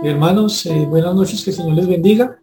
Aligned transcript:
Hermanos, 0.00 0.64
eh, 0.66 0.86
buenas 0.86 1.12
noches, 1.12 1.42
que 1.42 1.50
el 1.50 1.56
Señor 1.56 1.74
les 1.74 1.88
bendiga. 1.88 2.38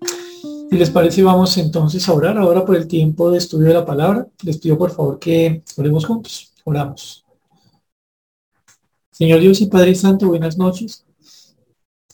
Si 0.70 0.78
les 0.78 0.90
parece, 0.90 1.24
vamos 1.24 1.58
entonces 1.58 2.08
a 2.08 2.14
orar 2.14 2.38
ahora 2.38 2.66
por 2.66 2.76
el 2.76 2.86
tiempo 2.86 3.32
de 3.32 3.38
estudio 3.38 3.70
de 3.70 3.74
la 3.76 3.86
palabra. 3.86 4.28
Les 4.44 4.58
pido 4.58 4.78
por 4.78 4.92
favor 4.92 5.20
que 5.20 5.64
oremos 5.78 6.06
juntos. 6.06 6.54
Oramos. 6.66 7.26
Señor 9.10 9.40
Dios 9.40 9.62
y 9.62 9.68
Padre 9.68 9.96
Santo, 9.96 10.28
buenas 10.28 10.58
noches. 10.58 11.06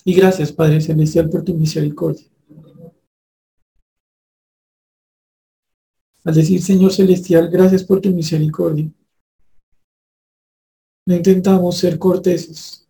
Y 0.05 0.13
gracias, 0.13 0.51
Padre 0.51 0.79
Celestial, 0.79 1.27
por 1.27 1.43
tu 1.43 1.55
misericordia. 1.55 2.25
Al 6.23 6.35
decir, 6.35 6.61
Señor 6.61 6.93
Celestial, 6.93 7.49
gracias 7.49 7.83
por 7.83 7.99
tu 7.99 8.09
misericordia. 8.09 8.91
No 11.07 11.15
intentamos 11.15 11.77
ser 11.77 11.97
corteses, 11.97 12.87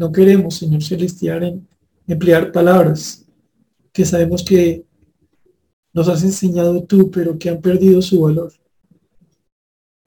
no 0.00 0.10
queremos, 0.10 0.54
Señor 0.54 0.82
Celestial, 0.82 1.60
emplear 2.06 2.50
palabras 2.50 3.26
que 3.92 4.06
sabemos 4.06 4.42
que 4.42 4.86
nos 5.92 6.08
has 6.08 6.22
enseñado 6.22 6.82
tú, 6.84 7.10
pero 7.10 7.38
que 7.38 7.50
han 7.50 7.60
perdido 7.60 8.00
su 8.00 8.22
valor. 8.22 8.50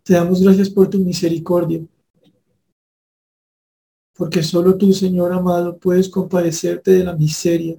Te 0.02 0.14
damos 0.14 0.42
gracias 0.42 0.72
por 0.72 0.90
tu 0.90 0.98
misericordia, 0.98 1.86
porque 4.16 4.42
solo 4.42 4.76
tú, 4.80 4.92
Señor 4.94 5.32
amado, 5.32 5.78
puedes 5.78 6.10
compadecerte 6.10 6.90
de 6.90 7.04
la 7.04 7.16
miseria 7.16 7.78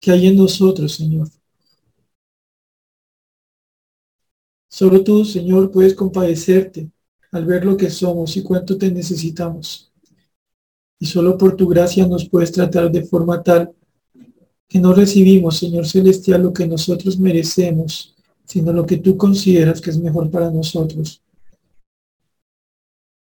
que 0.00 0.10
hay 0.10 0.26
en 0.26 0.36
nosotros, 0.36 0.92
Señor. 0.96 1.28
Solo 4.68 5.02
tú, 5.02 5.24
Señor, 5.24 5.70
puedes 5.70 5.94
compadecerte 5.94 6.90
al 7.32 7.44
ver 7.44 7.64
lo 7.64 7.76
que 7.76 7.90
somos 7.90 8.36
y 8.36 8.42
cuánto 8.42 8.76
te 8.76 8.90
necesitamos. 8.90 9.92
Y 10.98 11.06
solo 11.06 11.38
por 11.38 11.56
tu 11.56 11.68
gracia 11.68 12.06
nos 12.06 12.28
puedes 12.28 12.52
tratar 12.52 12.90
de 12.90 13.04
forma 13.04 13.42
tal 13.42 13.72
que 14.68 14.78
no 14.78 14.92
recibimos, 14.92 15.58
Señor 15.58 15.86
Celestial, 15.86 16.42
lo 16.42 16.52
que 16.52 16.66
nosotros 16.66 17.18
merecemos, 17.18 18.14
sino 18.44 18.72
lo 18.72 18.84
que 18.84 18.98
tú 18.98 19.16
consideras 19.16 19.80
que 19.80 19.90
es 19.90 19.98
mejor 19.98 20.30
para 20.30 20.50
nosotros. 20.50 21.22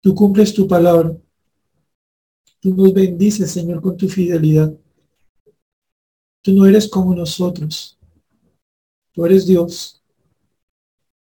Tú 0.02 0.14
cumples 0.14 0.54
tu 0.54 0.68
palabra. 0.68 1.16
Tú 2.60 2.74
nos 2.76 2.94
bendices, 2.94 3.52
Señor, 3.52 3.82
con 3.82 3.98
tu 3.98 4.08
fidelidad. 4.08 4.74
Tú 6.42 6.54
no 6.54 6.66
eres 6.66 6.90
como 6.90 7.16
nosotros. 7.16 7.98
Tú 9.14 9.26
eres 9.26 9.46
Dios. 9.46 10.02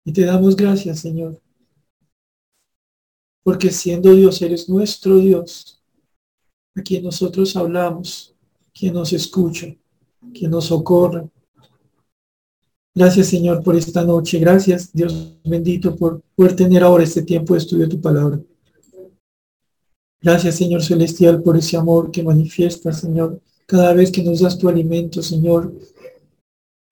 Y 0.05 0.11
te 0.13 0.25
damos 0.25 0.55
gracias, 0.55 0.99
Señor, 0.99 1.39
porque 3.43 3.71
siendo 3.71 4.13
Dios, 4.13 4.41
eres 4.41 4.69
nuestro 4.69 5.17
Dios, 5.17 5.81
a 6.75 6.81
quien 6.81 7.03
nosotros 7.03 7.55
hablamos, 7.55 8.35
quien 8.73 8.93
nos 8.93 9.13
escucha, 9.13 9.67
quien 10.33 10.51
nos 10.51 10.65
socorre. 10.65 11.29
Gracias 12.93 13.27
Señor 13.27 13.63
por 13.63 13.75
esta 13.75 14.03
noche. 14.03 14.39
Gracias 14.39 14.91
Dios 14.91 15.37
bendito 15.45 15.95
por 15.95 16.21
poder 16.35 16.55
tener 16.55 16.83
ahora 16.83 17.03
este 17.03 17.21
tiempo 17.21 17.53
de 17.53 17.59
estudio 17.59 17.85
de 17.85 17.95
tu 17.95 18.01
palabra. 18.01 18.39
Gracias 20.21 20.55
Señor 20.55 20.83
Celestial 20.83 21.41
por 21.41 21.55
ese 21.55 21.77
amor 21.77 22.11
que 22.11 22.23
manifiesta 22.23 22.91
Señor 22.91 23.41
cada 23.65 23.93
vez 23.93 24.11
que 24.11 24.23
nos 24.23 24.41
das 24.41 24.57
tu 24.57 24.67
alimento 24.67 25.21
Señor, 25.21 25.73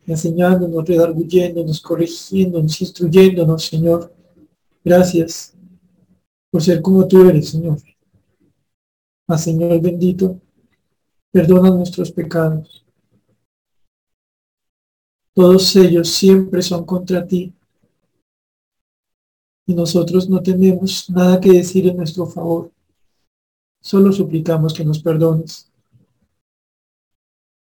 enseñándonos, 0.06 0.86
redarguyéndonos, 0.86 1.82
corrigiéndonos, 1.82 2.82
instruyéndonos 2.82 3.66
Señor. 3.66 4.14
Gracias 4.86 5.57
por 6.58 6.64
ser 6.64 6.82
como 6.82 7.08
tú 7.08 7.22
eres, 7.30 7.50
Señor. 7.50 7.78
Mas, 9.28 9.44
Señor 9.44 9.80
bendito, 9.80 10.42
perdona 11.32 11.70
nuestros 11.70 12.12
pecados. 12.12 12.84
Todos 15.36 15.76
ellos 15.76 16.10
siempre 16.10 16.64
son 16.64 16.84
contra 16.84 17.28
ti. 17.28 17.54
Y 19.68 19.76
nosotros 19.76 20.28
no 20.28 20.42
tenemos 20.42 21.08
nada 21.12 21.40
que 21.40 21.52
decir 21.52 21.88
en 21.90 21.98
nuestro 21.98 22.26
favor. 22.26 22.72
Solo 23.80 24.12
suplicamos 24.12 24.74
que 24.74 24.84
nos 24.84 24.98
perdones. 24.98 25.72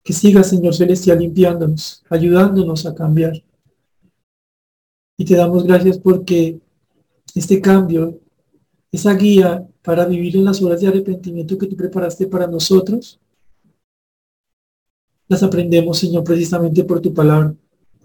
Que 0.03 0.15
siga, 0.15 0.43
Señor 0.43 0.75
Celestial, 0.75 1.19
limpiándonos, 1.19 2.03
ayudándonos 2.09 2.87
a 2.87 2.95
cambiar. 2.95 3.45
Y 5.19 5.25
te 5.27 5.37
damos 5.37 5.65
gracias 5.65 5.99
porque 5.99 6.59
este 7.35 7.61
cambio 7.61 8.21
esa 8.93 9.15
guía 9.15 9.67
para 9.83 10.07
vivir 10.07 10.37
en 10.37 10.45
las 10.45 10.63
horas 10.63 10.81
de 10.81 10.89
arrepentimiento 10.89 11.59
que 11.59 11.67
tú 11.67 11.77
preparaste 11.77 12.27
para 12.27 12.47
nosotros, 12.47 13.19
las 15.29 15.43
aprendemos, 15.43 15.99
Señor, 15.99 16.25
precisamente 16.25 16.85
por 16.85 17.01
tu 17.01 17.13
palabra. 17.13 17.55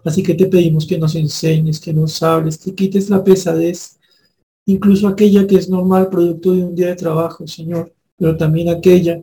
Así 0.04 0.24
que 0.24 0.34
te 0.34 0.48
pedimos 0.48 0.88
que 0.88 0.98
nos 0.98 1.16
enseñes, 1.16 1.80
que 1.80 1.94
nos 1.94 2.22
hables, 2.24 2.58
que 2.58 2.74
quites 2.74 3.10
la 3.10 3.24
pesadez, 3.24 4.00
incluso 4.66 5.08
aquella 5.08 5.46
que 5.46 5.56
es 5.56 5.70
normal, 5.70 6.10
producto 6.10 6.54
de 6.54 6.64
un 6.64 6.76
día 6.76 6.88
de 6.88 6.96
trabajo, 6.96 7.46
Señor, 7.46 7.94
pero 8.18 8.36
también 8.36 8.70
aquella 8.70 9.22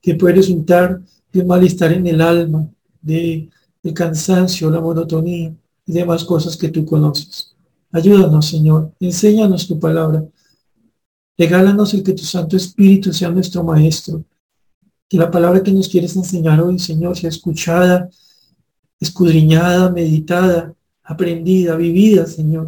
que 0.00 0.14
puede 0.14 0.36
resultar 0.36 1.00
de 1.32 1.44
malestar 1.44 1.92
en 1.92 2.06
el 2.06 2.20
alma, 2.20 2.68
de, 3.02 3.50
de 3.82 3.94
cansancio, 3.94 4.70
la 4.70 4.80
monotonía 4.80 5.52
y 5.86 5.92
demás 5.92 6.24
cosas 6.24 6.56
que 6.56 6.68
tú 6.68 6.84
conoces. 6.84 7.54
Ayúdanos, 7.90 8.46
Señor, 8.46 8.92
enséñanos 9.00 9.66
tu 9.66 9.80
palabra 9.80 10.24
Regálanos 11.40 11.94
el 11.94 12.02
que 12.02 12.12
tu 12.12 12.22
Santo 12.22 12.54
Espíritu 12.54 13.14
sea 13.14 13.30
nuestro 13.30 13.64
Maestro. 13.64 14.22
Que 15.08 15.16
la 15.16 15.30
palabra 15.30 15.62
que 15.62 15.72
nos 15.72 15.88
quieres 15.88 16.14
enseñar 16.14 16.60
hoy, 16.60 16.78
Señor, 16.78 17.16
sea 17.16 17.30
escuchada, 17.30 18.10
escudriñada, 19.00 19.90
meditada, 19.90 20.74
aprendida, 21.02 21.76
vivida, 21.76 22.26
Señor, 22.26 22.66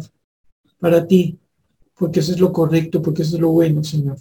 para 0.79 1.05
ti, 1.05 1.37
porque 1.93 2.21
eso 2.21 2.31
es 2.31 2.39
lo 2.39 2.51
correcto, 2.51 2.99
porque 2.99 3.21
eso 3.21 3.35
es 3.35 3.41
lo 3.41 3.49
bueno, 3.49 3.83
Señor. 3.83 4.17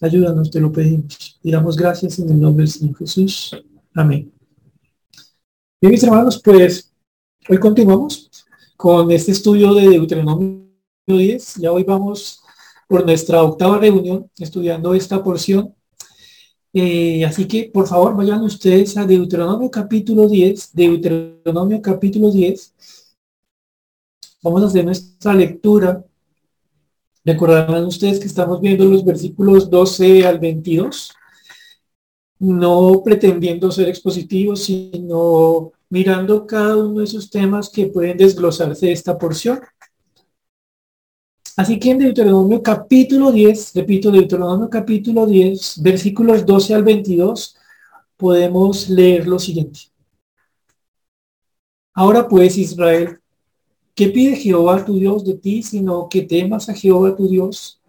Ayúdanos, 0.00 0.50
te 0.50 0.58
lo 0.58 0.72
pedimos. 0.72 1.38
Y 1.42 1.50
damos 1.50 1.76
gracias 1.76 2.18
en 2.20 2.30
el 2.30 2.40
nombre 2.40 2.62
del 2.62 2.72
Señor 2.72 2.96
Jesús. 2.96 3.54
Amén. 3.92 4.32
Bien, 5.78 5.92
mis 5.92 6.02
hermanos, 6.02 6.40
pues 6.42 6.90
hoy 7.46 7.58
continuamos 7.58 8.30
con 8.78 9.10
este 9.10 9.32
estudio 9.32 9.74
de 9.74 9.90
Deuteronomio 9.90 10.70
10. 11.06 11.56
Ya 11.56 11.70
hoy 11.70 11.84
vamos 11.84 12.41
por 12.92 13.06
nuestra 13.06 13.42
octava 13.42 13.78
reunión 13.78 14.30
estudiando 14.38 14.92
esta 14.92 15.24
porción. 15.24 15.74
Eh, 16.74 17.24
así 17.24 17.48
que, 17.48 17.70
por 17.72 17.86
favor, 17.86 18.14
vayan 18.14 18.42
ustedes 18.42 18.98
a 18.98 19.06
Deuteronomio 19.06 19.70
capítulo 19.70 20.28
10, 20.28 20.74
Deuteronomio 20.74 21.80
capítulo 21.80 22.30
10. 22.30 22.74
Vamos 24.42 24.62
a 24.62 24.66
hacer 24.66 24.84
nuestra 24.84 25.32
lectura. 25.32 26.04
Recordarán 27.24 27.86
ustedes 27.86 28.20
que 28.20 28.26
estamos 28.26 28.60
viendo 28.60 28.84
los 28.84 29.02
versículos 29.02 29.70
12 29.70 30.26
al 30.26 30.38
22, 30.38 31.14
no 32.40 33.00
pretendiendo 33.02 33.72
ser 33.72 33.88
expositivos, 33.88 34.64
sino 34.64 35.72
mirando 35.88 36.46
cada 36.46 36.76
uno 36.76 36.98
de 36.98 37.04
esos 37.04 37.30
temas 37.30 37.70
que 37.70 37.86
pueden 37.86 38.18
desglosarse 38.18 38.84
de 38.84 38.92
esta 38.92 39.16
porción. 39.16 39.60
Así 41.54 41.78
que 41.78 41.90
en 41.90 41.98
Deuteronomio 41.98 42.62
capítulo 42.62 43.30
10, 43.30 43.74
repito, 43.74 44.10
Deuteronomio 44.10 44.70
capítulo 44.70 45.26
10, 45.26 45.82
versículos 45.82 46.46
12 46.46 46.74
al 46.74 46.82
22, 46.82 47.56
podemos 48.16 48.88
leer 48.88 49.26
lo 49.26 49.38
siguiente. 49.38 49.80
Ahora 51.92 52.26
pues, 52.26 52.56
Israel, 52.56 53.20
¿qué 53.94 54.08
pide 54.08 54.36
Jehová 54.36 54.82
tu 54.82 54.94
Dios 54.94 55.26
de 55.26 55.34
ti, 55.34 55.62
sino 55.62 56.08
que 56.08 56.22
temas 56.22 56.70
a 56.70 56.74
Jehová 56.74 57.14
tu 57.14 57.28
Dios, 57.28 57.80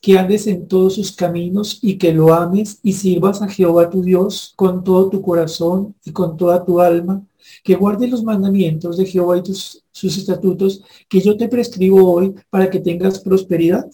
que 0.00 0.18
andes 0.18 0.48
en 0.48 0.66
todos 0.66 0.96
sus 0.96 1.12
caminos 1.12 1.78
y 1.80 1.98
que 1.98 2.12
lo 2.12 2.34
ames 2.34 2.80
y 2.82 2.92
sirvas 2.92 3.40
a 3.40 3.48
Jehová 3.48 3.88
tu 3.88 4.02
Dios 4.02 4.52
con 4.56 4.82
todo 4.82 5.08
tu 5.08 5.22
corazón 5.22 5.94
y 6.04 6.10
con 6.10 6.36
toda 6.36 6.64
tu 6.64 6.80
alma, 6.80 7.22
que 7.62 7.76
guardes 7.76 8.10
los 8.10 8.22
mandamientos 8.22 8.96
de 8.96 9.06
Jehová 9.06 9.38
y 9.38 9.54
sus 9.54 10.18
estatutos 10.18 10.82
que 11.08 11.20
yo 11.20 11.36
te 11.36 11.48
prescribo 11.48 12.12
hoy 12.12 12.34
para 12.50 12.70
que 12.70 12.80
tengas 12.80 13.20
prosperidad. 13.20 13.86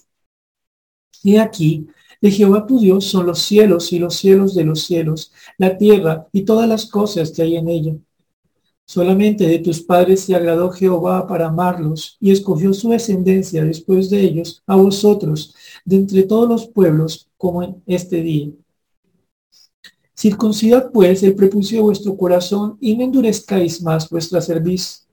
Y 1.22 1.36
aquí, 1.36 1.86
de 2.20 2.30
Jehová 2.30 2.66
tu 2.66 2.78
Dios 2.78 3.04
son 3.04 3.26
los 3.26 3.40
cielos 3.40 3.92
y 3.92 3.98
los 3.98 4.14
cielos 4.16 4.54
de 4.54 4.64
los 4.64 4.82
cielos, 4.82 5.32
la 5.56 5.76
tierra 5.76 6.26
y 6.32 6.42
todas 6.42 6.68
las 6.68 6.86
cosas 6.86 7.30
que 7.30 7.42
hay 7.42 7.56
en 7.56 7.68
ella. 7.68 7.94
Solamente 8.86 9.46
de 9.46 9.58
tus 9.58 9.82
padres 9.82 10.20
se 10.20 10.34
agradó 10.34 10.70
Jehová 10.70 11.26
para 11.26 11.48
amarlos 11.48 12.16
y 12.20 12.30
escogió 12.30 12.72
su 12.72 12.88
descendencia 12.88 13.62
después 13.62 14.08
de 14.08 14.22
ellos 14.22 14.62
a 14.66 14.76
vosotros, 14.76 15.54
de 15.84 15.96
entre 15.96 16.22
todos 16.22 16.48
los 16.48 16.66
pueblos, 16.68 17.28
como 17.36 17.62
en 17.62 17.82
este 17.86 18.22
día. 18.22 18.48
Circuncidad 20.18 20.90
pues 20.90 21.22
el 21.22 21.36
prepucio 21.36 21.78
de 21.78 21.82
vuestro 21.82 22.16
corazón 22.16 22.76
y 22.80 22.96
no 22.96 23.04
endurezcáis 23.04 23.80
más 23.80 24.10
vuestra 24.10 24.40
cerviz. 24.40 25.06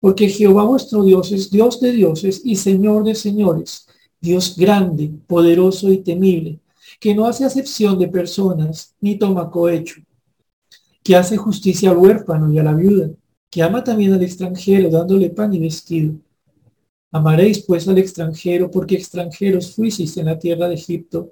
Porque 0.00 0.28
Jehová 0.28 0.64
vuestro 0.64 1.04
Dios 1.04 1.30
es 1.30 1.52
Dios 1.52 1.80
de 1.80 1.92
dioses 1.92 2.40
y 2.42 2.56
Señor 2.56 3.04
de 3.04 3.14
señores, 3.14 3.86
Dios 4.20 4.56
grande, 4.56 5.12
poderoso 5.28 5.88
y 5.88 5.98
temible, 5.98 6.58
que 6.98 7.14
no 7.14 7.28
hace 7.28 7.44
acepción 7.44 7.96
de 7.96 8.08
personas 8.08 8.96
ni 9.00 9.16
toma 9.16 9.48
cohecho, 9.48 10.02
que 11.04 11.14
hace 11.14 11.36
justicia 11.36 11.90
al 11.90 11.98
huérfano 11.98 12.52
y 12.52 12.58
a 12.58 12.64
la 12.64 12.74
viuda, 12.74 13.10
que 13.48 13.62
ama 13.62 13.84
también 13.84 14.14
al 14.14 14.22
extranjero 14.24 14.90
dándole 14.90 15.30
pan 15.30 15.54
y 15.54 15.60
vestido. 15.60 16.12
Amaréis 17.12 17.62
pues 17.64 17.86
al 17.86 17.98
extranjero 17.98 18.68
porque 18.68 18.96
extranjeros 18.96 19.76
fuisteis 19.76 20.16
en 20.16 20.26
la 20.26 20.36
tierra 20.36 20.66
de 20.66 20.74
Egipto. 20.74 21.30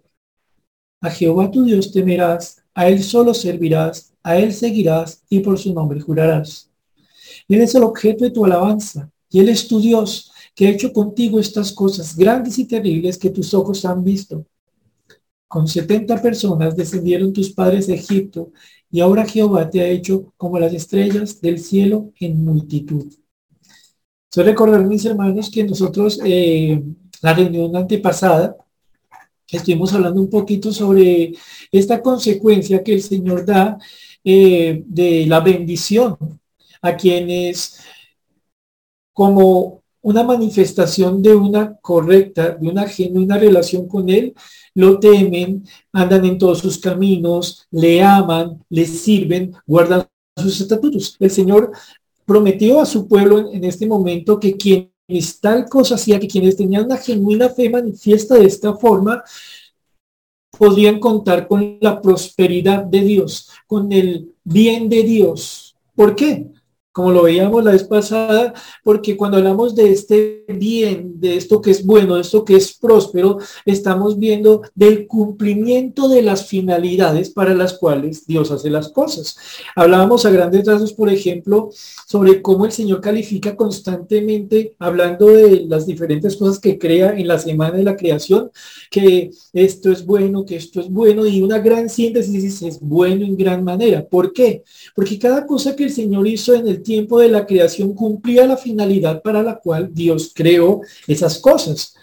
A 1.01 1.11
Jehová 1.11 1.51
tu 1.51 1.65
Dios 1.65 1.91
temerás, 1.91 2.62
a 2.75 2.89
él 2.89 3.03
solo 3.03 3.35
servirás, 3.35 4.13
a 4.23 4.39
él 4.39 4.53
seguirás 4.53 5.23
y 5.29 5.41
por 5.41 5.59
su 5.59 5.73
nombre 5.73 6.01
jurarás. 6.01 6.71
Él 7.49 7.61
es 7.61 7.75
el 7.75 7.83
objeto 7.83 8.25
de 8.25 8.31
tu 8.31 8.45
alabanza 8.45 9.11
y 9.31 9.41
él 9.41 9.49
es 9.49 9.67
tu 9.67 9.81
Dios 9.81 10.31
que 10.55 10.67
ha 10.67 10.71
hecho 10.71 10.93
contigo 10.93 11.41
estas 11.41 11.73
cosas 11.73 12.17
grandes 12.17 12.59
y 12.59 12.67
terribles 12.67 13.19
que 13.19 13.31
tus 13.31 13.55
ojos 13.55 13.85
han 13.85 14.05
visto. 14.05 14.45
Con 15.49 15.69
setenta 15.69 16.21
personas 16.21 16.77
descendieron 16.77 17.33
tus 17.33 17.51
padres 17.51 17.87
de 17.87 17.95
Egipto, 17.95 18.53
y 18.91 19.01
ahora 19.01 19.27
Jehová 19.27 19.69
te 19.69 19.81
ha 19.81 19.87
hecho 19.89 20.33
como 20.37 20.59
las 20.59 20.73
estrellas 20.73 21.41
del 21.41 21.59
cielo 21.59 22.11
en 22.21 22.45
multitud. 22.45 23.07
Soy 24.31 24.45
recordar, 24.45 24.85
mis 24.87 25.05
hermanos, 25.05 25.51
que 25.51 25.65
nosotros, 25.65 26.21
eh, 26.25 26.83
la 27.23 27.35
reunión 27.35 27.75
antepasada, 27.77 28.57
estuvimos 29.53 29.93
hablando 29.93 30.21
un 30.21 30.31
poquito 30.31 30.73
sobre 30.73 31.35
esta 31.71 32.03
consecuencia 32.03 32.83
que 32.83 32.95
el 32.95 33.03
Señor 33.03 33.45
da 33.45 33.79
eh, 34.25 34.83
de 34.87 35.27
la 35.27 35.41
bendición 35.41 36.17
a 36.81 36.97
quienes 36.97 37.81
como 39.13 39.83
una 40.03 40.25
manifestación 40.25 41.23
de 41.23 41.35
una 41.35 41.77
correcta, 41.77 42.51
de 42.51 42.69
una 42.69 42.89
genuina 42.89 43.39
relación 43.39 43.87
con 43.87 44.09
Él, 44.09 44.35
lo 44.75 44.99
temen, 44.99 45.65
andan 45.93 46.25
en 46.25 46.39
todos 46.39 46.59
sus 46.59 46.79
caminos, 46.79 47.67
le 47.71 48.03
aman, 48.03 48.65
le 48.69 48.85
sirven, 48.87 49.55
guardan 49.67 50.07
sus 50.37 50.61
estatutos. 50.61 51.17
El 51.21 51.31
Señor 51.31 51.73
prometió 52.25 52.81
a 52.81 52.87
su 52.87 53.07
pueblo 53.07 53.53
en, 53.53 53.65
este 53.65 53.87
momento 53.87 54.41
que 54.41 54.57
quienes 54.57 54.92
tal 55.41 55.69
cosa 55.69 55.97
hacía, 55.97 56.21
que 56.21 56.29
quienes 56.29 56.57
tenían 56.57 56.85
una 56.85 56.97
genuina 56.97 57.49
fe 57.49 57.69
manifiesta 57.69 58.37
de 58.37 58.47
esta 58.47 58.75
forma, 58.75 59.23
podrían 60.57 61.01
contar 61.01 61.49
con 61.49 61.79
la 61.81 62.01
prosperidad 62.01 62.85
de 62.85 63.01
Dios, 63.01 63.51
con 63.67 63.93
el 63.93 64.35
bien 64.45 64.89
de 64.89 65.03
Dios. 65.03 65.75
¿Por 65.95 66.15
qué? 66.15 66.52
Como 66.93 67.11
lo 67.11 67.23
veíamos 67.23 67.65
la 67.65 67.73
vez 67.73 67.85
pasada, 67.85 68.53
porque 68.85 69.17
cuando 69.17 69.39
hablamos 69.39 69.75
de 69.75 69.91
este 69.91 70.45
bien, 70.49 71.21
de 71.21 71.37
esto 71.37 71.61
que 71.61 71.71
es 71.71 71.85
bueno, 71.85 72.17
de 72.17 72.21
esto 72.21 72.45
que 72.45 72.57
es 72.57 72.75
próspero, 72.75 73.39
estamos 73.65 74.19
viendo 74.19 74.63
del 74.75 75.07
cumplimiento 75.07 76.09
de 76.09 76.23
las 76.23 76.47
finalidades 76.47 77.31
para 77.31 77.55
las 77.55 77.75
cuales 77.75 78.27
Dios 78.27 78.51
hace 78.51 78.69
las 78.69 78.91
cosas. 78.91 79.37
Hablábamos 79.75 80.27
a 80.27 80.31
grandes 80.31 80.67
rasgos, 80.67 80.93
por 80.93 81.09
ejemplo, 81.09 81.71
sobre 82.07 82.43
cómo 82.43 82.67
el 82.67 82.73
Señor 82.73 83.01
califica 83.01 83.57
constantemente, 83.57 84.75
hablando 84.79 85.29
de 85.29 85.65
las 85.67 85.87
diferentes 85.87 86.37
cosas 86.37 86.59
que 86.59 86.79
crea 86.79 87.17
en 87.17 87.27
la 87.27 87.39
semana 87.39 87.77
de 87.77 87.85
la 87.85 87.97
creación, 87.97 88.51
que 88.91 89.31
esto 89.55 89.91
es 89.91 90.05
bueno, 90.05 90.45
que 90.45 90.57
esto 90.57 90.81
es 90.81 90.91
bueno, 90.91 91.25
y 91.27 91.41
una 91.41 91.59
gran 91.59 91.89
síntesis 91.89 92.61
es 92.63 92.81
bueno 92.81 93.25
en 93.25 93.37
gran 93.37 93.65
manera. 93.65 94.05
¿Por 94.05 94.33
qué? 94.33 94.63
Porque 94.95 95.19
cada 95.19 95.47
cosa 95.47 95.75
que 95.75 95.85
el 95.85 95.91
Señor 95.91 96.27
hizo 96.27 96.55
en 96.55 96.69
el 96.69 96.82
tiempo 96.83 97.21
de 97.21 97.29
la 97.29 97.47
creación 97.47 97.95
cumplía 97.95 98.47
la 98.47 98.57
finalidad 98.57 99.23
para 99.23 99.43
la 99.43 99.57
cual 99.57 99.91
Dios 99.93 100.33
creó 100.35 100.83
esas 101.07 101.39
cosas. 101.39 101.97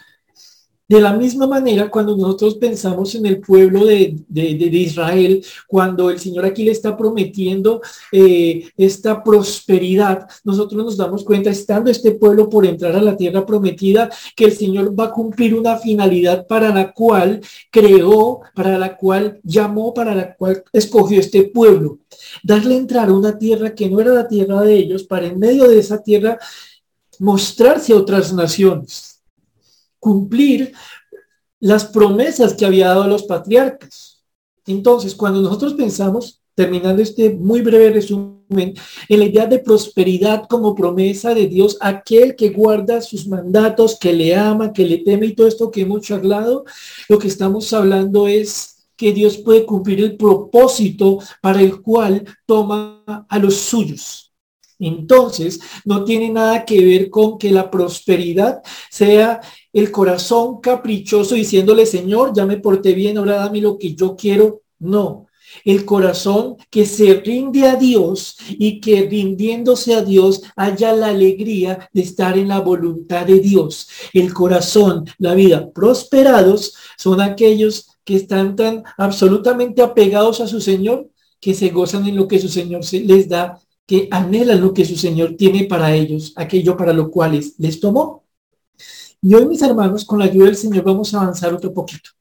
De 0.89 0.99
la 0.99 1.13
misma 1.13 1.45
manera, 1.45 1.91
cuando 1.91 2.17
nosotros 2.17 2.55
pensamos 2.55 3.13
en 3.13 3.27
el 3.27 3.39
pueblo 3.39 3.85
de, 3.85 4.15
Israel, 4.31 5.45
cuando 5.67 6.09
el 6.09 6.19
Señor 6.19 6.45
aquí 6.45 6.63
le 6.63 6.71
está 6.71 6.97
prometiendo 6.97 7.79
eh, 8.11 8.67
esta 8.75 9.23
prosperidad, 9.23 10.27
nosotros 10.43 10.83
nos 10.83 10.97
damos 10.97 11.23
cuenta, 11.23 11.51
estando 11.51 11.91
este 11.91 12.13
pueblo 12.13 12.49
por 12.49 12.65
entrar 12.65 12.95
a 12.95 13.03
la 13.03 13.15
tierra 13.15 13.45
prometida, 13.45 14.09
que 14.35 14.45
el 14.45 14.53
Señor 14.53 14.99
va 14.99 15.05
a 15.05 15.11
cumplir 15.11 15.53
una 15.53 15.77
finalidad 15.77 16.47
para 16.47 16.73
la 16.73 16.91
cual 16.91 17.39
creó, 17.69 18.41
para 18.55 18.79
la 18.79 18.97
cual 18.97 19.39
llamó, 19.43 19.93
para 19.93 20.15
la 20.15 20.33
cual 20.33 20.63
escogió 20.73 21.19
este 21.19 21.43
pueblo. 21.43 21.99
Darle 22.41 22.75
entrar 22.75 23.09
a 23.09 23.13
una 23.13 23.37
tierra 23.37 23.75
que 23.75 23.87
no 23.91 24.01
era 24.01 24.11
la 24.11 24.27
tierra 24.27 24.63
de 24.63 24.73
ellos, 24.73 25.03
para 25.03 25.27
en 25.27 25.37
medio 25.37 25.67
de 25.67 25.77
esa 25.77 26.01
tierra 26.01 26.39
mostrarse 27.19 27.93
a 27.93 27.97
otras 27.97 28.33
naciones 28.33 29.08
cumplir 29.99 30.73
las 31.59 31.85
promesas 31.85 32.53
que 32.53 32.65
había 32.65 32.87
dado 32.87 33.03
a 33.03 33.07
los 33.07 33.23
patriarcas. 33.23 34.23
Entonces, 34.65 35.15
cuando 35.15 35.41
nosotros 35.41 35.73
pensamos, 35.73 36.41
terminando 36.55 37.01
este 37.01 37.29
muy 37.29 37.61
breve 37.61 37.91
resumen, 37.91 38.73
en 39.07 39.19
la 39.19 39.25
idea 39.25 39.45
de 39.45 39.59
prosperidad 39.59 40.47
como 40.47 40.75
promesa 40.75 41.33
de 41.33 41.47
Dios, 41.47 41.77
aquel 41.79 42.35
que 42.35 42.49
guarda 42.49 43.01
sus 43.01 43.27
mandatos, 43.27 43.97
que 43.99 44.13
le 44.13 44.35
ama, 44.35 44.73
que 44.73 44.85
le 44.85 44.97
teme 44.99 45.27
y 45.27 45.35
todo 45.35 45.47
esto 45.47 45.71
que 45.71 45.81
hemos 45.81 46.01
charlado, 46.01 46.65
lo 47.07 47.19
que 47.19 47.27
estamos 47.27 47.71
hablando 47.73 48.27
es 48.27 48.87
que 48.95 49.13
Dios 49.13 49.37
puede 49.37 49.65
cumplir 49.65 50.01
el 50.01 50.17
propósito 50.17 51.19
para 51.41 51.61
el 51.61 51.81
cual 51.81 52.25
toma 52.45 53.25
a 53.29 53.39
los 53.39 53.55
suyos. 53.55 54.33
Entonces, 54.77 55.59
no 55.85 56.03
tiene 56.03 56.29
nada 56.29 56.65
que 56.65 56.83
ver 56.83 57.09
con 57.09 57.37
que 57.37 57.51
la 57.51 57.69
prosperidad 57.69 58.61
sea 58.89 59.41
el 59.73 59.91
corazón 59.91 60.59
caprichoso 60.61 61.35
diciéndole, 61.35 61.85
Señor, 61.85 62.33
ya 62.33 62.45
me 62.45 62.57
porté 62.57 62.93
bien, 62.93 63.17
ahora 63.17 63.35
dame 63.35 63.61
lo 63.61 63.77
que 63.77 63.93
yo 63.93 64.15
quiero. 64.15 64.61
No, 64.79 65.27
el 65.65 65.85
corazón 65.85 66.57
que 66.69 66.85
se 66.85 67.15
rinde 67.15 67.67
a 67.67 67.75
Dios 67.75 68.37
y 68.49 68.79
que 68.79 69.07
rindiéndose 69.09 69.93
a 69.95 70.03
Dios 70.03 70.41
haya 70.55 70.93
la 70.93 71.07
alegría 71.07 71.89
de 71.93 72.01
estar 72.01 72.37
en 72.37 72.47
la 72.47 72.59
voluntad 72.59 73.25
de 73.25 73.39
Dios. 73.39 73.87
El 74.13 74.33
corazón, 74.33 75.05
la 75.17 75.33
vida 75.33 75.71
prosperados 75.71 76.75
son 76.97 77.21
aquellos 77.21 77.87
que 78.03 78.15
están 78.15 78.55
tan 78.55 78.83
absolutamente 78.97 79.81
apegados 79.81 80.41
a 80.41 80.47
su 80.47 80.61
Señor 80.61 81.09
que 81.39 81.53
se 81.53 81.69
gozan 81.69 82.07
en 82.07 82.15
lo 82.15 82.27
que 82.27 82.39
su 82.39 82.49
Señor 82.49 82.81
les 82.91 83.29
da 83.29 83.59
que 83.85 84.07
anhelan 84.11 84.61
lo 84.61 84.73
que 84.73 84.85
su 84.85 84.95
Señor 84.95 85.35
tiene 85.35 85.65
para 85.65 85.95
ellos, 85.95 86.33
aquello 86.35 86.77
para 86.77 86.93
lo 86.93 87.09
cual 87.09 87.39
les 87.57 87.79
tomó. 87.79 88.23
Y 89.21 89.33
hoy, 89.33 89.45
mis 89.45 89.61
hermanos, 89.61 90.05
con 90.05 90.19
la 90.19 90.25
ayuda 90.25 90.45
del 90.45 90.55
Señor 90.55 90.83
vamos 90.83 91.13
a 91.13 91.21
avanzar 91.21 91.53
otro 91.53 91.73
poquito. 91.73 92.11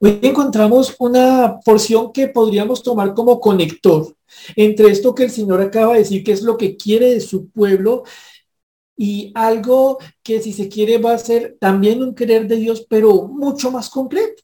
Hoy 0.00 0.18
encontramos 0.22 0.94
una 0.98 1.58
porción 1.64 2.12
que 2.12 2.28
podríamos 2.28 2.82
tomar 2.82 3.14
como 3.14 3.40
conector 3.40 4.14
entre 4.56 4.90
esto 4.90 5.14
que 5.14 5.24
el 5.24 5.30
Señor 5.30 5.60
acaba 5.60 5.92
de 5.92 6.00
decir, 6.00 6.24
que 6.24 6.32
es 6.32 6.42
lo 6.42 6.56
que 6.56 6.76
quiere 6.76 7.10
de 7.14 7.20
su 7.20 7.48
pueblo, 7.48 8.02
y 8.96 9.32
algo 9.34 9.98
que 10.22 10.40
si 10.40 10.52
se 10.52 10.68
quiere 10.68 10.98
va 10.98 11.14
a 11.14 11.18
ser 11.18 11.56
también 11.60 12.02
un 12.02 12.14
querer 12.14 12.46
de 12.46 12.56
Dios, 12.56 12.86
pero 12.88 13.26
mucho 13.26 13.70
más 13.70 13.90
completo. 13.90 14.42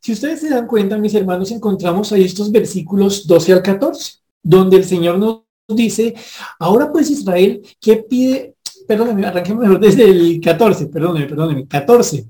Si 0.00 0.12
ustedes 0.12 0.40
se 0.40 0.50
dan 0.50 0.66
cuenta, 0.66 0.98
mis 0.98 1.14
hermanos, 1.14 1.50
encontramos 1.50 2.12
ahí 2.12 2.24
estos 2.24 2.52
versículos 2.52 3.26
12 3.26 3.52
al 3.52 3.62
14 3.62 4.24
donde 4.44 4.76
el 4.76 4.84
Señor 4.84 5.18
nos 5.18 5.42
dice, 5.66 6.14
ahora 6.60 6.92
pues 6.92 7.10
Israel, 7.10 7.62
¿qué 7.80 7.96
pide? 7.96 8.54
Perdóneme, 8.86 9.26
arranquemos 9.26 9.80
desde 9.80 10.04
el 10.04 10.40
14, 10.40 10.86
perdóneme, 10.86 11.26
perdóneme, 11.26 11.66
14. 11.66 12.26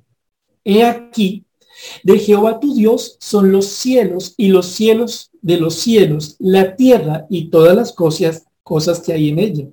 He 0.64 0.82
aquí, 0.82 1.44
de 2.02 2.18
Jehová 2.18 2.60
tu 2.60 2.74
Dios 2.74 3.16
son 3.20 3.52
los 3.52 3.66
cielos 3.66 4.34
y 4.36 4.48
los 4.48 4.66
cielos 4.66 5.30
de 5.42 5.58
los 5.58 5.74
cielos, 5.74 6.36
la 6.38 6.76
tierra 6.76 7.26
y 7.28 7.50
todas 7.50 7.76
las 7.76 7.92
cosas, 7.92 8.46
cosas 8.62 9.00
que 9.00 9.12
hay 9.12 9.28
en 9.28 9.38
ella. 9.38 9.66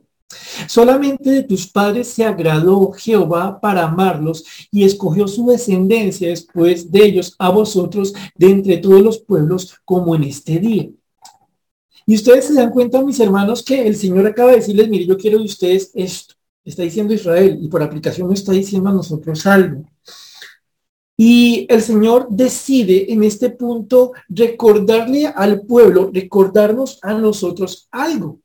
Solamente 0.67 1.29
de 1.29 1.43
tus 1.43 1.67
padres 1.67 2.07
se 2.07 2.23
agradó 2.23 2.91
Jehová 2.93 3.59
para 3.59 3.83
amarlos 3.83 4.45
y 4.71 4.83
escogió 4.83 5.27
su 5.27 5.47
descendencia 5.47 6.29
después 6.29 6.91
de 6.91 7.05
ellos 7.05 7.35
a 7.37 7.49
vosotros 7.49 8.13
de 8.35 8.49
entre 8.49 8.77
todos 8.77 9.01
los 9.01 9.19
pueblos 9.19 9.75
como 9.85 10.15
en 10.15 10.23
este 10.23 10.59
día. 10.59 10.89
Y 12.05 12.15
ustedes 12.15 12.45
se 12.45 12.53
dan 12.55 12.71
cuenta, 12.71 13.01
mis 13.01 13.19
hermanos, 13.19 13.63
que 13.63 13.85
el 13.85 13.95
Señor 13.95 14.25
acaba 14.25 14.51
de 14.51 14.57
decirles, 14.57 14.89
mire, 14.89 15.05
yo 15.05 15.17
quiero 15.17 15.37
de 15.37 15.45
ustedes 15.45 15.91
esto. 15.93 16.35
Está 16.63 16.83
diciendo 16.83 17.13
Israel 17.13 17.57
y 17.61 17.67
por 17.67 17.81
aplicación 17.81 18.27
no 18.27 18.33
está 18.33 18.51
diciendo 18.51 18.89
a 18.89 18.93
nosotros 18.93 19.45
algo. 19.45 19.83
Y 21.17 21.67
el 21.69 21.81
Señor 21.81 22.27
decide 22.29 23.11
en 23.13 23.23
este 23.23 23.51
punto 23.51 24.11
recordarle 24.27 25.27
al 25.27 25.61
pueblo, 25.61 26.09
recordarnos 26.13 26.99
a 27.01 27.13
nosotros 27.13 27.87
algo. 27.91 28.39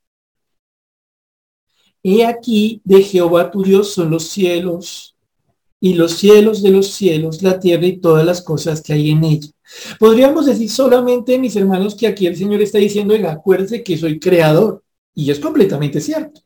He 2.03 2.25
aquí 2.25 2.81
de 2.85 3.03
Jehová 3.03 3.51
tu 3.51 3.63
Dios 3.63 3.93
son 3.93 4.11
los 4.11 4.29
cielos 4.29 5.17
y 5.81 5.95
los 5.95 6.13
cielos 6.13 6.63
de 6.63 6.71
los 6.71 6.89
cielos, 6.89 7.43
la 7.43 7.59
tierra 7.59 7.87
y 7.87 7.99
todas 7.99 8.25
las 8.25 8.43
cosas 8.43 8.81
que 8.81 8.93
hay 8.93 9.11
en 9.11 9.25
ella. 9.25 9.49
Podríamos 9.99 10.47
decir 10.47 10.71
solamente, 10.71 11.39
mis 11.39 11.57
hermanos, 11.57 11.95
que 11.95 12.07
aquí 12.07 12.27
el 12.27 12.37
Señor 12.37 12.63
está 12.63 12.79
diciendo, 12.79 13.15
acuérdense 13.29 13.83
que 13.83 13.99
soy 13.99 14.19
creador. 14.19 14.83
Y 15.15 15.31
es 15.31 15.41
completamente 15.41 16.01
cierto. 16.01 16.43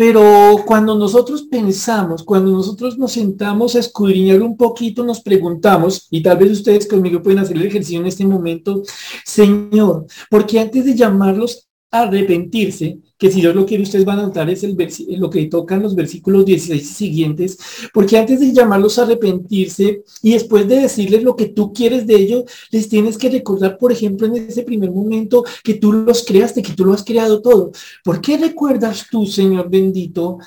Pero 0.00 0.56
cuando 0.64 0.94
nosotros 0.94 1.42
pensamos, 1.42 2.22
cuando 2.22 2.50
nosotros 2.50 2.96
nos 2.96 3.12
sentamos 3.12 3.76
a 3.76 3.80
escudriñar 3.80 4.40
un 4.40 4.56
poquito, 4.56 5.04
nos 5.04 5.20
preguntamos, 5.20 6.08
y 6.10 6.22
tal 6.22 6.38
vez 6.38 6.52
ustedes 6.52 6.88
conmigo 6.88 7.22
pueden 7.22 7.40
hacer 7.40 7.58
el 7.58 7.66
ejercicio 7.66 8.00
en 8.00 8.06
este 8.06 8.24
momento, 8.24 8.82
Señor, 9.26 10.06
porque 10.30 10.58
antes 10.58 10.86
de 10.86 10.94
llamarlos 10.94 11.68
a 11.90 12.04
arrepentirse, 12.04 12.98
que 13.20 13.30
si 13.30 13.42
Dios 13.42 13.54
lo 13.54 13.66
quiere, 13.66 13.82
ustedes 13.82 14.06
van 14.06 14.18
a 14.18 14.22
notar 14.22 14.48
es 14.48 14.64
el 14.64 14.78
lo 15.18 15.28
que 15.28 15.44
tocan 15.44 15.82
los 15.82 15.94
versículos 15.94 16.46
16 16.46 16.82
y 16.82 16.84
siguientes, 16.86 17.58
porque 17.92 18.16
antes 18.16 18.40
de 18.40 18.50
llamarlos 18.50 18.98
a 18.98 19.02
arrepentirse 19.02 20.02
y 20.22 20.32
después 20.32 20.66
de 20.66 20.80
decirles 20.80 21.22
lo 21.22 21.36
que 21.36 21.48
tú 21.48 21.70
quieres 21.74 22.06
de 22.06 22.16
ellos, 22.16 22.44
les 22.70 22.88
tienes 22.88 23.18
que 23.18 23.28
recordar, 23.28 23.76
por 23.76 23.92
ejemplo, 23.92 24.26
en 24.26 24.36
ese 24.36 24.62
primer 24.62 24.90
momento 24.90 25.44
que 25.62 25.74
tú 25.74 25.92
los 25.92 26.24
creaste, 26.24 26.62
que 26.62 26.72
tú 26.72 26.86
lo 26.86 26.94
has 26.94 27.04
creado 27.04 27.42
todo. 27.42 27.72
¿Por 28.02 28.22
qué 28.22 28.38
recuerdas 28.38 29.06
tú, 29.10 29.26
Señor 29.26 29.68
bendito, 29.68 30.38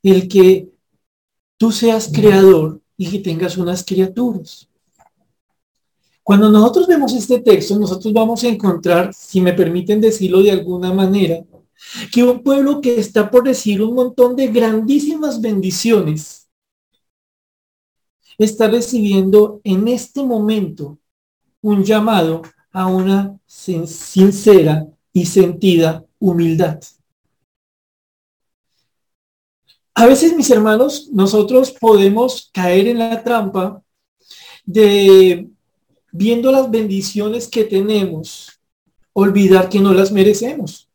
el 0.00 0.28
que 0.28 0.68
tú 1.56 1.72
seas 1.72 2.12
creador 2.14 2.80
y 2.96 3.10
que 3.10 3.18
tengas 3.18 3.56
unas 3.56 3.84
criaturas? 3.84 4.68
Cuando 6.22 6.48
nosotros 6.48 6.86
vemos 6.86 7.12
este 7.12 7.40
texto, 7.40 7.76
nosotros 7.76 8.14
vamos 8.14 8.44
a 8.44 8.48
encontrar, 8.48 9.12
si 9.12 9.40
me 9.40 9.52
permiten 9.52 10.00
decirlo 10.00 10.44
de 10.44 10.52
alguna 10.52 10.92
manera, 10.92 11.42
que 12.12 12.22
un 12.22 12.42
pueblo 12.42 12.80
que 12.80 12.98
está 12.98 13.30
por 13.30 13.44
decir 13.44 13.82
un 13.82 13.94
montón 13.94 14.36
de 14.36 14.48
grandísimas 14.48 15.40
bendiciones 15.40 16.48
está 18.38 18.68
recibiendo 18.68 19.60
en 19.64 19.88
este 19.88 20.22
momento 20.22 20.98
un 21.60 21.84
llamado 21.84 22.42
a 22.72 22.86
una 22.86 23.38
sincera 23.46 24.86
y 25.12 25.26
sentida 25.26 26.04
humildad. 26.18 26.80
A 29.94 30.06
veces, 30.06 30.34
mis 30.34 30.50
hermanos, 30.50 31.10
nosotros 31.12 31.72
podemos 31.72 32.50
caer 32.54 32.86
en 32.86 32.98
la 32.98 33.22
trampa 33.22 33.82
de, 34.64 35.48
viendo 36.12 36.50
las 36.52 36.70
bendiciones 36.70 37.48
que 37.48 37.64
tenemos, 37.64 38.60
olvidar 39.12 39.68
que 39.68 39.80
no 39.80 39.92
las 39.92 40.12
merecemos. 40.12 40.89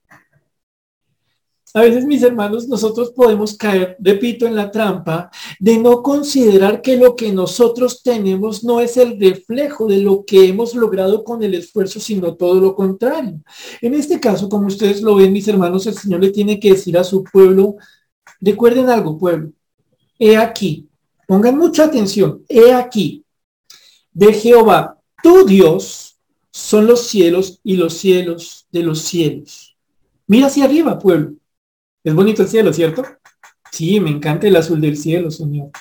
A 1.76 1.82
veces, 1.82 2.06
mis 2.06 2.24
hermanos, 2.24 2.70
nosotros 2.70 3.12
podemos 3.12 3.58
caer, 3.58 3.98
repito, 4.00 4.48
en 4.48 4.56
la 4.56 4.72
trampa 4.72 5.30
de 5.60 5.78
no 5.78 6.02
considerar 6.02 6.82
que 6.82 6.96
lo 6.96 7.18
que 7.18 7.34
nosotros 7.34 8.02
tenemos 8.02 8.64
no 8.64 8.80
es 8.80 8.96
el 8.96 9.20
reflejo 9.20 9.86
de 9.86 9.98
lo 9.98 10.24
que 10.24 10.48
hemos 10.48 10.74
logrado 10.74 11.26
con 11.26 11.44
el 11.44 11.54
esfuerzo, 11.54 12.00
sino 12.00 12.36
todo 12.36 12.62
lo 12.62 12.74
contrario. 12.76 13.42
En 13.82 13.94
este 13.94 14.22
caso, 14.22 14.48
como 14.48 14.68
ustedes 14.68 15.02
lo 15.02 15.16
ven, 15.16 15.34
mis 15.34 15.50
hermanos, 15.50 15.86
el 15.86 15.96
Señor 15.96 16.22
le 16.22 16.30
tiene 16.30 16.62
que 16.62 16.72
decir 16.72 16.98
a 16.98 17.04
su 17.04 17.26
pueblo, 17.26 17.76
recuerden 18.40 18.90
algo, 18.90 19.18
pueblo, 19.18 19.52
he 20.18 20.38
aquí, 20.38 20.88
pongan 21.28 21.58
mucha 21.58 21.84
atención, 21.84 22.42
he 22.48 22.72
aquí, 22.72 23.26
de 24.14 24.32
Jehová, 24.32 24.98
tu 25.22 25.46
Dios, 25.46 26.16
son 26.52 26.88
los 26.88 27.02
cielos 27.02 27.60
y 27.66 27.76
los 27.76 27.96
cielos 27.96 28.66
de 28.72 28.82
los 28.82 29.02
cielos. 29.02 29.76
Mira 30.26 30.48
hacia 30.48 30.64
arriba, 30.64 30.98
pueblo. 30.98 31.36
Es 32.06 32.14
bonito 32.14 32.44
el 32.44 32.48
cielo, 32.48 32.72
¿cierto? 32.72 33.04
Sí, 33.72 34.00
me 34.00 34.12
encanta 34.12 34.46
el 34.48 34.56
azul 34.56 34.80
del 34.80 34.96
cielo, 34.96 35.32
Señor. 35.32 35.72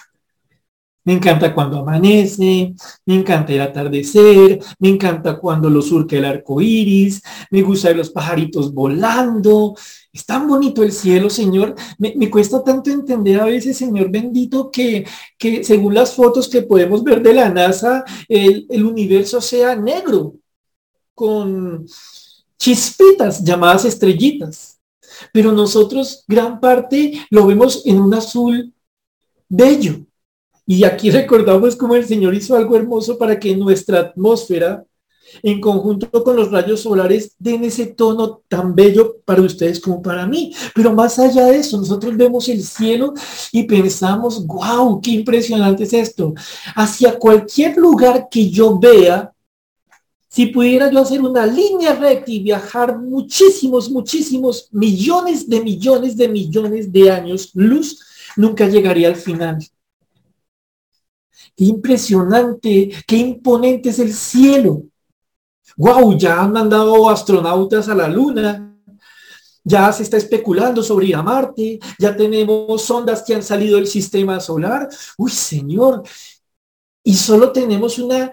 Me 1.04 1.12
encanta 1.12 1.54
cuando 1.54 1.80
amanece, 1.80 2.74
me 3.04 3.14
encanta 3.14 3.52
el 3.52 3.60
atardecer, 3.60 4.58
me 4.78 4.88
encanta 4.88 5.38
cuando 5.38 5.68
lo 5.68 5.82
surca 5.82 6.16
el 6.16 6.24
arco 6.24 6.62
iris, 6.62 7.20
me 7.50 7.60
gusta 7.60 7.92
los 7.92 8.08
pajaritos 8.08 8.72
volando. 8.72 9.74
Es 10.14 10.24
tan 10.24 10.48
bonito 10.48 10.82
el 10.82 10.92
cielo, 10.92 11.28
Señor. 11.28 11.74
Me, 11.98 12.30
cuesta 12.30 12.64
tanto 12.64 12.90
entender 12.90 13.38
a 13.38 13.44
veces, 13.44 13.76
Señor 13.76 14.10
bendito, 14.10 14.70
que, 14.70 15.06
que 15.36 15.62
según 15.62 15.92
las 15.92 16.14
fotos 16.14 16.48
que 16.48 16.62
podemos 16.62 17.04
ver 17.04 17.22
de 17.22 17.34
la 17.34 17.50
NASA, 17.50 18.02
el, 18.28 18.66
el 18.70 18.84
universo 18.86 19.42
sea 19.42 19.76
negro, 19.76 20.36
con 21.14 21.84
chispitas 22.56 23.44
llamadas 23.44 23.84
estrellitas 23.84 24.73
pero 25.32 25.52
nosotros 25.52 26.24
gran 26.28 26.60
parte 26.60 27.26
lo 27.30 27.46
vemos 27.46 27.82
en 27.86 28.00
un 28.00 28.14
azul 28.14 28.72
bello. 29.48 30.04
Y 30.66 30.84
aquí 30.84 31.10
recordamos 31.10 31.76
cómo 31.76 31.94
el 31.94 32.06
Señor 32.06 32.34
hizo 32.34 32.56
algo 32.56 32.76
hermoso 32.76 33.18
para 33.18 33.38
que 33.38 33.54
nuestra 33.54 34.00
atmósfera, 34.00 34.84
en 35.42 35.60
conjunto 35.60 36.22
con 36.22 36.36
los 36.36 36.50
rayos 36.50 36.80
solares, 36.80 37.34
den 37.38 37.64
ese 37.64 37.86
tono 37.86 38.42
tan 38.48 38.74
bello 38.74 39.16
para 39.24 39.42
ustedes 39.42 39.80
como 39.80 40.00
para 40.00 40.26
mí. 40.26 40.54
Pero 40.74 40.92
más 40.92 41.18
allá 41.18 41.46
de 41.46 41.58
eso, 41.58 41.76
nosotros 41.76 42.16
vemos 42.16 42.48
el 42.48 42.62
cielo 42.62 43.12
y 43.52 43.64
pensamos, 43.64 44.46
wow, 44.46 45.00
qué 45.02 45.10
impresionante 45.10 45.84
es 45.84 45.92
esto. 45.92 46.34
Hacia 46.74 47.18
cualquier 47.18 47.76
lugar 47.76 48.28
que 48.30 48.48
yo 48.48 48.78
vea, 48.78 49.33
si 50.34 50.46
pudiera 50.46 50.90
yo 50.90 50.98
hacer 50.98 51.22
una 51.22 51.46
línea 51.46 51.94
recta 51.94 52.28
y 52.28 52.40
viajar 52.40 52.98
muchísimos, 52.98 53.88
muchísimos 53.88 54.68
millones 54.72 55.48
de 55.48 55.60
millones 55.60 56.16
de 56.16 56.28
millones 56.28 56.92
de 56.92 57.08
años 57.08 57.52
luz, 57.54 58.00
nunca 58.36 58.66
llegaría 58.66 59.06
al 59.06 59.14
final. 59.14 59.64
Qué 61.56 61.64
impresionante, 61.66 62.90
qué 63.06 63.16
imponente 63.16 63.90
es 63.90 64.00
el 64.00 64.12
cielo. 64.12 64.82
Wow, 65.76 66.18
ya 66.18 66.42
han 66.42 66.50
mandado 66.50 67.08
astronautas 67.08 67.88
a 67.88 67.94
la 67.94 68.08
luna. 68.08 68.76
Ya 69.62 69.92
se 69.92 70.02
está 70.02 70.16
especulando 70.16 70.82
sobre 70.82 71.06
ir 71.06 71.14
a 71.14 71.22
Marte. 71.22 71.78
Ya 71.96 72.16
tenemos 72.16 72.82
sondas 72.82 73.22
que 73.22 73.36
han 73.36 73.42
salido 73.44 73.76
del 73.76 73.86
sistema 73.86 74.40
solar. 74.40 74.88
Uy, 75.16 75.30
señor. 75.30 76.02
Y 77.04 77.14
solo 77.14 77.52
tenemos 77.52 78.00
una 78.00 78.32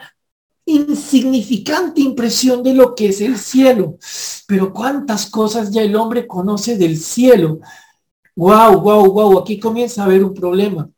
insignificante 0.66 2.02
impresión 2.02 2.64
de 2.64 2.74
lo 2.74 2.96
que 2.96 3.08
es 3.08 3.22
el 3.22 3.38
cielo. 3.38 3.98
Pero 4.48 4.74
cuántas 4.74 5.30
cosas 5.30 5.72
ya 5.72 5.82
el 5.82 5.96
hombre 5.96 6.28
conoce 6.28 6.78
del 6.78 6.98
cielo. 6.98 7.60
Wow, 8.36 8.82
wow, 8.82 9.12
wow, 9.12 9.40
aquí 9.40 9.60
comienza 9.60 10.02
a 10.02 10.06
haber 10.06 10.24
un 10.24 10.34
problema. 10.34 10.90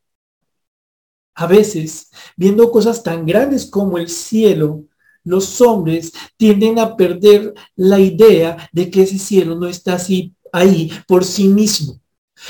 A 1.36 1.48
veces, 1.48 2.12
viendo 2.38 2.70
cosas 2.72 3.02
tan 3.02 3.26
grandes 3.26 3.66
como 3.66 3.98
el 3.98 4.08
cielo, 4.08 4.84
los 5.24 5.62
hombres 5.62 6.12
tienden 6.38 6.78
a 6.80 6.96
perder 6.96 7.54
la 7.76 8.00
idea 8.00 8.70
de 8.72 8.92
que 8.92 9.04
ese 9.04 9.18
cielo 9.18 9.56
no 9.56 9.68
está 9.68 9.96
así 9.96 10.34
ahí 10.52 10.92
por 11.08 11.26
sí 11.26 11.48
mismo, 11.48 12.00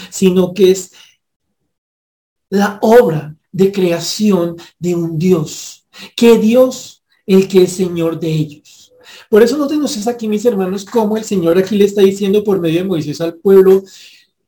sino 0.10 0.54
que 0.54 0.72
es 0.72 0.92
la 2.50 2.80
obra 2.82 3.36
de 3.52 3.72
creación 3.72 4.58
de 4.80 4.96
un 4.96 5.18
Dios, 5.18 5.88
que 6.16 6.38
Dios 6.38 7.03
el 7.26 7.48
que 7.48 7.64
es 7.64 7.74
Señor 7.74 8.20
de 8.20 8.32
ellos. 8.32 8.94
Por 9.30 9.44
eso 9.44 9.58
no 9.58 9.68
tenemos 9.68 10.08
aquí, 10.08 10.28
mis 10.28 10.46
hermanos, 10.46 10.86
como 10.86 11.18
el 11.18 11.24
Señor 11.24 11.58
aquí 11.58 11.78
le 11.78 11.86
está 11.86 12.02
diciendo 12.02 12.44
por 12.44 12.60
medio 12.60 12.80
de 12.80 12.88
Moisés 12.88 13.22
al 13.22 13.36
pueblo, 13.36 13.84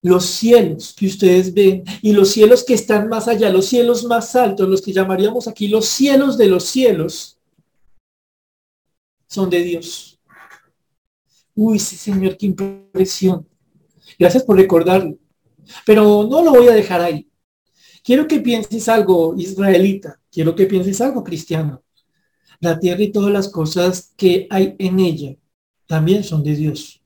los 0.01 0.25
cielos 0.25 0.93
que 0.95 1.07
ustedes 1.07 1.53
ven 1.53 1.83
y 2.01 2.13
los 2.13 2.29
cielos 2.29 2.63
que 2.63 2.75
están 2.75 3.09
más 3.09 3.27
allá, 3.27 3.49
los 3.49 3.65
cielos 3.65 4.03
más 4.03 4.35
altos, 4.35 4.69
los 4.69 4.81
que 4.81 4.93
llamaríamos 4.93 5.47
aquí 5.47 5.67
los 5.67 5.87
cielos 5.87 6.37
de 6.37 6.47
los 6.47 6.65
cielos, 6.65 7.39
son 9.27 9.49
de 9.49 9.63
Dios. 9.63 10.19
Uy, 11.55 11.79
sí, 11.79 11.95
Señor, 11.95 12.37
qué 12.37 12.45
impresión. 12.45 13.47
Gracias 14.19 14.43
por 14.43 14.57
recordarlo. 14.57 15.17
Pero 15.85 16.27
no 16.29 16.43
lo 16.43 16.51
voy 16.51 16.67
a 16.67 16.73
dejar 16.73 17.01
ahí. 17.01 17.27
Quiero 18.03 18.27
que 18.27 18.39
pienses 18.39 18.87
algo 18.87 19.33
israelita, 19.35 20.19
quiero 20.31 20.53
que 20.55 20.67
pienses 20.67 21.01
algo 21.01 21.23
cristiano. 21.23 21.81
La 22.59 22.79
tierra 22.79 23.03
y 23.03 23.11
todas 23.11 23.31
las 23.31 23.49
cosas 23.49 24.13
que 24.15 24.47
hay 24.49 24.75
en 24.79 24.99
ella 24.99 25.35
también 25.87 26.23
son 26.23 26.43
de 26.43 26.55
Dios. 26.55 27.01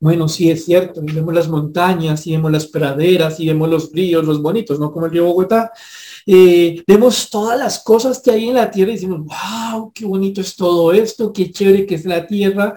Bueno, 0.00 0.28
sí 0.28 0.48
es 0.48 0.64
cierto, 0.64 1.00
vemos 1.02 1.34
las 1.34 1.48
montañas, 1.48 2.24
y 2.26 2.32
vemos 2.32 2.52
las 2.52 2.66
praderas, 2.68 3.40
y 3.40 3.48
vemos 3.48 3.68
los 3.68 3.92
ríos, 3.92 4.24
los 4.24 4.40
bonitos, 4.40 4.78
¿no? 4.78 4.92
Como 4.92 5.06
el 5.06 5.12
río 5.12 5.24
Bogotá. 5.24 5.72
Eh, 6.24 6.84
vemos 6.86 7.28
todas 7.30 7.58
las 7.58 7.82
cosas 7.82 8.20
que 8.20 8.30
hay 8.30 8.48
en 8.48 8.54
la 8.54 8.70
tierra 8.70 8.92
y 8.92 8.94
decimos, 8.94 9.20
wow, 9.24 9.92
qué 9.92 10.04
bonito 10.04 10.40
es 10.40 10.54
todo 10.54 10.92
esto, 10.92 11.32
qué 11.32 11.50
chévere 11.50 11.86
que 11.86 11.96
es 11.96 12.04
la 12.04 12.26
tierra. 12.26 12.74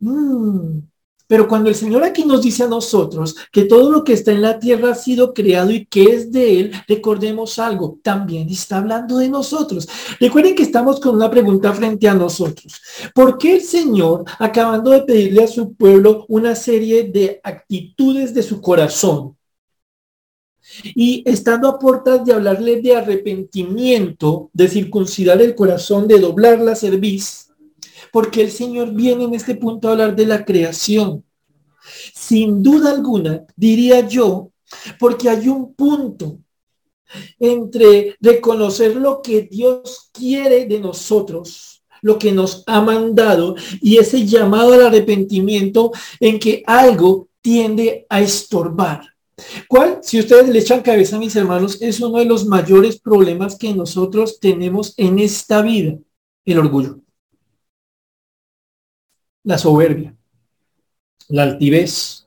Mm, 0.00 0.80
pero 1.28 1.46
cuando 1.46 1.68
el 1.68 1.76
Señor 1.76 2.02
aquí 2.02 2.24
nos 2.24 2.42
dice 2.42 2.64
a 2.64 2.68
nosotros 2.68 3.36
que 3.52 3.66
todo 3.66 3.92
lo 3.92 4.02
que 4.02 4.14
está 4.14 4.32
en 4.32 4.42
la 4.42 4.58
tierra 4.58 4.92
ha 4.92 4.94
sido 4.94 5.32
creado 5.34 5.70
y 5.70 5.86
que 5.86 6.04
es 6.04 6.32
de 6.32 6.58
Él, 6.58 6.72
recordemos 6.88 7.58
algo, 7.58 7.98
también 8.02 8.48
está 8.48 8.78
hablando 8.78 9.18
de 9.18 9.28
nosotros. 9.28 9.86
Recuerden 10.18 10.54
que 10.54 10.62
estamos 10.62 10.98
con 10.98 11.14
una 11.14 11.30
pregunta 11.30 11.72
frente 11.72 12.08
a 12.08 12.14
nosotros. 12.14 12.80
¿Por 13.14 13.38
qué 13.38 13.56
el 13.56 13.62
Señor, 13.62 14.24
acabando 14.38 14.90
de 14.90 15.02
pedirle 15.02 15.44
a 15.44 15.48
su 15.48 15.74
pueblo 15.74 16.24
una 16.28 16.54
serie 16.54 17.04
de 17.04 17.40
actitudes 17.44 18.32
de 18.34 18.42
su 18.42 18.60
corazón, 18.60 19.36
y 20.94 21.22
estando 21.26 21.68
a 21.68 21.78
puertas 21.78 22.24
de 22.24 22.34
hablarle 22.34 22.80
de 22.80 22.96
arrepentimiento, 22.96 24.50
de 24.52 24.68
circuncidar 24.68 25.40
el 25.40 25.54
corazón, 25.54 26.06
de 26.06 26.18
doblar 26.20 26.60
la 26.60 26.74
cerviz, 26.74 27.47
porque 28.12 28.42
el 28.42 28.50
Señor 28.50 28.92
viene 28.92 29.24
en 29.24 29.34
este 29.34 29.54
punto 29.54 29.88
a 29.88 29.92
hablar 29.92 30.16
de 30.16 30.26
la 30.26 30.44
creación. 30.44 31.24
Sin 32.14 32.62
duda 32.62 32.90
alguna, 32.90 33.44
diría 33.56 34.06
yo, 34.06 34.50
porque 34.98 35.28
hay 35.28 35.48
un 35.48 35.74
punto 35.74 36.38
entre 37.38 38.16
reconocer 38.20 38.96
lo 38.96 39.22
que 39.22 39.42
Dios 39.42 40.10
quiere 40.12 40.66
de 40.66 40.80
nosotros, 40.80 41.82
lo 42.02 42.18
que 42.18 42.32
nos 42.32 42.64
ha 42.66 42.80
mandado, 42.80 43.56
y 43.80 43.96
ese 43.96 44.26
llamado 44.26 44.74
al 44.74 44.86
arrepentimiento 44.86 45.90
en 46.20 46.38
que 46.38 46.62
algo 46.66 47.28
tiende 47.40 48.06
a 48.08 48.20
estorbar. 48.20 49.14
¿Cuál? 49.68 50.00
Si 50.02 50.18
ustedes 50.18 50.48
le 50.48 50.58
echan 50.58 50.82
cabeza 50.82 51.16
a 51.16 51.20
mis 51.20 51.36
hermanos, 51.36 51.80
es 51.80 52.00
uno 52.00 52.18
de 52.18 52.24
los 52.24 52.44
mayores 52.44 52.98
problemas 52.98 53.56
que 53.56 53.72
nosotros 53.72 54.40
tenemos 54.40 54.94
en 54.96 55.18
esta 55.18 55.62
vida, 55.62 55.96
el 56.44 56.58
orgullo, 56.58 57.00
la 59.48 59.56
soberbia, 59.56 60.14
la 61.30 61.44
altivez, 61.44 62.26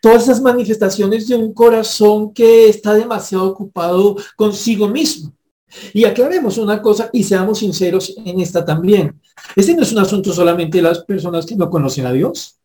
todas 0.00 0.22
esas 0.22 0.40
manifestaciones 0.40 1.26
de 1.26 1.34
un 1.34 1.52
corazón 1.52 2.32
que 2.32 2.68
está 2.68 2.94
demasiado 2.94 3.48
ocupado 3.48 4.16
consigo 4.36 4.86
mismo. 4.86 5.32
Y 5.92 6.04
aclaremos 6.04 6.58
una 6.58 6.80
cosa 6.80 7.10
y 7.12 7.24
seamos 7.24 7.58
sinceros 7.58 8.14
en 8.24 8.38
esta 8.38 8.64
también. 8.64 9.20
Este 9.56 9.74
no 9.74 9.82
es 9.82 9.90
un 9.90 9.98
asunto 9.98 10.32
solamente 10.32 10.78
de 10.78 10.82
las 10.82 11.00
personas 11.00 11.44
que 11.44 11.56
no 11.56 11.68
conocen 11.68 12.06
a 12.06 12.12
Dios. 12.12 12.60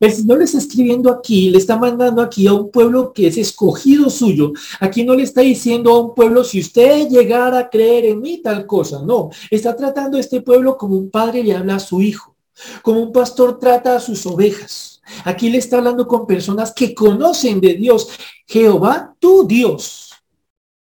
El 0.00 0.12
Señor 0.12 0.38
le 0.38 0.44
está 0.44 0.56
escribiendo 0.56 1.10
aquí, 1.10 1.50
le 1.50 1.58
está 1.58 1.78
mandando 1.78 2.22
aquí 2.22 2.46
a 2.46 2.54
un 2.54 2.70
pueblo 2.70 3.12
que 3.12 3.26
es 3.26 3.36
escogido 3.36 4.08
suyo. 4.08 4.52
Aquí 4.80 5.04
no 5.04 5.14
le 5.14 5.22
está 5.22 5.42
diciendo 5.42 5.90
a 5.90 6.00
un 6.00 6.14
pueblo, 6.14 6.44
si 6.44 6.60
usted 6.60 7.08
llegara 7.08 7.58
a 7.58 7.68
creer 7.68 8.06
en 8.06 8.20
mí, 8.22 8.40
tal 8.42 8.64
cosa. 8.64 9.02
No, 9.02 9.28
está 9.50 9.76
tratando 9.76 10.16
a 10.16 10.20
este 10.20 10.40
pueblo 10.40 10.78
como 10.78 10.96
un 10.96 11.10
padre 11.10 11.42
le 11.42 11.54
habla 11.54 11.76
a 11.76 11.80
su 11.80 12.00
hijo, 12.00 12.35
como 12.82 13.00
un 13.00 13.12
pastor 13.12 13.58
trata 13.58 13.96
a 13.96 14.00
sus 14.00 14.26
ovejas. 14.26 15.00
Aquí 15.24 15.50
le 15.50 15.58
está 15.58 15.78
hablando 15.78 16.06
con 16.06 16.26
personas 16.26 16.72
que 16.72 16.94
conocen 16.94 17.60
de 17.60 17.74
Dios. 17.74 18.08
Jehová, 18.46 19.14
tu 19.18 19.46
Dios. 19.46 20.06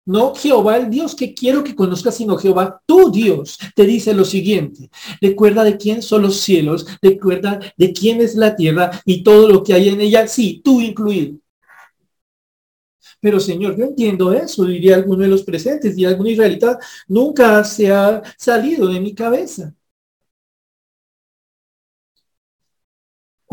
No 0.07 0.35
Jehová 0.35 0.77
el 0.77 0.89
Dios 0.91 1.15
que 1.15 1.33
quiero 1.33 1.63
que 1.63 1.73
conozcas, 1.73 2.15
sino 2.15 2.37
Jehová 2.37 2.79
tu 2.85 3.11
Dios. 3.11 3.57
Te 3.75 3.85
dice 3.85 4.13
lo 4.13 4.23
siguiente. 4.23 4.89
Recuerda 5.19 5.63
de 5.63 5.77
quién 5.77 6.03
son 6.03 6.21
los 6.21 6.41
cielos, 6.41 6.85
recuerda 7.01 7.59
de 7.75 7.91
quién 7.91 8.21
es 8.21 8.35
la 8.35 8.55
tierra 8.55 8.91
y 9.03 9.23
todo 9.23 9.49
lo 9.49 9.63
que 9.63 9.73
hay 9.73 9.89
en 9.89 10.01
ella, 10.01 10.27
sí, 10.27 10.61
tú 10.63 10.79
incluido. 10.79 11.37
Pero 13.19 13.39
Señor, 13.39 13.75
yo 13.75 13.85
entiendo 13.85 14.31
eso, 14.33 14.65
diría 14.65 14.95
alguno 14.95 15.23
de 15.23 15.29
los 15.29 15.41
presentes, 15.41 15.97
y 15.97 16.05
algún 16.05 16.27
israelita 16.27 16.77
nunca 17.07 17.63
se 17.63 17.91
ha 17.91 18.21
salido 18.37 18.87
de 18.87 18.99
mi 18.99 19.15
cabeza. 19.15 19.73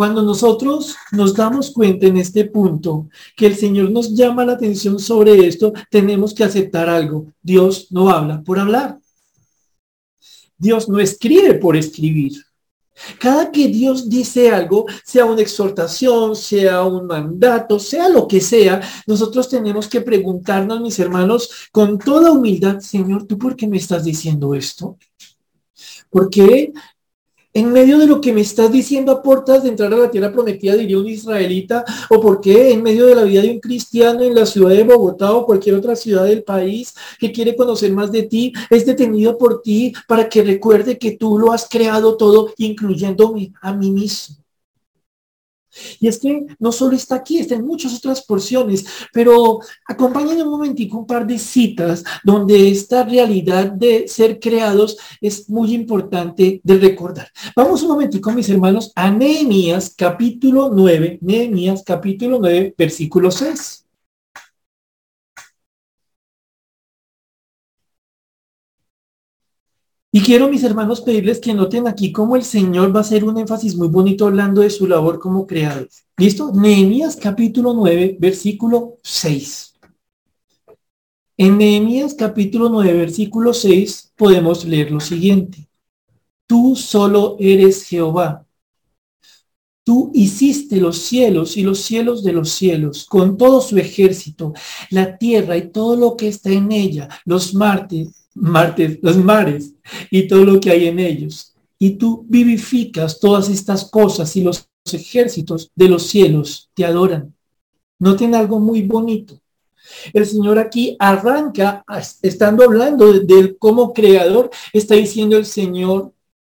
Cuando 0.02 0.22
nosotros 0.22 0.96
nos 1.12 1.32
damos 1.32 1.70
cuenta 1.70 2.06
en 2.06 2.16
este 2.16 2.44
punto 2.46 3.08
que 3.36 3.46
el 3.46 3.54
Señor 3.54 3.92
nos 3.92 4.12
llama 4.12 4.44
la 4.44 4.54
atención 4.54 4.98
sobre 4.98 5.46
esto, 5.46 5.72
tenemos 5.92 6.34
que 6.34 6.42
aceptar 6.42 6.88
algo. 6.88 7.26
Dios 7.40 7.86
no 7.90 8.10
habla 8.10 8.42
por 8.42 8.58
hablar. 8.58 8.98
Dios 10.58 10.88
no 10.88 10.98
escribe 10.98 11.54
por 11.54 11.76
escribir. 11.76 12.32
Cada 13.20 13.52
que 13.52 13.68
Dios 13.68 14.08
dice 14.08 14.50
algo, 14.50 14.86
sea 15.04 15.24
una 15.24 15.40
exhortación, 15.40 16.34
sea 16.34 16.82
un 16.82 17.06
mandato, 17.06 17.78
sea 17.78 18.08
lo 18.08 18.26
que 18.26 18.40
sea, 18.40 18.80
nosotros 19.06 19.48
tenemos 19.48 19.86
que 19.86 20.00
preguntarnos, 20.00 20.80
mis 20.80 20.98
hermanos, 20.98 21.68
con 21.70 21.96
toda 21.96 22.32
humildad, 22.32 22.80
Señor, 22.80 23.28
¿tú 23.28 23.38
por 23.38 23.54
qué 23.54 23.68
me 23.68 23.76
estás 23.76 24.02
diciendo 24.02 24.52
esto? 24.52 24.98
¿Por 26.10 26.28
qué 26.28 26.72
en 27.54 27.72
medio 27.72 27.98
de 27.98 28.06
lo 28.06 28.20
que 28.20 28.32
me 28.32 28.40
estás 28.40 28.72
diciendo 28.72 29.12
a 29.12 29.22
puertas 29.22 29.62
de 29.62 29.68
entrar 29.68 29.92
a 29.92 29.96
la 29.96 30.10
tierra 30.10 30.32
prometida, 30.32 30.74
diría 30.74 30.98
un 30.98 31.06
israelita, 31.06 31.84
o 32.08 32.20
por 32.20 32.40
qué 32.40 32.72
en 32.72 32.82
medio 32.82 33.06
de 33.06 33.14
la 33.14 33.24
vida 33.24 33.42
de 33.42 33.50
un 33.50 33.60
cristiano 33.60 34.22
en 34.22 34.34
la 34.34 34.46
ciudad 34.46 34.70
de 34.70 34.84
Bogotá 34.84 35.32
o 35.32 35.46
cualquier 35.46 35.74
otra 35.76 35.96
ciudad 35.96 36.24
del 36.24 36.42
país 36.42 36.94
que 37.18 37.32
quiere 37.32 37.54
conocer 37.54 37.92
más 37.92 38.10
de 38.10 38.22
ti, 38.22 38.52
es 38.70 38.86
detenido 38.86 39.36
por 39.36 39.62
ti 39.62 39.92
para 40.06 40.28
que 40.28 40.42
recuerde 40.42 40.98
que 40.98 41.12
tú 41.12 41.38
lo 41.38 41.52
has 41.52 41.68
creado 41.68 42.16
todo, 42.16 42.52
incluyéndome 42.56 43.52
a 43.60 43.72
mí 43.72 43.90
mismo. 43.90 44.41
Y 46.00 46.08
es 46.08 46.18
que 46.18 46.46
no 46.58 46.72
solo 46.72 46.96
está 46.96 47.16
aquí, 47.16 47.38
está 47.38 47.54
en 47.54 47.66
muchas 47.66 47.94
otras 47.96 48.22
porciones, 48.22 48.84
pero 49.12 49.60
acompáñenme 49.86 50.42
un 50.42 50.50
momentico 50.50 50.98
un 50.98 51.06
par 51.06 51.26
de 51.26 51.38
citas 51.38 52.04
donde 52.24 52.70
esta 52.70 53.04
realidad 53.04 53.72
de 53.72 54.08
ser 54.08 54.38
creados 54.38 54.96
es 55.20 55.48
muy 55.48 55.74
importante 55.74 56.60
de 56.62 56.78
recordar. 56.78 57.28
Vamos 57.56 57.82
un 57.82 57.88
momentico, 57.88 58.32
mis 58.32 58.48
hermanos, 58.48 58.92
a 58.94 59.10
Nehemías 59.10 59.94
capítulo 59.96 60.70
9, 60.72 61.18
Nehemías 61.20 61.82
capítulo 61.84 62.38
9, 62.40 62.74
versículo 62.76 63.30
6. 63.30 63.82
Y 70.14 70.20
quiero, 70.20 70.50
mis 70.50 70.62
hermanos, 70.62 71.00
pedirles 71.00 71.40
que 71.40 71.54
noten 71.54 71.88
aquí 71.88 72.12
cómo 72.12 72.36
el 72.36 72.44
Señor 72.44 72.94
va 72.94 72.98
a 72.98 73.00
hacer 73.00 73.24
un 73.24 73.38
énfasis 73.38 73.76
muy 73.76 73.88
bonito 73.88 74.26
hablando 74.26 74.60
de 74.60 74.68
su 74.68 74.86
labor 74.86 75.18
como 75.18 75.46
creadores. 75.46 76.04
¿Listo? 76.18 76.52
Nehemías 76.52 77.16
capítulo 77.16 77.72
9, 77.72 78.18
versículo 78.20 78.98
6. 79.02 79.72
En 81.38 81.56
Nehemías 81.56 82.12
capítulo 82.12 82.68
9, 82.68 82.92
versículo 82.92 83.54
6 83.54 84.12
podemos 84.14 84.66
leer 84.66 84.90
lo 84.90 85.00
siguiente. 85.00 85.66
Tú 86.46 86.76
solo 86.76 87.36
eres 87.40 87.86
Jehová. 87.86 88.44
Tú 89.82 90.10
hiciste 90.12 90.76
los 90.76 90.98
cielos 90.98 91.56
y 91.56 91.62
los 91.62 91.80
cielos 91.80 92.22
de 92.22 92.34
los 92.34 92.50
cielos, 92.50 93.06
con 93.06 93.38
todo 93.38 93.62
su 93.62 93.78
ejército, 93.78 94.52
la 94.90 95.16
tierra 95.16 95.56
y 95.56 95.70
todo 95.70 95.96
lo 95.96 96.18
que 96.18 96.28
está 96.28 96.50
en 96.50 96.70
ella, 96.70 97.08
los 97.24 97.54
martes, 97.54 98.21
martes, 98.34 98.98
los 99.02 99.16
mares 99.16 99.74
y 100.10 100.26
todo 100.26 100.44
lo 100.44 100.60
que 100.60 100.70
hay 100.70 100.86
en 100.86 100.98
ellos. 100.98 101.54
Y 101.78 101.90
tú 101.90 102.24
vivificas 102.28 103.18
todas 103.18 103.48
estas 103.48 103.84
cosas 103.84 104.34
y 104.36 104.42
los 104.42 104.68
ejércitos 104.92 105.70
de 105.74 105.88
los 105.88 106.04
cielos 106.06 106.70
te 106.74 106.84
adoran. 106.84 107.34
Noten 107.98 108.34
algo 108.34 108.58
muy 108.58 108.82
bonito. 108.82 109.38
El 110.12 110.26
Señor 110.26 110.58
aquí 110.58 110.96
arranca, 110.98 111.84
estando 112.22 112.64
hablando 112.64 113.12
del 113.12 113.58
como 113.58 113.92
creador, 113.92 114.50
está 114.72 114.94
diciendo 114.94 115.36
el 115.36 115.46
Señor, 115.46 116.12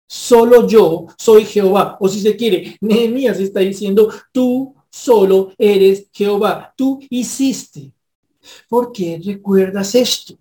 solo 0.07 0.67
yo 0.67 1.07
soy 1.19 1.45
Jehová. 1.45 1.97
O 2.01 2.09
si 2.09 2.21
se 2.21 2.37
quiere, 2.37 2.77
Nehemías 2.81 3.39
está 3.39 3.61
diciendo, 3.61 4.13
tú 4.33 4.75
solo 4.91 5.53
eres 5.59 6.09
Jehová. 6.13 6.73
Tú 6.77 7.01
hiciste. 7.11 7.93
¿Por 8.69 8.93
qué 8.93 9.21
recuerdas 9.25 9.95
esto? 9.95 10.39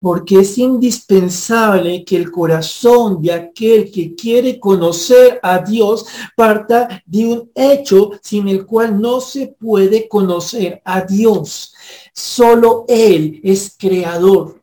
Porque 0.00 0.40
es 0.40 0.58
indispensable 0.58 2.04
que 2.04 2.16
el 2.16 2.30
corazón 2.30 3.20
de 3.20 3.32
aquel 3.32 3.90
que 3.90 4.14
quiere 4.14 4.60
conocer 4.60 5.40
a 5.42 5.58
Dios 5.58 6.06
parta 6.36 7.02
de 7.04 7.26
un 7.26 7.50
hecho 7.54 8.12
sin 8.22 8.48
el 8.48 8.64
cual 8.64 9.00
no 9.00 9.20
se 9.20 9.48
puede 9.58 10.08
conocer 10.08 10.80
a 10.84 11.00
Dios. 11.00 11.74
Solo 12.12 12.84
Él 12.88 13.40
es 13.42 13.74
creador. 13.76 14.62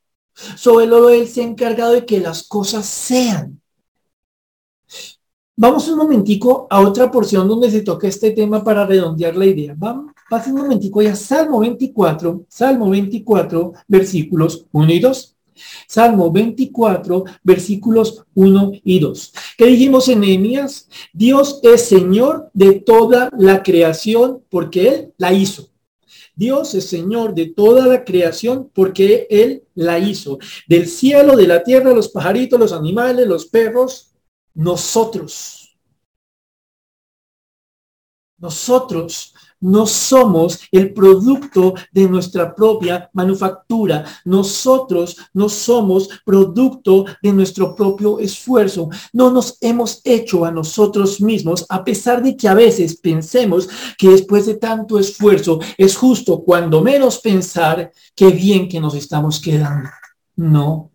Solo 0.56 1.10
Él 1.10 1.28
se 1.28 1.42
ha 1.42 1.46
encargado 1.46 1.94
de 1.94 2.06
que 2.06 2.20
las 2.20 2.44
cosas 2.44 2.86
sean. 2.86 3.62
Vamos 5.58 5.88
un 5.88 5.98
momentico 5.98 6.68
a 6.70 6.82
otra 6.82 7.10
porción 7.10 7.48
donde 7.48 7.72
se 7.72 7.82
toca 7.82 8.08
este 8.08 8.32
tema 8.32 8.64
para 8.64 8.86
redondear 8.86 9.36
la 9.36 9.46
idea. 9.46 9.74
Vamos, 9.78 10.14
pase 10.30 10.52
un 10.52 10.58
momentico 10.58 11.02
ya 11.02 11.16
Salmo 11.16 11.60
24, 11.60 12.46
Salmo 12.48 12.90
24, 12.90 13.74
versículos 13.88 14.66
1 14.72 14.94
y 14.94 15.00
2. 15.00 15.32
Salmo 15.88 16.32
24, 16.32 17.24
versículos 17.44 18.26
1 18.34 18.72
y 18.84 19.00
2. 19.00 19.34
¿Qué 19.58 19.66
dijimos 19.68 20.10
en 20.10 20.20
Nehemías? 20.22 20.90
Dios 21.14 21.60
es 21.64 21.88
Señor 21.88 22.50
de 22.54 22.74
toda 22.82 23.30
la 23.38 23.64
creación 23.64 24.44
porque 24.50 24.88
Él 24.90 25.14
la 25.18 25.32
hizo. 25.32 25.70
Dios 26.36 26.74
es 26.74 26.90
Señor 26.90 27.34
de 27.34 27.46
toda 27.46 27.88
la 27.88 28.04
creación 28.04 28.70
porque 28.74 29.28
Él 29.30 29.64
la 29.76 29.98
hizo. 30.00 30.40
Del 30.68 30.88
cielo, 30.88 31.38
de 31.38 31.48
la 31.48 31.64
tierra, 31.64 31.94
los 31.94 32.10
pajaritos, 32.10 32.60
los 32.60 32.74
animales, 32.74 33.26
los 33.26 33.46
perros, 33.46 34.12
nosotros. 34.54 35.78
Nosotros 38.38 39.34
no 39.66 39.88
somos 39.88 40.60
el 40.72 40.94
producto 40.94 41.74
de 41.92 42.08
nuestra 42.08 42.54
propia 42.54 43.10
manufactura. 43.14 44.06
Nosotros 44.24 45.18
no 45.34 45.50
somos 45.50 46.08
producto 46.24 47.06
de 47.22 47.34
nuestro 47.34 47.76
propio 47.76 48.20
esfuerzo. 48.20 48.90
No 49.12 49.32
nos 49.32 49.58
hemos 49.62 50.02
hecho 50.04 50.46
a 50.46 50.52
nosotros 50.52 51.20
mismos, 51.20 51.66
a 51.68 51.84
pesar 51.84 52.22
de 52.22 52.38
que 52.38 52.48
a 52.48 52.54
veces 52.54 52.96
pensemos 52.98 53.68
que 53.98 54.10
después 54.10 54.46
de 54.46 54.56
tanto 54.56 55.00
esfuerzo 55.00 55.60
es 55.78 55.96
justo 55.96 56.44
cuando 56.44 56.82
menos 56.82 57.20
pensar 57.20 57.92
qué 58.16 58.28
bien 58.28 58.70
que 58.70 58.80
nos 58.80 58.94
estamos 58.94 59.42
quedando. 59.42 59.90
No. 60.36 60.92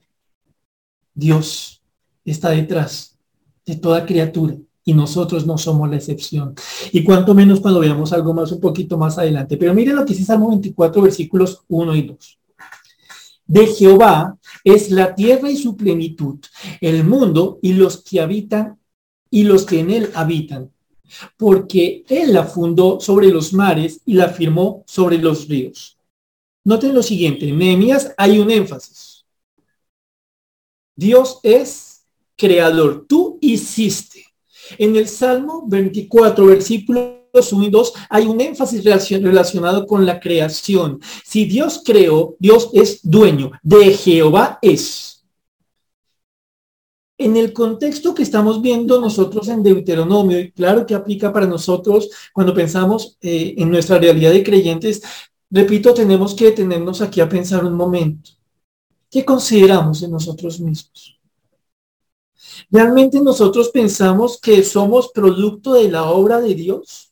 Dios 1.12 1.82
está 2.24 2.50
detrás 2.50 3.18
de 3.66 3.74
toda 3.74 4.06
criatura 4.06 4.54
y 4.84 4.94
nosotros 4.94 5.46
no 5.46 5.58
somos 5.58 5.88
la 5.90 5.96
excepción. 5.96 6.54
Y 6.92 7.04
cuanto 7.04 7.34
menos 7.34 7.60
cuando 7.60 7.80
veamos 7.80 8.12
algo 8.12 8.34
más 8.34 8.52
un 8.52 8.60
poquito 8.60 8.96
más 8.98 9.18
adelante. 9.18 9.56
Pero 9.56 9.74
miren 9.74 9.96
lo 9.96 10.04
que 10.04 10.12
dice 10.12 10.24
Salmo 10.24 10.48
24, 10.48 11.02
versículos 11.02 11.62
1 11.68 11.96
y 11.96 12.02
2. 12.02 12.38
De 13.46 13.66
Jehová 13.66 14.38
es 14.62 14.90
la 14.90 15.14
tierra 15.14 15.50
y 15.50 15.56
su 15.56 15.76
plenitud, 15.76 16.38
el 16.80 17.02
mundo 17.02 17.58
y 17.62 17.72
los 17.72 18.02
que 18.04 18.20
habitan 18.20 18.78
y 19.28 19.42
los 19.42 19.64
que 19.66 19.80
en 19.80 19.90
él 19.90 20.10
habitan, 20.14 20.70
porque 21.36 22.04
él 22.08 22.32
la 22.32 22.44
fundó 22.44 23.00
sobre 23.00 23.28
los 23.28 23.52
mares 23.52 24.02
y 24.06 24.14
la 24.14 24.28
firmó 24.28 24.84
sobre 24.86 25.18
los 25.18 25.48
ríos. 25.48 25.98
Noten 26.62 26.94
lo 26.94 27.02
siguiente, 27.02 27.48
en 27.48 27.58
Nehemías 27.58 28.12
hay 28.16 28.38
un 28.38 28.50
énfasis. 28.50 29.24
Dios 30.94 31.40
es 31.42 32.04
creador, 32.36 33.06
tú 33.08 33.38
hiciste. 33.40 34.19
En 34.78 34.96
el 34.96 35.08
Salmo 35.08 35.64
24, 35.66 36.46
versículos 36.46 37.52
1 37.52 37.64
y 37.64 37.70
2, 37.70 37.92
hay 38.08 38.26
un 38.26 38.40
énfasis 38.40 38.84
relacionado 38.84 39.86
con 39.86 40.04
la 40.04 40.18
creación. 40.18 41.00
Si 41.24 41.44
Dios 41.44 41.82
creó, 41.84 42.36
Dios 42.38 42.70
es 42.72 43.00
dueño, 43.02 43.52
de 43.62 43.92
Jehová 43.94 44.58
es. 44.62 45.24
En 47.18 47.36
el 47.36 47.52
contexto 47.52 48.14
que 48.14 48.22
estamos 48.22 48.62
viendo 48.62 48.98
nosotros 48.98 49.48
en 49.48 49.62
Deuteronomio, 49.62 50.40
y 50.40 50.52
claro 50.52 50.86
que 50.86 50.94
aplica 50.94 51.32
para 51.32 51.46
nosotros 51.46 52.08
cuando 52.32 52.54
pensamos 52.54 53.18
eh, 53.20 53.54
en 53.58 53.70
nuestra 53.70 53.98
realidad 53.98 54.32
de 54.32 54.42
creyentes, 54.42 55.02
repito, 55.50 55.92
tenemos 55.92 56.34
que 56.34 56.46
detenernos 56.46 57.02
aquí 57.02 57.20
a 57.20 57.28
pensar 57.28 57.64
un 57.64 57.74
momento. 57.74 58.30
¿Qué 59.10 59.24
consideramos 59.24 60.02
en 60.02 60.12
nosotros 60.12 60.60
mismos? 60.60 61.19
¿Realmente 62.70 63.20
nosotros 63.20 63.70
pensamos 63.70 64.40
que 64.40 64.62
somos 64.62 65.10
producto 65.12 65.74
de 65.74 65.90
la 65.90 66.04
obra 66.10 66.40
de 66.40 66.54
Dios? 66.54 67.10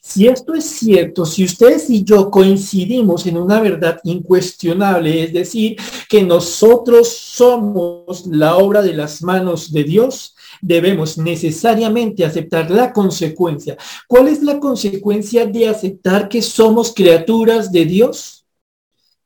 Si 0.00 0.26
esto 0.26 0.54
es 0.54 0.64
cierto, 0.64 1.26
si 1.26 1.44
ustedes 1.44 1.90
y 1.90 2.02
yo 2.02 2.30
coincidimos 2.30 3.26
en 3.26 3.36
una 3.36 3.60
verdad 3.60 4.00
incuestionable, 4.04 5.24
es 5.24 5.32
decir, 5.34 5.76
que 6.08 6.22
nosotros 6.22 7.08
somos 7.08 8.26
la 8.26 8.56
obra 8.56 8.80
de 8.80 8.94
las 8.94 9.22
manos 9.22 9.70
de 9.70 9.84
Dios, 9.84 10.34
debemos 10.62 11.18
necesariamente 11.18 12.24
aceptar 12.24 12.70
la 12.70 12.90
consecuencia. 12.90 13.76
¿Cuál 14.08 14.28
es 14.28 14.42
la 14.42 14.58
consecuencia 14.58 15.44
de 15.44 15.68
aceptar 15.68 16.30
que 16.30 16.40
somos 16.40 16.94
criaturas 16.94 17.70
de 17.70 17.84
Dios? 17.84 18.45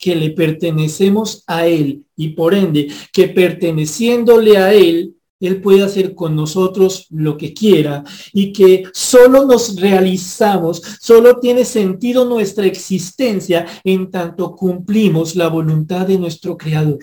Que 0.00 0.16
le 0.16 0.30
pertenecemos 0.30 1.44
a 1.46 1.68
Él 1.68 2.04
y 2.16 2.30
por 2.30 2.54
ende 2.54 2.88
que 3.12 3.28
perteneciéndole 3.28 4.56
a 4.56 4.74
Él, 4.74 5.14
él 5.40 5.62
puede 5.62 5.82
hacer 5.82 6.14
con 6.14 6.36
nosotros 6.36 7.06
lo 7.10 7.36
que 7.38 7.54
quiera 7.54 8.04
y 8.32 8.52
que 8.52 8.84
solo 8.92 9.46
nos 9.46 9.80
realizamos, 9.80 10.82
solo 11.00 11.40
tiene 11.40 11.64
sentido 11.64 12.26
nuestra 12.26 12.66
existencia 12.66 13.66
en 13.82 14.10
tanto 14.10 14.54
cumplimos 14.54 15.34
la 15.36 15.48
voluntad 15.48 16.06
de 16.06 16.18
nuestro 16.18 16.58
Creador. 16.58 16.98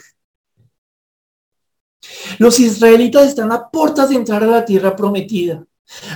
Los 2.38 2.60
israelitas 2.60 3.28
están 3.28 3.52
a 3.52 3.70
puertas 3.70 4.10
de 4.10 4.16
entrar 4.16 4.44
a 4.44 4.48
la 4.48 4.66
tierra 4.66 4.96
prometida. 4.96 5.66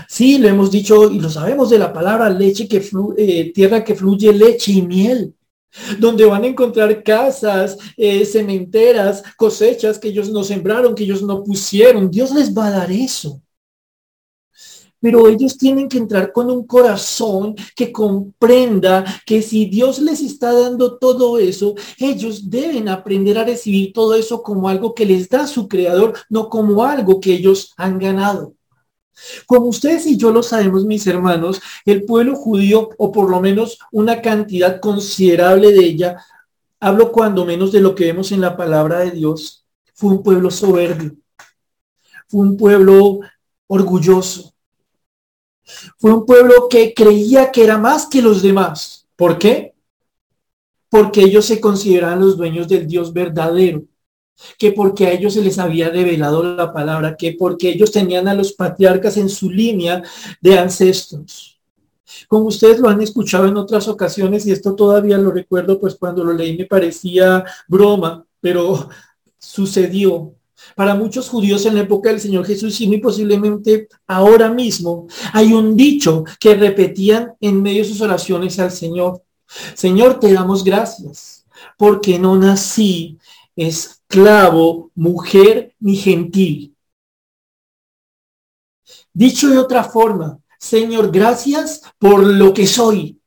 Sí, 0.08 0.38
lo 0.38 0.48
hemos 0.48 0.70
dicho 0.70 1.10
y 1.10 1.20
lo 1.20 1.30
sabemos 1.30 1.70
de 1.72 1.80
la 1.80 1.92
palabra 1.92 2.30
leche 2.30 2.68
que 2.68 2.86
eh, 3.18 3.52
tierra 3.54 3.84
que 3.84 3.96
fluye 3.96 4.32
leche 4.32 4.74
y 4.74 4.82
miel 4.84 5.34
donde 6.00 6.26
van 6.26 6.44
a 6.44 6.48
encontrar 6.48 7.04
casas, 7.04 7.78
eh, 7.98 8.26
cementeras, 8.26 9.24
cosechas 9.38 9.98
que 9.98 10.10
ellos 10.10 10.30
no 10.30 10.44
sembraron, 10.44 10.96
que 10.96 11.04
ellos 11.04 11.22
no 11.22 11.44
pusieron. 11.44 12.10
Dios 12.10 12.32
les 12.32 12.56
va 12.56 12.68
a 12.68 12.72
dar 12.72 12.92
eso. 12.92 13.42
Pero 15.00 15.28
ellos 15.28 15.58
tienen 15.58 15.90
que 15.90 15.98
entrar 15.98 16.32
con 16.32 16.52
un 16.52 16.68
corazón 16.68 17.56
que 17.76 17.92
comprenda 17.92 19.04
que 19.26 19.42
si 19.42 19.66
Dios 19.66 20.00
les 20.00 20.22
está 20.22 20.54
dando 20.54 21.00
todo 21.00 21.40
eso, 21.40 21.74
ellos 21.98 22.52
deben 22.52 22.88
aprender 22.88 23.40
a 23.40 23.44
recibir 23.44 23.94
todo 23.94 24.14
eso 24.14 24.44
como 24.44 24.70
algo 24.70 24.94
que 24.94 25.06
les 25.06 25.28
da 25.28 25.48
su 25.48 25.68
creador, 25.68 26.14
no 26.30 26.50
como 26.50 26.84
algo 26.84 27.20
que 27.20 27.34
ellos 27.34 27.74
han 27.78 27.98
ganado. 27.98 28.54
Como 29.46 29.68
ustedes 29.68 30.06
y 30.06 30.18
yo 30.18 30.32
lo 30.32 30.44
sabemos, 30.44 30.86
mis 30.86 31.06
hermanos, 31.08 31.62
el 31.86 32.04
pueblo 32.04 32.36
judío, 32.36 32.90
o 32.98 33.12
por 33.12 33.30
lo 33.30 33.40
menos 33.40 33.80
una 33.92 34.22
cantidad 34.22 34.80
considerable 34.80 35.72
de 35.72 35.86
ella, 35.86 36.26
hablo 36.80 37.12
cuando 37.12 37.46
menos 37.46 37.72
de 37.72 37.82
lo 37.82 37.94
que 37.94 38.06
vemos 38.06 38.32
en 38.32 38.42
la 38.42 38.58
palabra 38.58 39.00
de 39.00 39.12
Dios, 39.12 39.66
fue 39.94 40.12
un 40.12 40.24
pueblo 40.24 40.50
soberbio, 40.50 41.16
fue 42.28 42.42
un 42.42 42.58
pueblo 42.58 43.20
orgulloso, 43.68 44.54
fue 45.98 46.14
un 46.14 46.26
pueblo 46.26 46.68
que 46.70 46.94
creía 46.94 47.52
que 47.52 47.64
era 47.64 47.78
más 47.78 48.08
que 48.08 48.22
los 48.22 48.42
demás. 48.42 49.08
¿Por 49.16 49.38
qué? 49.38 49.74
Porque 50.90 51.22
ellos 51.22 51.46
se 51.46 51.62
consideraban 51.62 52.20
los 52.20 52.36
dueños 52.36 52.68
del 52.68 52.88
Dios 52.88 53.14
verdadero 53.14 53.84
que 54.58 54.72
porque 54.72 55.08
a 55.08 55.12
ellos 55.12 55.34
se 55.34 55.42
les 55.42 55.60
había 55.60 55.90
revelado 55.90 56.44
la 56.44 56.74
palabra, 56.74 57.16
que 57.18 57.34
porque 57.34 57.70
ellos 57.70 57.92
tenían 57.92 58.28
a 58.28 58.34
los 58.34 58.54
patriarcas 58.54 59.18
en 59.18 59.30
su 59.30 59.50
línea 59.50 60.04
de 60.42 60.58
ancestros. 60.58 61.60
Como 62.28 62.46
ustedes 62.46 62.80
lo 62.80 62.90
han 62.90 63.02
escuchado 63.02 63.48
en 63.48 63.58
otras 63.58 63.88
ocasiones, 63.88 64.46
y 64.46 64.52
esto 64.52 64.76
todavía 64.76 65.18
lo 65.18 65.32
recuerdo, 65.32 65.80
pues 65.80 65.96
cuando 65.96 66.24
lo 66.24 66.34
leí 66.34 66.58
me 66.58 66.66
parecía 66.66 67.44
broma, 67.68 68.26
pero 68.40 68.90
sucedió. 69.40 70.34
Para 70.76 70.94
muchos 70.96 71.28
judíos 71.28 71.66
en 71.66 71.76
la 71.76 71.82
época 71.82 72.10
del 72.10 72.20
Señor 72.20 72.46
Jesús 72.46 72.80
y 72.82 72.88
muy 72.88 73.00
posiblemente 73.00 73.88
ahora 74.06 74.50
mismo 74.50 75.08
hay 75.34 75.54
un 75.54 75.76
dicho 75.76 76.24
que 76.40 76.54
repetían 76.54 77.34
en 77.42 77.62
medio 77.62 77.82
de 77.82 77.90
sus 77.90 78.02
oraciones 78.02 78.60
al 78.60 78.72
Señor. 78.72 79.24
Señor, 79.74 80.20
te 80.20 80.32
damos 80.32 80.64
gracias 80.64 81.46
porque 81.78 82.20
no 82.20 82.38
nací 82.38 83.18
esclavo, 84.12 84.92
mujer 84.94 85.74
ni 85.80 85.96
gentil. 85.96 86.76
Dicho 89.14 89.50
de 89.50 89.58
otra 89.58 89.86
forma, 89.86 90.38
Señor, 90.60 91.12
gracias 91.12 91.82
por 91.98 92.26
lo 92.26 92.54
que 92.54 92.68
soy. 92.68 93.18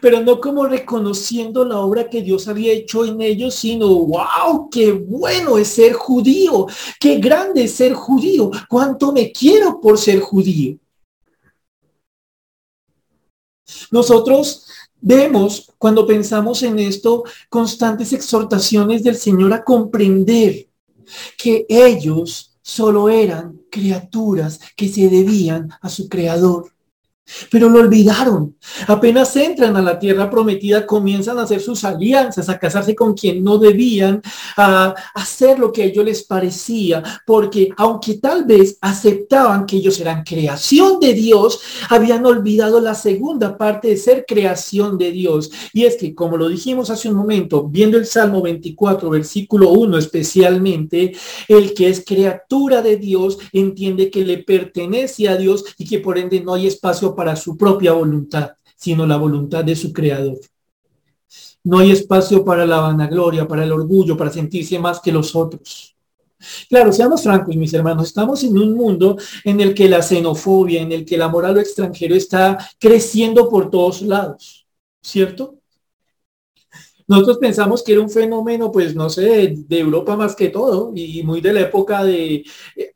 Pero 0.00 0.20
no 0.20 0.40
como 0.40 0.66
reconociendo 0.66 1.64
la 1.64 1.78
obra 1.78 2.08
que 2.08 2.22
Dios 2.22 2.46
había 2.48 2.72
hecho 2.72 3.04
en 3.04 3.20
ellos, 3.20 3.54
sino, 3.56 3.88
wow, 3.88 4.68
qué 4.70 4.92
bueno 4.92 5.58
es 5.58 5.68
ser 5.68 5.92
judío, 5.92 6.66
qué 6.98 7.18
grande 7.18 7.64
es 7.64 7.74
ser 7.74 7.92
judío, 7.92 8.50
cuánto 8.68 9.12
me 9.12 9.32
quiero 9.32 9.80
por 9.80 9.98
ser 9.98 10.20
judío. 10.20 10.78
Nosotros 13.90 14.66
Vemos 15.00 15.72
cuando 15.78 16.06
pensamos 16.06 16.62
en 16.62 16.78
esto 16.78 17.24
constantes 17.48 18.12
exhortaciones 18.12 19.02
del 19.02 19.16
Señor 19.16 19.52
a 19.52 19.64
comprender 19.64 20.68
que 21.38 21.66
ellos 21.68 22.58
solo 22.62 23.08
eran 23.08 23.60
criaturas 23.70 24.60
que 24.76 24.88
se 24.88 25.08
debían 25.08 25.70
a 25.80 25.88
su 25.88 26.08
Creador. 26.08 26.72
Pero 27.50 27.68
lo 27.68 27.80
olvidaron. 27.80 28.56
Apenas 28.86 29.34
entran 29.36 29.76
a 29.76 29.82
la 29.82 29.98
tierra 29.98 30.30
prometida, 30.30 30.86
comienzan 30.86 31.38
a 31.38 31.42
hacer 31.42 31.60
sus 31.60 31.84
alianzas, 31.84 32.48
a 32.48 32.58
casarse 32.58 32.94
con 32.94 33.14
quien 33.14 33.42
no 33.42 33.58
debían, 33.58 34.22
a 34.56 34.94
hacer 35.14 35.58
lo 35.58 35.72
que 35.72 35.82
a 35.82 35.86
ellos 35.86 36.04
les 36.04 36.22
parecía, 36.22 37.02
porque 37.26 37.70
aunque 37.76 38.14
tal 38.14 38.44
vez 38.44 38.78
aceptaban 38.80 39.66
que 39.66 39.76
ellos 39.76 40.00
eran 40.00 40.24
creación 40.24 41.00
de 41.00 41.14
Dios, 41.14 41.60
habían 41.88 42.24
olvidado 42.26 42.80
la 42.80 42.94
segunda 42.94 43.56
parte 43.56 43.88
de 43.88 43.96
ser 43.96 44.24
creación 44.26 44.98
de 44.98 45.10
Dios. 45.10 45.50
Y 45.72 45.84
es 45.84 45.96
que, 45.96 46.14
como 46.14 46.36
lo 46.36 46.48
dijimos 46.48 46.90
hace 46.90 47.08
un 47.08 47.16
momento, 47.16 47.68
viendo 47.68 47.98
el 47.98 48.06
Salmo 48.06 48.42
24, 48.42 49.10
versículo 49.10 49.70
1 49.70 49.98
especialmente, 49.98 51.12
el 51.48 51.74
que 51.74 51.88
es 51.88 52.04
criatura 52.04 52.82
de 52.82 52.96
Dios 52.96 53.38
entiende 53.52 54.10
que 54.10 54.24
le 54.24 54.38
pertenece 54.38 55.28
a 55.28 55.36
Dios 55.36 55.64
y 55.78 55.86
que 55.86 55.98
por 55.98 56.18
ende 56.18 56.40
no 56.40 56.54
hay 56.54 56.66
espacio 56.66 57.14
para 57.14 57.19
su 57.36 57.56
propia 57.56 57.92
voluntad, 57.92 58.52
sino 58.76 59.06
la 59.06 59.16
voluntad 59.16 59.64
de 59.64 59.76
su 59.76 59.92
creador. 59.92 60.38
No 61.62 61.78
hay 61.78 61.90
espacio 61.90 62.44
para 62.44 62.64
la 62.64 62.80
vanagloria, 62.80 63.46
para 63.46 63.64
el 63.64 63.72
orgullo, 63.72 64.16
para 64.16 64.30
sentirse 64.30 64.78
más 64.78 65.00
que 65.00 65.12
los 65.12 65.36
otros. 65.36 65.94
Claro, 66.68 66.90
seamos 66.90 67.22
francos, 67.22 67.54
mis 67.54 67.72
hermanos, 67.74 68.08
estamos 68.08 68.42
en 68.44 68.56
un 68.56 68.74
mundo 68.74 69.18
en 69.44 69.60
el 69.60 69.74
que 69.74 69.88
la 69.88 70.02
xenofobia, 70.02 70.80
en 70.80 70.92
el 70.92 71.04
que 71.04 71.18
la 71.18 71.28
moral 71.28 71.54
lo 71.54 71.60
extranjero 71.60 72.14
está 72.14 72.56
creciendo 72.78 73.48
por 73.48 73.70
todos 73.70 74.00
lados, 74.00 74.66
¿cierto? 75.02 75.59
Nosotros 77.10 77.38
pensamos 77.38 77.82
que 77.82 77.90
era 77.90 78.02
un 78.02 78.08
fenómeno, 78.08 78.70
pues 78.70 78.94
no 78.94 79.10
sé, 79.10 79.52
de 79.56 79.78
Europa 79.80 80.14
más 80.14 80.36
que 80.36 80.48
todo 80.48 80.92
y 80.94 81.24
muy 81.24 81.40
de 81.40 81.52
la 81.52 81.62
época 81.62 82.04
de, 82.04 82.44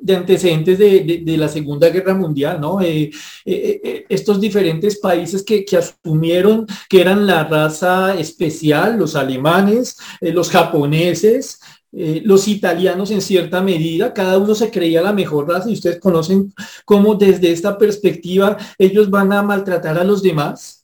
antecedentes 0.08 0.78
de, 0.78 1.36
la 1.36 1.48
Segunda 1.48 1.88
Guerra 1.88 2.14
Mundial, 2.14 2.60
¿no? 2.60 2.80
Eh, 2.80 3.10
eh, 3.44 3.80
eh, 3.82 4.06
estos 4.08 4.40
diferentes 4.40 5.00
países 5.00 5.42
que, 5.42 5.66
asumieron 5.76 6.64
que 6.88 7.00
eran 7.00 7.26
la 7.26 7.42
raza 7.42 8.14
especial, 8.14 9.00
los 9.00 9.16
alemanes, 9.16 9.96
los 10.20 10.48
japoneses, 10.48 11.58
los 11.90 12.46
italianos 12.46 13.10
en 13.10 13.20
cierta 13.20 13.62
medida, 13.62 14.14
cada 14.14 14.38
uno 14.38 14.54
se 14.54 14.70
creía 14.70 15.02
la 15.02 15.12
mejor 15.12 15.48
raza 15.48 15.68
y 15.68 15.72
ustedes 15.72 15.98
conocen 15.98 16.54
cómo 16.84 17.16
desde 17.16 17.50
esta 17.50 17.76
perspectiva 17.76 18.56
ellos 18.78 19.10
van 19.10 19.32
a 19.32 19.42
maltratar 19.42 19.98
a 19.98 20.04
los 20.04 20.22
demás. 20.22 20.83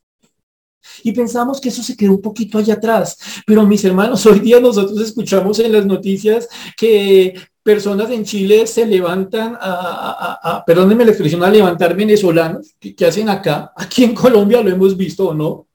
Y 1.02 1.12
pensamos 1.12 1.60
que 1.60 1.68
eso 1.68 1.82
se 1.82 1.96
quedó 1.96 2.12
un 2.12 2.22
poquito 2.22 2.58
allá 2.58 2.74
atrás. 2.74 3.16
Pero 3.46 3.66
mis 3.66 3.84
hermanos, 3.84 4.24
hoy 4.26 4.40
día 4.40 4.60
nosotros 4.60 5.00
escuchamos 5.00 5.58
en 5.58 5.72
las 5.72 5.86
noticias 5.86 6.48
que 6.76 7.34
personas 7.62 8.10
en 8.10 8.24
Chile 8.24 8.66
se 8.66 8.86
levantan 8.86 9.56
a, 9.60 10.62
perdónenme 10.66 11.04
la 11.04 11.10
expresión, 11.10 11.42
a 11.44 11.50
levantar 11.50 11.94
venezolanos. 11.94 12.74
¿Qué, 12.78 13.06
hacen 13.06 13.28
acá? 13.28 13.72
Aquí 13.76 14.04
en 14.04 14.14
Colombia 14.14 14.62
lo 14.62 14.70
hemos 14.70 14.96
visto 14.96 15.28
o 15.28 15.34
no. 15.34 15.66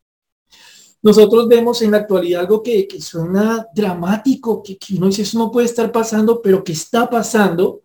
Nosotros 1.01 1.47
vemos 1.47 1.81
en 1.83 1.91
la 1.91 1.97
actualidad 1.97 2.41
algo 2.41 2.63
que, 2.63 2.87
suena 2.99 3.67
dramático, 3.75 4.63
que, 4.63 4.77
que 4.77 4.95
uno 4.95 5.07
dice 5.07 5.21
eso 5.21 5.37
no 5.37 5.51
puede 5.51 5.67
estar 5.67 5.91
pasando, 5.91 6.41
pero 6.41 6.63
que 6.63 6.71
está 6.71 7.07
pasando. 7.07 7.83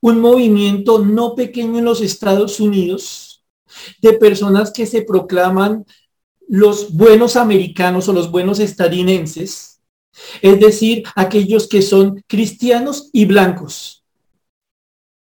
Un 0.00 0.20
movimiento 0.20 1.00
no 1.00 1.34
pequeño 1.34 1.78
en 1.78 1.84
los 1.84 2.00
Estados 2.00 2.60
Unidos 2.60 3.31
de 4.00 4.12
personas 4.14 4.70
que 4.70 4.86
se 4.86 5.02
proclaman 5.02 5.84
los 6.48 6.92
buenos 6.92 7.36
americanos 7.36 8.08
o 8.08 8.12
los 8.12 8.30
buenos 8.30 8.58
estadounidenses, 8.58 9.80
es 10.42 10.60
decir, 10.60 11.04
aquellos 11.14 11.66
que 11.68 11.82
son 11.82 12.22
cristianos 12.26 13.08
y 13.12 13.24
blancos. 13.24 14.04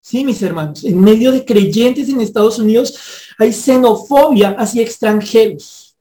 Sí, 0.00 0.24
mis 0.24 0.40
hermanos, 0.42 0.84
en 0.84 1.00
medio 1.00 1.32
de 1.32 1.44
creyentes 1.44 2.08
en 2.08 2.20
Estados 2.20 2.58
Unidos 2.58 2.96
hay 3.38 3.52
xenofobia 3.52 4.50
hacia 4.50 4.82
extranjeros. 4.82 5.96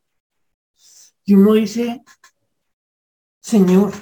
Y 1.26 1.34
uno 1.34 1.54
dice, 1.54 2.04
Señor, 3.42 3.94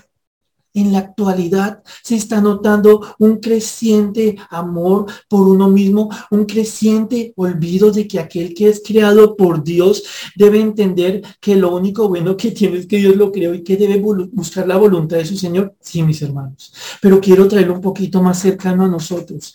en 0.74 0.92
la 0.92 1.00
actualidad 1.00 1.84
se 2.04 2.16
está 2.16 2.42
notando 2.42 3.16
un 3.20 3.38
creciente 3.38 4.38
amor 4.50 5.06
por 5.28 5.48
uno 5.48 5.70
mismo, 5.70 6.10
un 6.32 6.46
creciente 6.46 7.34
olvido 7.36 7.92
de 7.92 8.08
que 8.08 8.20
aquel 8.20 8.54
que 8.54 8.70
es 8.70 8.82
creado 8.86 9.36
por 9.36 9.64
Dios 9.64 10.04
debe 10.36 10.60
entender 10.60 11.22
que 11.40 11.56
lo 11.56 11.76
único 11.76 12.08
bueno 12.08 12.36
que 12.38 12.52
tiene 12.52 12.78
es 12.78 12.88
que 12.88 12.98
Dios 12.98 13.16
lo 13.16 13.32
creó 13.32 13.54
y 13.54 13.64
que 13.64 13.78
debe 13.78 14.00
buscar 14.32 14.68
la 14.68 14.78
voluntad 14.78 15.18
de 15.18 15.26
su 15.26 15.38
Señor. 15.38 15.76
Sí, 15.80 16.04
mis 16.04 16.22
hermanos. 16.22 16.74
Pero 17.02 17.20
quiero 17.20 17.48
traerlo 17.48 17.76
un 17.76 17.82
poquito 17.82 18.22
más 18.22 18.40
cercano 18.40 18.86
a 18.86 18.88
nosotros. 18.88 19.54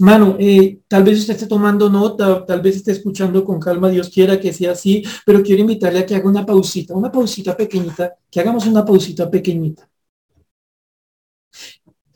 Mano, 0.00 0.36
eh, 0.38 0.78
tal 0.86 1.02
vez 1.02 1.18
usted 1.18 1.34
esté 1.34 1.46
tomando 1.46 1.90
nota, 1.90 2.46
tal 2.46 2.60
vez 2.60 2.76
esté 2.76 2.92
escuchando 2.92 3.44
con 3.44 3.58
calma, 3.58 3.88
Dios 3.88 4.08
quiera 4.10 4.38
que 4.38 4.52
sea 4.52 4.72
así, 4.72 5.02
pero 5.26 5.42
quiero 5.42 5.62
invitarle 5.62 5.98
a 6.00 6.06
que 6.06 6.14
haga 6.14 6.28
una 6.28 6.46
pausita, 6.46 6.94
una 6.94 7.10
pausita 7.10 7.56
pequeñita, 7.56 8.14
que 8.30 8.40
hagamos 8.40 8.66
una 8.66 8.84
pausita 8.84 9.28
pequeñita. 9.28 9.88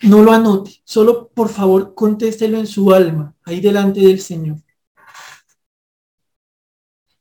No 0.03 0.23
lo 0.23 0.33
anote, 0.33 0.83
solo 0.85 1.29
por 1.29 1.49
favor 1.49 1.95
contéstelo 1.95 2.59
en 2.59 2.67
su 2.67 2.93
alma, 2.93 3.35
ahí 3.45 3.61
delante 3.61 4.01
del 4.01 4.21
Señor. 4.21 4.59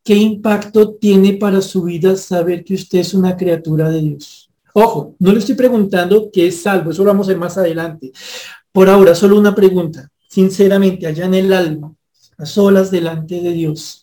¿Qué 0.03 0.15
impacto 0.15 0.95
tiene 0.95 1.33
para 1.33 1.61
su 1.61 1.83
vida 1.83 2.15
saber 2.15 2.63
que 2.63 2.73
usted 2.73 2.99
es 2.99 3.13
una 3.13 3.37
criatura 3.37 3.89
de 3.89 4.01
Dios? 4.01 4.49
Ojo, 4.73 5.15
no 5.19 5.31
le 5.31 5.39
estoy 5.39 5.55
preguntando 5.55 6.29
qué 6.33 6.47
es 6.47 6.63
salvo, 6.63 6.91
eso 6.91 7.03
lo 7.03 7.11
vamos 7.11 7.27
a 7.27 7.31
ver 7.31 7.37
más 7.37 7.57
adelante. 7.57 8.11
Por 8.71 8.89
ahora, 8.89 9.13
solo 9.13 9.37
una 9.37 9.53
pregunta 9.53 10.09
sinceramente 10.27 11.05
allá 11.05 11.25
en 11.25 11.33
el 11.33 11.53
alma, 11.53 11.93
a 12.37 12.45
solas 12.45 12.89
delante 12.89 13.41
de 13.41 13.51
Dios. 13.51 14.00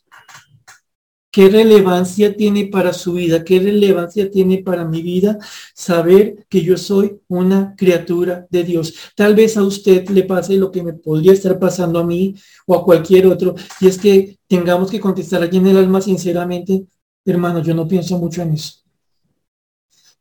¿Qué 1.38 1.48
relevancia 1.48 2.36
tiene 2.36 2.66
para 2.66 2.92
su 2.92 3.12
vida? 3.12 3.44
¿Qué 3.44 3.60
relevancia 3.60 4.28
tiene 4.28 4.58
para 4.58 4.84
mi 4.84 5.02
vida 5.02 5.38
saber 5.72 6.44
que 6.48 6.62
yo 6.62 6.76
soy 6.76 7.20
una 7.28 7.76
criatura 7.76 8.48
de 8.50 8.64
Dios? 8.64 8.92
Tal 9.14 9.36
vez 9.36 9.56
a 9.56 9.62
usted 9.62 10.08
le 10.08 10.24
pase 10.24 10.56
lo 10.56 10.72
que 10.72 10.82
me 10.82 10.94
podría 10.94 11.32
estar 11.32 11.56
pasando 11.60 12.00
a 12.00 12.04
mí 12.04 12.34
o 12.66 12.74
a 12.74 12.82
cualquier 12.82 13.28
otro, 13.28 13.54
y 13.80 13.86
es 13.86 13.98
que 13.98 14.36
tengamos 14.48 14.90
que 14.90 14.98
contestar 14.98 15.40
allí 15.40 15.58
en 15.58 15.68
el 15.68 15.76
alma 15.76 16.00
sinceramente, 16.00 16.88
hermano, 17.24 17.62
yo 17.62 17.72
no 17.72 17.86
pienso 17.86 18.18
mucho 18.18 18.42
en 18.42 18.54
eso. 18.54 18.80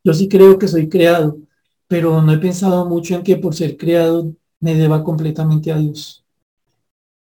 Yo 0.04 0.14
sí 0.14 0.30
creo 0.30 0.60
que 0.60 0.68
soy 0.68 0.88
creado, 0.88 1.40
pero 1.88 2.22
no 2.22 2.32
he 2.32 2.38
pensado 2.38 2.86
mucho 2.88 3.16
en 3.16 3.24
que 3.24 3.38
por 3.38 3.56
ser 3.56 3.76
creado 3.76 4.36
me 4.60 4.76
deba 4.76 5.04
completamente 5.04 5.72
a 5.72 5.80
Dios. 5.80 6.24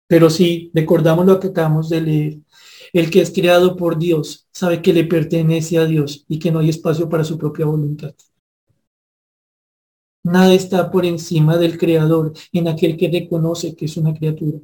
Pero 0.06 0.30
si 0.30 0.70
recordamos 0.72 1.26
lo 1.26 1.40
que 1.40 1.48
acabamos 1.48 1.90
de 1.90 2.02
leer, 2.02 2.38
el 2.94 3.10
que 3.10 3.22
es 3.22 3.32
creado 3.32 3.76
por 3.76 3.98
Dios 3.98 4.48
sabe 4.52 4.82
que 4.82 4.94
le 4.94 5.06
pertenece 5.06 5.78
a 5.78 5.86
Dios 5.86 6.26
y 6.28 6.40
que 6.40 6.52
no 6.52 6.60
hay 6.60 6.70
espacio 6.70 7.10
para 7.10 7.24
su 7.24 7.38
propia 7.38 7.66
voluntad. 7.66 8.14
Nada 10.24 10.54
está 10.54 10.92
por 10.92 11.06
encima 11.06 11.58
del 11.58 11.78
creador 11.78 12.34
en 12.52 12.68
aquel 12.68 12.96
que 12.98 13.10
reconoce 13.10 13.76
que 13.76 13.86
es 13.86 13.98
una 13.98 14.14
criatura. 14.14 14.60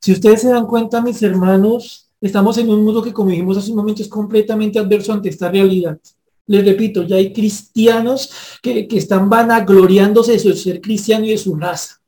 Si 0.00 0.12
ustedes 0.12 0.42
se 0.42 0.50
dan 0.50 0.66
cuenta, 0.66 1.00
mis 1.00 1.22
hermanos, 1.22 2.10
estamos 2.20 2.58
en 2.58 2.68
un 2.68 2.84
mundo 2.84 3.02
que, 3.02 3.12
como 3.12 3.30
dijimos 3.30 3.56
hace 3.56 3.70
un 3.70 3.76
momento, 3.76 4.02
es 4.02 4.08
completamente 4.08 4.78
adverso 4.78 5.12
ante 5.12 5.28
esta 5.28 5.50
realidad. 5.50 5.98
Les 6.46 6.64
repito, 6.64 7.04
ya 7.04 7.16
hay 7.16 7.32
cristianos 7.32 8.30
que, 8.60 8.88
están 8.90 9.30
vanagloriándose 9.30 10.32
de 10.32 10.38
su 10.40 10.52
ser 10.54 10.80
cristiano 10.80 11.24
y 11.24 11.30
de 11.30 11.38
su 11.38 11.54
raza. 11.54 12.01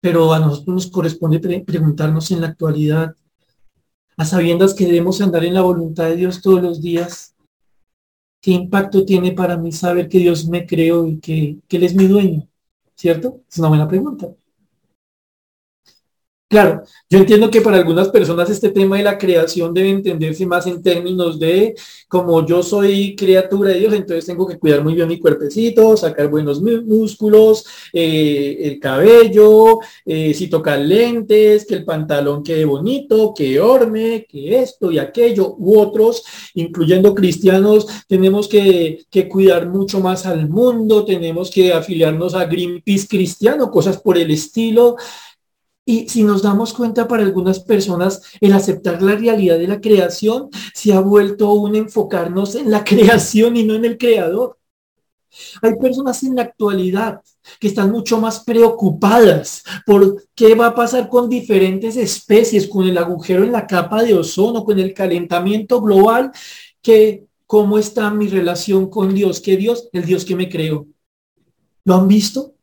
Pero 0.00 0.32
a 0.32 0.38
nosotros 0.38 0.74
nos 0.74 0.86
corresponde 0.90 1.40
preguntarnos 1.40 2.30
en 2.30 2.40
la 2.40 2.48
actualidad, 2.48 3.14
a 4.16 4.24
sabiendas 4.24 4.74
que 4.74 4.86
debemos 4.86 5.20
andar 5.20 5.44
en 5.44 5.54
la 5.54 5.62
voluntad 5.62 6.08
de 6.08 6.16
Dios 6.16 6.42
todos 6.42 6.62
los 6.62 6.80
días, 6.82 7.34
¿qué 8.40 8.52
impacto 8.52 9.04
tiene 9.04 9.32
para 9.32 9.56
mí 9.56 9.72
saber 9.72 10.08
que 10.08 10.18
Dios 10.18 10.46
me 10.48 10.66
creó 10.66 11.06
y 11.06 11.18
que, 11.18 11.58
que 11.68 11.76
Él 11.76 11.84
es 11.84 11.94
mi 11.94 12.06
dueño? 12.06 12.48
¿Cierto? 12.94 13.42
Es 13.48 13.58
una 13.58 13.68
buena 13.68 13.88
pregunta. 13.88 14.28
Claro, 16.50 16.82
yo 17.10 17.18
entiendo 17.18 17.50
que 17.50 17.60
para 17.60 17.76
algunas 17.76 18.08
personas 18.08 18.48
este 18.48 18.70
tema 18.70 18.96
de 18.96 19.02
la 19.02 19.18
creación 19.18 19.74
debe 19.74 19.90
entenderse 19.90 20.46
más 20.46 20.66
en 20.66 20.82
términos 20.82 21.38
de 21.38 21.74
como 22.08 22.46
yo 22.46 22.62
soy 22.62 23.14
criatura 23.16 23.68
de 23.68 23.80
Dios, 23.80 23.92
entonces 23.92 24.24
tengo 24.24 24.46
que 24.46 24.58
cuidar 24.58 24.82
muy 24.82 24.94
bien 24.94 25.08
mi 25.08 25.18
cuerpecito, 25.18 25.94
sacar 25.98 26.28
buenos 26.28 26.62
músculos, 26.62 27.66
eh, 27.92 28.60
el 28.62 28.80
cabello, 28.80 29.80
eh, 30.06 30.32
si 30.32 30.48
tocar 30.48 30.78
lentes, 30.78 31.66
que 31.66 31.74
el 31.74 31.84
pantalón 31.84 32.42
quede 32.42 32.64
bonito, 32.64 33.34
que 33.36 33.60
orme, 33.60 34.26
que 34.26 34.60
esto 34.60 34.90
y 34.90 34.98
aquello, 34.98 35.54
u 35.58 35.78
otros, 35.78 36.24
incluyendo 36.54 37.14
cristianos, 37.14 37.86
tenemos 38.08 38.48
que, 38.48 39.04
que 39.10 39.28
cuidar 39.28 39.68
mucho 39.68 40.00
más 40.00 40.24
al 40.24 40.48
mundo, 40.48 41.04
tenemos 41.04 41.50
que 41.50 41.74
afiliarnos 41.74 42.34
a 42.34 42.46
Greenpeace 42.46 43.06
cristiano, 43.06 43.70
cosas 43.70 43.98
por 44.00 44.16
el 44.16 44.30
estilo. 44.30 44.96
Y 45.88 46.06
si 46.06 46.22
nos 46.22 46.42
damos 46.42 46.74
cuenta 46.74 47.08
para 47.08 47.22
algunas 47.22 47.60
personas, 47.60 48.20
el 48.42 48.52
aceptar 48.52 49.00
la 49.00 49.16
realidad 49.16 49.58
de 49.58 49.66
la 49.66 49.80
creación 49.80 50.50
se 50.74 50.92
ha 50.92 51.00
vuelto 51.00 51.50
un 51.54 51.76
enfocarnos 51.76 52.56
en 52.56 52.70
la 52.70 52.84
creación 52.84 53.56
y 53.56 53.64
no 53.64 53.74
en 53.74 53.86
el 53.86 53.96
creador. 53.96 54.58
Hay 55.62 55.76
personas 55.76 56.22
en 56.24 56.36
la 56.36 56.42
actualidad 56.42 57.22
que 57.58 57.68
están 57.68 57.90
mucho 57.90 58.20
más 58.20 58.40
preocupadas 58.40 59.64
por 59.86 60.24
qué 60.34 60.54
va 60.54 60.66
a 60.66 60.74
pasar 60.74 61.08
con 61.08 61.30
diferentes 61.30 61.96
especies, 61.96 62.68
con 62.68 62.86
el 62.86 62.98
agujero 62.98 63.42
en 63.42 63.52
la 63.52 63.66
capa 63.66 64.02
de 64.02 64.12
ozono, 64.12 64.64
con 64.64 64.78
el 64.78 64.92
calentamiento 64.92 65.80
global, 65.80 66.32
que 66.82 67.24
cómo 67.46 67.78
está 67.78 68.10
mi 68.10 68.28
relación 68.28 68.90
con 68.90 69.14
Dios, 69.14 69.40
que 69.40 69.56
Dios, 69.56 69.88
el 69.94 70.04
Dios 70.04 70.26
que 70.26 70.36
me 70.36 70.50
creó. 70.50 70.86
¿Lo 71.84 71.94
han 71.94 72.06
visto? 72.06 72.57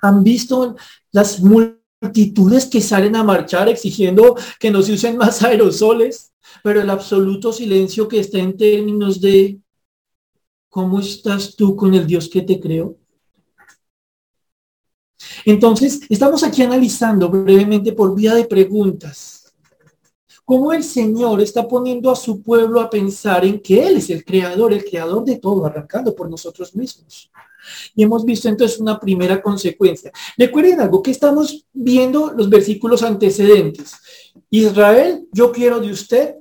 ¿Han 0.00 0.22
visto 0.22 0.76
las 1.10 1.40
multitudes 1.40 2.66
que 2.66 2.80
salen 2.80 3.16
a 3.16 3.24
marchar 3.24 3.68
exigiendo 3.68 4.36
que 4.58 4.70
no 4.70 4.82
se 4.82 4.92
usen 4.92 5.16
más 5.16 5.42
aerosoles? 5.42 6.32
Pero 6.62 6.80
el 6.80 6.90
absoluto 6.90 7.52
silencio 7.52 8.08
que 8.08 8.20
está 8.20 8.38
en 8.38 8.56
términos 8.56 9.20
de 9.20 9.60
¿cómo 10.68 11.00
estás 11.00 11.54
tú 11.56 11.76
con 11.76 11.94
el 11.94 12.06
Dios 12.06 12.28
que 12.28 12.42
te 12.42 12.60
creó? 12.60 12.96
Entonces, 15.44 16.00
estamos 16.08 16.42
aquí 16.42 16.62
analizando 16.62 17.28
brevemente 17.28 17.92
por 17.92 18.14
vía 18.14 18.34
de 18.34 18.44
preguntas 18.44 19.42
cómo 20.44 20.72
el 20.72 20.84
Señor 20.84 21.40
está 21.40 21.66
poniendo 21.66 22.10
a 22.10 22.16
su 22.16 22.42
pueblo 22.42 22.80
a 22.80 22.90
pensar 22.90 23.44
en 23.44 23.60
que 23.60 23.86
Él 23.86 23.96
es 23.96 24.10
el 24.10 24.24
creador, 24.24 24.72
el 24.72 24.84
creador 24.84 25.24
de 25.24 25.38
todo, 25.38 25.64
arrancando 25.64 26.14
por 26.14 26.28
nosotros 26.28 26.74
mismos. 26.74 27.30
Y 27.94 28.02
hemos 28.02 28.24
visto 28.24 28.48
entonces 28.48 28.78
una 28.78 28.98
primera 28.98 29.40
consecuencia. 29.42 30.10
Recuerden 30.36 30.80
algo 30.80 31.02
que 31.02 31.10
estamos 31.10 31.66
viendo 31.72 32.32
los 32.32 32.48
versículos 32.48 33.02
antecedentes. 33.02 33.92
Israel, 34.50 35.26
yo 35.32 35.52
quiero 35.52 35.80
de 35.80 35.90
usted, 35.90 36.36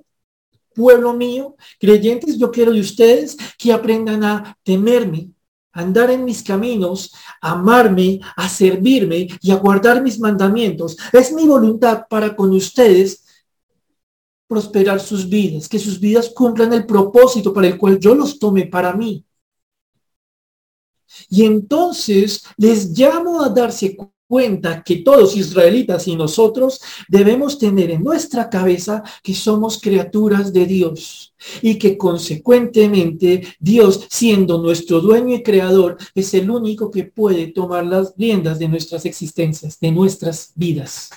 pueblo 0.73 1.13
mío, 1.13 1.55
creyentes, 1.79 2.37
yo 2.37 2.51
quiero 2.51 2.71
de 2.71 2.79
ustedes 2.79 3.37
que 3.57 3.73
aprendan 3.73 4.23
a 4.23 4.57
temerme, 4.63 5.29
andar 5.73 6.11
en 6.11 6.25
mis 6.25 6.43
caminos, 6.43 7.13
amarme, 7.41 8.19
a 8.35 8.49
servirme 8.49 9.27
y 9.41 9.51
a 9.51 9.55
guardar 9.55 10.01
mis 10.01 10.19
mandamientos. 10.19 10.97
Es 11.13 11.31
mi 11.31 11.47
voluntad 11.47 12.03
para 12.09 12.35
con 12.35 12.51
ustedes 12.51 13.25
prosperar 14.47 14.99
sus 14.99 15.29
vidas, 15.29 15.69
que 15.69 15.79
sus 15.79 15.97
vidas 15.97 16.29
cumplan 16.29 16.73
el 16.73 16.85
propósito 16.85 17.53
para 17.53 17.67
el 17.67 17.77
cual 17.77 17.97
yo 17.99 18.13
los 18.13 18.37
tome 18.37 18.65
para 18.65 18.93
mí. 18.93 19.23
Y 21.29 21.45
entonces 21.45 22.43
les 22.57 22.97
llamo 22.97 23.41
a 23.41 23.49
darse 23.49 23.95
cuenta 24.27 24.81
que 24.81 24.97
todos 24.97 25.35
israelitas 25.35 26.07
y 26.07 26.15
nosotros 26.15 26.79
debemos 27.09 27.59
tener 27.59 27.91
en 27.91 28.01
nuestra 28.01 28.49
cabeza 28.49 29.03
que 29.21 29.33
somos 29.33 29.77
criaturas 29.81 30.53
de 30.53 30.65
Dios 30.65 31.33
y 31.61 31.77
que 31.77 31.97
consecuentemente 31.97 33.45
Dios, 33.59 34.07
siendo 34.09 34.57
nuestro 34.61 35.01
dueño 35.01 35.35
y 35.35 35.43
creador, 35.43 35.97
es 36.15 36.33
el 36.33 36.49
único 36.49 36.89
que 36.89 37.03
puede 37.03 37.47
tomar 37.47 37.85
las 37.85 38.13
riendas 38.17 38.57
de 38.57 38.69
nuestras 38.69 39.05
existencias, 39.05 39.77
de 39.79 39.91
nuestras 39.91 40.53
vidas. 40.55 41.09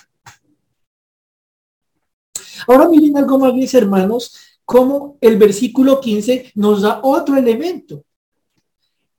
Ahora 2.67 2.89
miren 2.89 3.17
algo 3.17 3.39
más, 3.39 3.53
mis 3.53 3.73
hermanos, 3.73 4.35
como 4.65 5.17
el 5.21 5.37
versículo 5.37 6.01
15 6.01 6.51
nos 6.55 6.81
da 6.81 6.99
otro 7.03 7.37
elemento. 7.37 8.03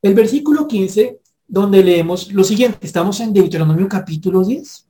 El 0.03 0.15
versículo 0.15 0.67
15 0.69 1.21
donde 1.49 1.83
leemos 1.83 2.33
lo 2.33 2.45
siguiente. 2.45 2.87
Estamos 2.87 3.21
en 3.21 3.33
Deuteronomio 3.33 3.89
capítulo 3.89 4.45
10. 4.45 4.87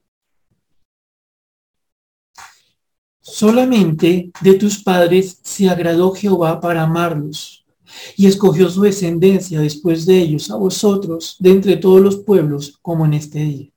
Solamente 3.20 4.30
de 4.40 4.54
tus 4.54 4.82
padres 4.82 5.40
se 5.42 5.68
agradó 5.68 6.12
Jehová 6.12 6.60
para 6.60 6.82
amarlos 6.82 7.66
y 8.16 8.26
escogió 8.26 8.70
su 8.70 8.82
descendencia 8.82 9.60
después 9.60 10.06
de 10.06 10.18
ellos 10.18 10.50
a 10.50 10.56
vosotros 10.56 11.36
de 11.38 11.50
entre 11.50 11.76
todos 11.76 12.00
los 12.00 12.16
pueblos 12.16 12.78
como 12.80 13.04
en 13.04 13.14
este 13.14 13.40
día. 13.40 13.70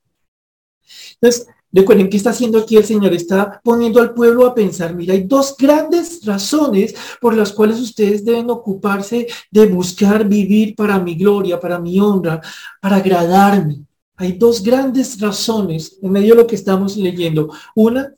Recuerden, 1.71 2.09
¿qué 2.09 2.17
está 2.17 2.31
haciendo 2.31 2.57
aquí 2.57 2.77
el 2.77 2.85
Señor? 2.85 3.13
Está 3.13 3.61
poniendo 3.63 4.01
al 4.01 4.13
pueblo 4.13 4.47
a 4.47 4.55
pensar, 4.55 4.95
mira, 4.95 5.13
hay 5.13 5.23
dos 5.23 5.55
grandes 5.57 6.25
razones 6.25 6.95
por 7.21 7.35
las 7.35 7.51
cuales 7.51 7.79
ustedes 7.79 8.25
deben 8.25 8.49
ocuparse 8.49 9.27
de 9.51 9.65
buscar 9.67 10.27
vivir 10.27 10.75
para 10.75 10.99
mi 10.99 11.15
gloria, 11.15 11.59
para 11.59 11.79
mi 11.79 11.99
honra, 11.99 12.41
para 12.81 12.97
agradarme. 12.97 13.85
Hay 14.15 14.33
dos 14.33 14.63
grandes 14.63 15.19
razones 15.19 15.97
en 16.01 16.11
medio 16.11 16.35
de 16.35 16.41
lo 16.41 16.47
que 16.47 16.55
estamos 16.55 16.97
leyendo. 16.97 17.53
Una, 17.75 18.13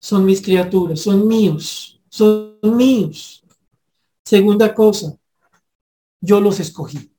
son 0.00 0.24
mis 0.24 0.40
criaturas, 0.40 1.00
son 1.00 1.28
míos, 1.28 2.00
son 2.08 2.56
míos. 2.62 3.44
Segunda 4.24 4.74
cosa, 4.74 5.16
yo 6.20 6.40
los 6.40 6.58
escogí. 6.60 7.10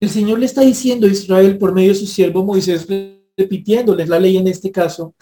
El 0.00 0.10
Señor 0.10 0.38
le 0.38 0.46
está 0.46 0.60
diciendo 0.60 1.06
a 1.06 1.10
Israel 1.10 1.58
por 1.58 1.74
medio 1.74 1.88
de 1.88 1.98
su 1.98 2.06
siervo 2.06 2.44
Moisés, 2.44 2.86
repitiéndoles 3.36 4.08
la 4.08 4.20
ley 4.20 4.36
en 4.36 4.46
este 4.46 4.70
caso, 4.70 5.14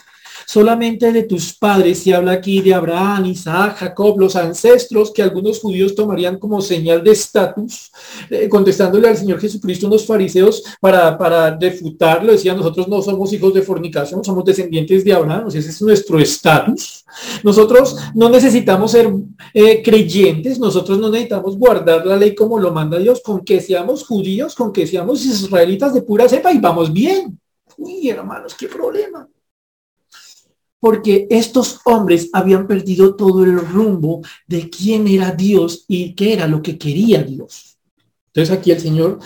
solamente 0.46 1.12
de 1.12 1.24
tus 1.24 1.52
padres, 1.52 1.98
se 1.98 2.14
habla 2.14 2.32
aquí 2.32 2.60
de 2.62 2.72
Abraham, 2.72 3.26
Isaac, 3.26 3.78
Jacob, 3.78 4.18
los 4.18 4.36
ancestros 4.36 5.12
que 5.12 5.22
algunos 5.22 5.58
judíos 5.58 5.94
tomarían 5.94 6.38
como 6.38 6.60
señal 6.60 7.02
de 7.02 7.10
estatus, 7.10 7.90
eh, 8.30 8.48
contestándole 8.48 9.08
al 9.08 9.16
Señor 9.16 9.40
Jesucristo 9.40 9.88
unos 9.88 10.06
fariseos 10.06 10.62
para, 10.80 11.18
para 11.18 11.56
refutarlo, 11.58 12.32
decían, 12.32 12.56
nosotros 12.56 12.86
no 12.86 13.02
somos 13.02 13.32
hijos 13.32 13.52
de 13.52 13.62
fornicación, 13.62 14.24
somos 14.24 14.44
descendientes 14.44 15.04
de 15.04 15.12
Abraham, 15.12 15.48
ese 15.48 15.58
es 15.58 15.82
nuestro 15.82 16.18
estatus. 16.20 17.04
Nosotros 17.42 17.96
no 18.14 18.28
necesitamos 18.28 18.92
ser 18.92 19.12
eh, 19.52 19.82
creyentes, 19.82 20.58
nosotros 20.58 20.98
no 20.98 21.10
necesitamos 21.10 21.58
guardar 21.58 22.06
la 22.06 22.16
ley 22.16 22.34
como 22.34 22.58
lo 22.58 22.72
manda 22.72 22.98
Dios, 22.98 23.20
con 23.20 23.40
que 23.44 23.60
seamos 23.60 24.04
judíos, 24.06 24.54
con 24.54 24.72
que 24.72 24.86
seamos 24.86 25.24
israelitas 25.24 25.92
de 25.92 26.02
pura 26.02 26.28
cepa 26.28 26.52
y 26.52 26.58
vamos 26.58 26.92
bien. 26.92 27.38
Uy, 27.78 28.08
hermanos, 28.08 28.54
qué 28.54 28.68
problema 28.68 29.28
porque 30.80 31.26
estos 31.30 31.80
hombres 31.84 32.30
habían 32.32 32.66
perdido 32.66 33.16
todo 33.16 33.44
el 33.44 33.58
rumbo 33.58 34.22
de 34.46 34.68
quién 34.68 35.08
era 35.08 35.32
Dios 35.32 35.84
y 35.88 36.14
qué 36.14 36.34
era 36.34 36.46
lo 36.46 36.62
que 36.62 36.78
quería 36.78 37.22
Dios. 37.22 37.78
Entonces 38.28 38.56
aquí 38.56 38.70
el 38.70 38.80
Señor 38.80 39.18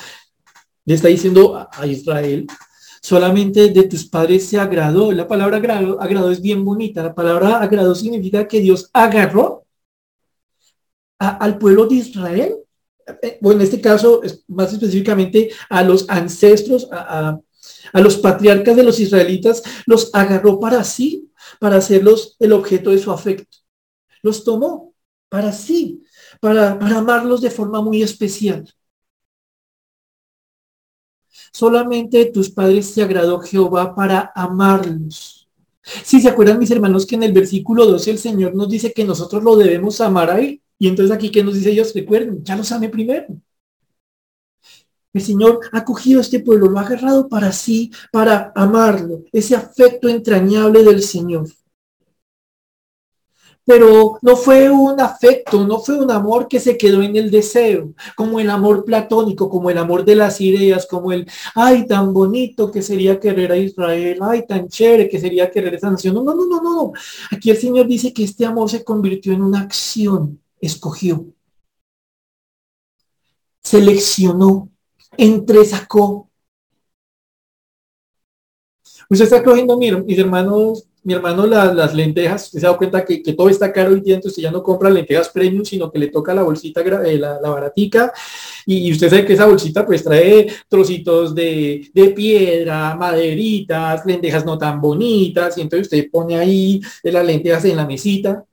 le 0.85 0.95
está 0.95 1.09
diciendo 1.09 1.69
a 1.71 1.87
Israel, 1.87 2.47
solamente 3.03 3.69
de 3.69 3.83
tus 3.85 4.07
padres 4.07 4.47
se 4.47 4.59
agradó. 4.59 5.13
La 5.13 5.27
palabra 5.27 5.57
agrado, 5.57 6.01
agrado 6.01 6.31
es 6.31 6.41
bien 6.41 6.65
bonita. 6.65 7.03
La 7.03 7.15
palabra 7.15 7.61
agrado 7.61 7.95
significa 7.95 8.47
que 8.47 8.61
Dios 8.61 8.89
agarró 8.93 9.67
al 11.19 11.59
pueblo 11.59 11.87
de 11.87 11.97
Israel. 11.97 12.57
Eh, 13.23 13.39
bueno, 13.41 13.61
en 13.61 13.67
este 13.67 13.81
caso, 13.81 14.21
más 14.49 14.73
específicamente 14.73 15.51
a 15.69 15.83
los 15.83 16.09
ancestros, 16.09 16.89
a 16.91 17.41
los 17.95 18.17
patriarcas 18.19 18.77
de 18.77 18.85
los 18.85 19.01
israelitas, 19.01 19.63
los 19.87 20.11
agarró 20.15 20.61
para 20.61 20.85
sí 20.85 21.30
para 21.61 21.77
hacerlos 21.77 22.37
el 22.41 22.53
objeto 22.53 22.91
de 22.91 22.99
su 22.99 23.13
afecto. 23.13 23.59
Los 24.23 24.43
tomó 24.43 24.95
para 25.29 25.53
sí, 25.53 26.03
para, 26.41 26.77
para 26.79 26.99
amarlos 26.99 27.41
de 27.41 27.51
forma 27.51 27.81
muy 27.81 28.03
especial. 28.03 28.69
Solamente 31.53 32.25
tus 32.27 32.51
padres 32.51 32.87
se 32.91 33.03
agradó 33.03 33.39
Jehová 33.41 33.95
para 33.95 34.33
amarlos. 34.35 35.49
Si 35.83 36.21
se 36.21 36.29
acuerdan 36.29 36.59
mis 36.59 36.71
hermanos 36.71 37.07
que 37.07 37.17
en 37.17 37.25
el 37.25 37.33
versículo 37.33 37.87
12 37.87 38.11
el 38.13 38.19
Señor 38.19 38.55
nos 38.55 38.69
dice 38.69 38.93
que 38.93 39.05
nosotros 39.05 39.43
lo 39.43 39.57
debemos 39.57 40.01
amar 40.01 40.31
a 40.31 40.41
Él. 40.41 40.63
Y 40.79 40.89
entonces 40.89 41.15
aquí 41.15 41.31
que 41.31 41.45
nos 41.45 41.55
dice 41.55 41.71
ellos, 41.73 41.93
recuerden, 41.95 42.43
ya 42.43 42.57
los 42.57 42.73
amé 42.73 42.89
primero. 42.89 43.27
El 45.13 45.23
Señor 45.23 45.61
ha 45.73 45.85
cogido 45.85 46.21
este 46.21 46.41
pueblo, 46.41 46.69
lo 46.69 46.79
ha 46.79 46.83
agarrado 46.83 47.29
para 47.29 47.51
sí, 47.53 47.91
para 48.13 48.53
amarlo, 48.55 49.25
ese 49.33 49.57
afecto 49.57 50.09
entrañable 50.09 50.85
del 50.85 51.03
Señor. 51.03 51.49
Pero 53.65 54.19
no 54.23 54.37
fue 54.37 54.71
un 54.71 55.01
afecto, 55.01 55.67
no 55.67 55.79
fue 55.81 55.99
un 55.99 56.11
amor 56.11 56.49
que 56.49 56.59
se 56.59 56.77
quedó 56.77 57.03
en 57.03 57.15
el 57.15 57.31
deseo, 57.31 57.93
como 58.17 58.41
el 58.41 58.51
amor 58.51 58.85
platónico, 58.85 59.49
como 59.49 59.71
el 59.71 59.79
amor 59.79 60.05
de 60.05 60.17
las 60.17 60.41
ideas, 60.41 60.87
como 60.87 61.13
el, 61.13 61.27
ay, 61.55 61.87
tan 61.87 62.13
bonito 62.13 62.71
que 62.71 62.83
sería 62.83 63.21
querer 63.21 63.53
a 63.53 63.57
Israel, 63.57 64.19
ay, 64.23 64.47
tan 64.47 64.69
chévere 64.69 65.09
que 65.09 65.21
sería 65.21 65.51
querer 65.51 65.75
esa 65.75 65.91
nación. 65.91 66.15
No, 66.15 66.23
no, 66.23 66.35
no, 66.35 66.47
no, 66.47 66.63
no. 66.63 66.93
Aquí 67.31 67.51
el 67.51 67.57
Señor 67.59 67.87
dice 67.87 68.13
que 68.13 68.25
este 68.25 68.45
amor 68.45 68.71
se 68.71 68.83
convirtió 68.83 69.33
en 69.33 69.43
una 69.43 69.61
acción, 69.61 70.41
escogió, 70.61 71.27
seleccionó, 73.63 74.71
entresacó. 75.17 76.31
Usted 79.09 79.25
está 79.25 79.43
cogiendo, 79.43 79.77
mis 79.77 80.19
hermanos, 80.19 80.87
mi 81.03 81.15
hermano, 81.15 81.47
las 81.47 81.95
lentejas, 81.95 82.45
usted 82.47 82.61
se 82.61 82.67
da 82.67 82.77
cuenta 82.77 83.05
que, 83.05 83.21
todo 83.33 83.49
está 83.49 83.73
caro 83.73 83.93
hoy 83.93 84.01
día, 84.01 84.17
entonces 84.17 84.43
ya 84.43 84.51
no 84.51 84.63
compra 84.63 84.91
lentejas 84.91 85.31
premium, 85.31 85.65
sino 85.65 85.91
que 85.91 85.99
le 85.99 86.09
toca 86.09 86.35
la 86.35 86.43
bolsita, 86.43 86.83
eh, 86.83 87.19
la, 87.19 87.41
la 87.41 87.49
baratica, 87.49 88.13
y, 88.67 88.93
usted 88.93 89.09
sabe 89.09 89.25
que 89.25 89.33
esa 89.33 89.47
bolsita 89.47 89.87
pues 89.87 90.05
trae 90.05 90.47
trocitos 90.69 91.35
de, 91.35 91.91
de, 91.95 92.09
piedra, 92.11 92.95
maderitas, 92.97 94.05
lentejas 94.05 94.45
no 94.45 94.59
tan 94.59 94.81
bonitas, 94.81 95.57
y 95.57 95.63
entonces 95.63 95.87
usted 95.87 96.11
pone 96.11 96.37
ahí 96.39 96.81
las 97.03 97.25
lentejas 97.25 97.65
en 97.65 97.77
la 97.77 97.87
mesita, 97.87 98.45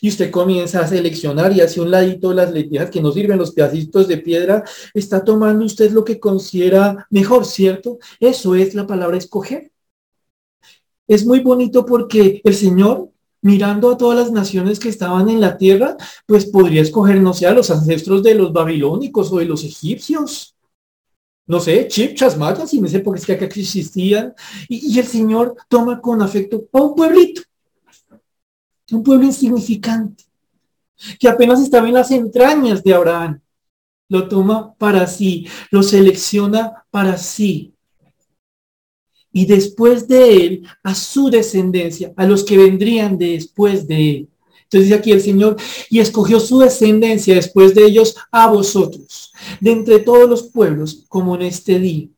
y 0.00 0.08
usted 0.08 0.30
comienza 0.30 0.80
a 0.80 0.86
seleccionar 0.86 1.52
y 1.52 1.60
hace 1.60 1.80
un 1.80 1.90
ladito 1.90 2.32
las 2.32 2.52
lentejas 2.52 2.90
que 2.90 3.00
no 3.00 3.12
sirven, 3.12 3.38
los 3.38 3.52
pedacitos 3.52 4.08
de 4.08 4.18
piedra, 4.18 4.64
está 4.94 5.24
tomando 5.24 5.64
usted 5.64 5.90
lo 5.92 6.04
que 6.04 6.20
considera 6.20 7.06
mejor, 7.10 7.44
¿cierto? 7.44 7.98
Eso 8.20 8.54
es 8.54 8.74
la 8.74 8.86
palabra 8.86 9.16
escoger. 9.16 9.70
Es 11.06 11.24
muy 11.24 11.40
bonito 11.40 11.86
porque 11.86 12.40
el 12.44 12.54
Señor, 12.54 13.10
mirando 13.40 13.90
a 13.90 13.96
todas 13.96 14.18
las 14.18 14.32
naciones 14.32 14.78
que 14.78 14.88
estaban 14.88 15.28
en 15.28 15.40
la 15.40 15.56
tierra, 15.56 15.96
pues 16.26 16.46
podría 16.46 16.82
escoger, 16.82 17.20
no 17.20 17.32
sé, 17.32 17.46
a 17.46 17.54
los 17.54 17.70
ancestros 17.70 18.22
de 18.22 18.34
los 18.34 18.52
babilónicos 18.52 19.32
o 19.32 19.38
de 19.38 19.46
los 19.46 19.64
egipcios. 19.64 20.54
No 21.46 21.60
sé, 21.60 21.88
chipchas, 21.88 22.36
mayas, 22.36 22.74
y 22.74 22.80
me 22.80 22.90
sé 22.90 23.00
por 23.00 23.14
qué 23.14 23.20
es 23.20 23.26
que 23.26 23.32
acá 23.32 23.46
existían. 23.46 24.34
Y 24.68 24.98
el 24.98 25.06
Señor 25.06 25.56
toma 25.68 25.98
con 25.98 26.20
afecto 26.20 26.66
a 26.74 26.82
un 26.82 26.94
pueblito 26.94 27.40
un 28.96 29.02
pueblo 29.02 29.26
insignificante, 29.26 30.24
que 31.18 31.28
apenas 31.28 31.60
estaba 31.60 31.88
en 31.88 31.94
las 31.94 32.10
entrañas 32.10 32.82
de 32.82 32.94
Abraham. 32.94 33.40
Lo 34.08 34.28
toma 34.28 34.74
para 34.74 35.06
sí, 35.06 35.46
lo 35.70 35.82
selecciona 35.82 36.84
para 36.90 37.18
sí. 37.18 37.74
Y 39.30 39.44
después 39.44 40.08
de 40.08 40.46
él, 40.46 40.68
a 40.82 40.94
su 40.94 41.28
descendencia, 41.28 42.12
a 42.16 42.26
los 42.26 42.42
que 42.44 42.56
vendrían 42.56 43.18
después 43.18 43.86
de 43.86 44.10
él. 44.10 44.28
Entonces 44.64 44.88
dice 44.88 44.94
aquí 44.94 45.12
el 45.12 45.20
Señor, 45.20 45.56
y 45.90 46.00
escogió 46.00 46.40
su 46.40 46.58
descendencia 46.58 47.34
después 47.34 47.74
de 47.74 47.84
ellos 47.84 48.16
a 48.30 48.50
vosotros, 48.50 49.32
de 49.60 49.72
entre 49.72 49.98
todos 49.98 50.28
los 50.28 50.42
pueblos, 50.44 51.04
como 51.08 51.36
en 51.36 51.42
este 51.42 51.78
día. 51.78 52.08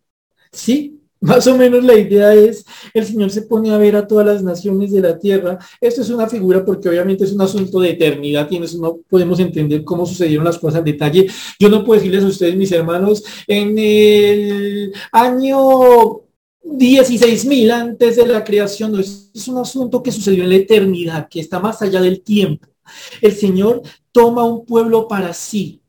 ¿Sí? 0.52 0.99
Más 1.20 1.46
o 1.46 1.56
menos 1.56 1.84
la 1.84 1.94
idea 1.94 2.34
es, 2.34 2.64
el 2.94 3.04
Señor 3.04 3.30
se 3.30 3.42
pone 3.42 3.70
a 3.70 3.78
ver 3.78 3.94
a 3.94 4.06
todas 4.06 4.26
las 4.26 4.42
naciones 4.42 4.90
de 4.90 5.02
la 5.02 5.18
tierra. 5.18 5.58
Esto 5.78 6.00
es 6.00 6.08
una 6.08 6.26
figura 6.26 6.64
porque 6.64 6.88
obviamente 6.88 7.24
es 7.24 7.32
un 7.32 7.42
asunto 7.42 7.78
de 7.80 7.90
eternidad 7.90 8.50
y 8.50 8.58
no 8.58 9.00
podemos 9.08 9.38
entender 9.38 9.84
cómo 9.84 10.06
sucedieron 10.06 10.46
las 10.46 10.58
cosas 10.58 10.78
en 10.78 10.86
detalle. 10.86 11.26
Yo 11.58 11.68
no 11.68 11.84
puedo 11.84 12.00
decirles 12.00 12.24
a 12.24 12.28
ustedes, 12.28 12.56
mis 12.56 12.72
hermanos, 12.72 13.22
en 13.46 13.78
el 13.78 14.92
año 15.12 16.22
16 16.62 17.44
mil 17.44 17.70
antes 17.70 18.16
de 18.16 18.26
la 18.26 18.42
creación, 18.42 18.98
es 18.98 19.48
un 19.48 19.58
asunto 19.58 20.02
que 20.02 20.12
sucedió 20.12 20.44
en 20.44 20.50
la 20.50 20.56
eternidad, 20.56 21.28
que 21.28 21.40
está 21.40 21.58
más 21.58 21.82
allá 21.82 22.00
del 22.00 22.22
tiempo. 22.22 22.66
El 23.20 23.32
Señor 23.32 23.82
toma 24.12 24.44
un 24.44 24.64
pueblo 24.64 25.06
para 25.06 25.32
sí, 25.34 25.79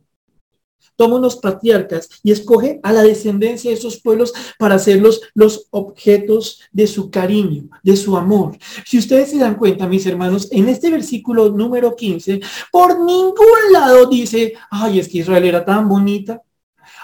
toma 1.02 1.16
unos 1.16 1.38
patriarcas 1.38 2.08
y 2.22 2.32
escoge 2.32 2.80
a 2.84 2.94
la 2.94 3.02
descendencia 3.02 3.72
de 3.72 3.76
esos 3.76 4.00
pueblos 4.00 4.34
para 4.60 4.76
hacerlos 4.76 5.20
los 5.34 5.66
objetos 5.72 6.62
de 6.72 6.86
su 6.86 7.10
cariño, 7.10 7.72
de 7.82 7.98
su 7.98 8.16
amor. 8.16 8.56
Si 8.86 9.00
ustedes 9.00 9.32
se 9.32 9.40
dan 9.40 9.56
cuenta, 9.56 9.88
mis 9.88 10.06
hermanos, 10.06 10.48
en 10.52 10.70
este 10.70 10.92
versículo 10.92 11.50
número 11.50 11.96
15, 11.96 12.40
por 12.72 13.00
ningún 13.00 13.74
lado 13.74 14.06
dice, 14.06 14.54
ay, 14.70 15.00
es 15.00 15.10
que 15.10 15.18
Israel 15.18 15.44
era 15.44 15.66
tan 15.66 15.90
bonita. 15.90 16.44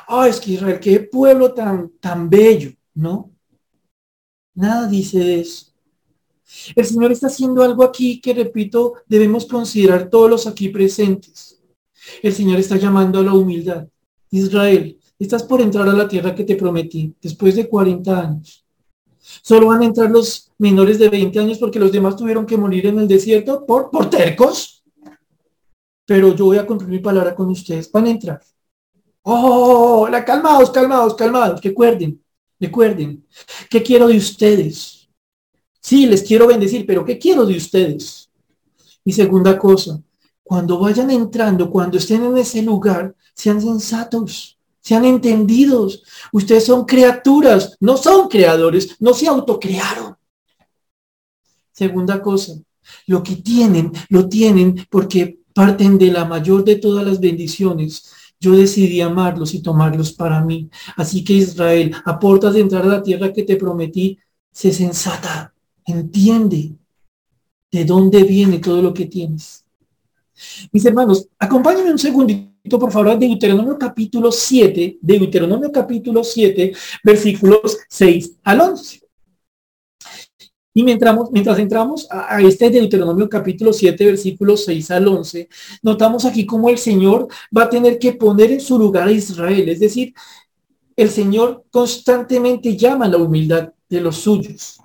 Ay, 0.07 0.29
es 0.29 0.39
que 0.39 0.51
Israel, 0.51 0.79
qué 0.79 0.99
pueblo 0.99 1.55
tan, 1.55 1.89
tan 1.99 2.29
bello, 2.29 2.69
¿no? 2.93 3.31
Nada 4.53 4.87
dice 4.87 5.17
de 5.17 5.39
eso. 5.39 5.73
El 6.75 6.85
Señor 6.85 7.11
está 7.11 7.27
haciendo 7.27 7.63
algo 7.63 7.83
aquí 7.83 8.21
que, 8.21 8.35
repito, 8.35 8.93
debemos 9.07 9.47
considerar 9.47 10.07
todos 10.07 10.29
los 10.29 10.45
aquí 10.45 10.69
presentes. 10.69 11.56
El 12.21 12.33
Señor 12.33 12.59
está 12.59 12.77
llamando 12.77 13.19
a 13.19 13.23
la 13.23 13.33
humildad. 13.33 13.87
Israel, 14.31 14.99
estás 15.17 15.43
por 15.43 15.61
entrar 15.61 15.87
a 15.87 15.93
la 15.93 16.07
tierra 16.07 16.35
que 16.35 16.43
te 16.43 16.55
prometí 16.55 17.15
después 17.21 17.55
de 17.55 17.67
40 17.67 18.19
años. 18.21 18.65
Solo 19.41 19.67
van 19.67 19.81
a 19.81 19.85
entrar 19.85 20.09
los 20.09 20.51
menores 20.57 20.99
de 20.99 21.09
20 21.09 21.39
años 21.39 21.57
porque 21.57 21.79
los 21.79 21.91
demás 21.91 22.15
tuvieron 22.15 22.45
que 22.45 22.57
morir 22.57 22.87
en 22.87 22.99
el 22.99 23.07
desierto 23.07 23.65
por, 23.65 23.89
por 23.89 24.09
tercos. 24.09 24.83
Pero 26.05 26.33
yo 26.33 26.45
voy 26.45 26.57
a 26.57 26.65
cumplir 26.65 26.89
mi 26.89 26.99
palabra 26.99 27.35
con 27.35 27.49
ustedes. 27.49 27.91
Van 27.91 28.05
a 28.05 28.11
entrar. 28.11 28.41
Oh, 29.23 30.07
la, 30.09 30.23
calmados, 30.23 30.71
calmados, 30.71 31.15
calmados. 31.15 31.61
Recuerden, 31.61 32.23
recuerden. 32.59 33.25
¿Qué 33.69 33.83
quiero 33.83 34.07
de 34.07 34.15
ustedes? 34.15 35.09
Sí, 35.81 36.05
les 36.05 36.23
quiero 36.23 36.47
bendecir, 36.47 36.85
pero 36.85 37.03
¿qué 37.03 37.17
quiero 37.17 37.45
de 37.45 37.57
ustedes? 37.57 38.29
Y 39.03 39.11
segunda 39.11 39.57
cosa, 39.57 40.01
cuando 40.47 40.79
vayan 40.79 41.11
entrando, 41.11 41.69
cuando 41.69 41.97
estén 41.97 42.23
en 42.23 42.37
ese 42.37 42.61
lugar, 42.61 43.13
sean 43.33 43.61
sensatos, 43.61 44.57
sean 44.79 45.03
entendidos. 45.03 46.03
Ustedes 46.31 46.65
son 46.65 46.85
criaturas, 46.85 47.75
no 47.81 47.97
son 47.97 48.29
creadores, 48.29 48.95
no 48.99 49.13
se 49.13 49.27
autocrearon. 49.27 50.15
Segunda 51.73 52.21
cosa, 52.21 52.53
lo 53.07 53.21
que 53.21 53.35
tienen, 53.35 53.91
lo 54.09 54.27
tienen 54.29 54.87
porque 54.89 55.39
parten 55.53 55.97
de 55.97 56.11
la 56.11 56.23
mayor 56.23 56.63
de 56.63 56.77
todas 56.77 57.05
las 57.05 57.19
bendiciones. 57.19 58.09
Yo 58.39 58.55
decidí 58.55 59.01
amarlos 59.01 59.53
y 59.53 59.61
tomarlos 59.61 60.13
para 60.13 60.41
mí. 60.41 60.69
Así 60.95 61.23
que 61.23 61.33
Israel, 61.33 61.93
aportas 62.05 62.53
de 62.53 62.61
entrar 62.61 62.83
a 62.83 62.87
la 62.87 63.03
tierra 63.03 63.33
que 63.33 63.43
te 63.43 63.57
prometí, 63.57 64.17
sé 64.51 64.71
sensata, 64.71 65.53
entiende 65.85 66.75
de 67.71 67.85
dónde 67.85 68.23
viene 68.23 68.59
todo 68.59 68.81
lo 68.81 68.93
que 68.93 69.05
tienes. 69.05 69.66
Mis 70.71 70.85
hermanos, 70.85 71.27
acompáñenme 71.39 71.91
un 71.91 71.99
segundito, 71.99 72.79
por 72.79 72.91
favor, 72.91 73.17
de 73.17 73.27
Deuteronomio 73.27 73.77
capítulo 73.77 74.31
7, 74.31 74.97
de 75.01 75.19
Deuteronomio 75.19 75.71
capítulo 75.71 76.23
7, 76.23 76.73
versículos 77.03 77.77
6 77.89 78.33
al 78.43 78.61
11. 78.61 79.01
Y 80.73 80.83
mientras, 80.83 81.17
mientras 81.31 81.57
entramos 81.57 82.07
a, 82.11 82.39
este 82.39 82.69
Deuteronomio 82.69 83.27
capítulo 83.27 83.73
7, 83.73 84.05
versículos 84.05 84.63
6 84.65 84.91
al 84.91 85.07
11, 85.07 85.49
notamos 85.81 86.23
aquí 86.23 86.45
cómo 86.45 86.69
el 86.69 86.77
Señor 86.77 87.27
va 87.55 87.63
a 87.63 87.69
tener 87.69 87.97
que 87.97 88.13
poner 88.13 88.51
en 88.51 88.61
su 88.61 88.77
lugar 88.77 89.07
a 89.07 89.11
Israel. 89.11 89.69
Es 89.69 89.79
decir, 89.79 90.13
el 90.95 91.09
Señor 91.09 91.65
constantemente 91.71 92.77
llama 92.77 93.05
a 93.05 93.09
la 93.09 93.17
humildad 93.17 93.73
de 93.89 94.01
los 94.01 94.17
suyos. 94.17 94.77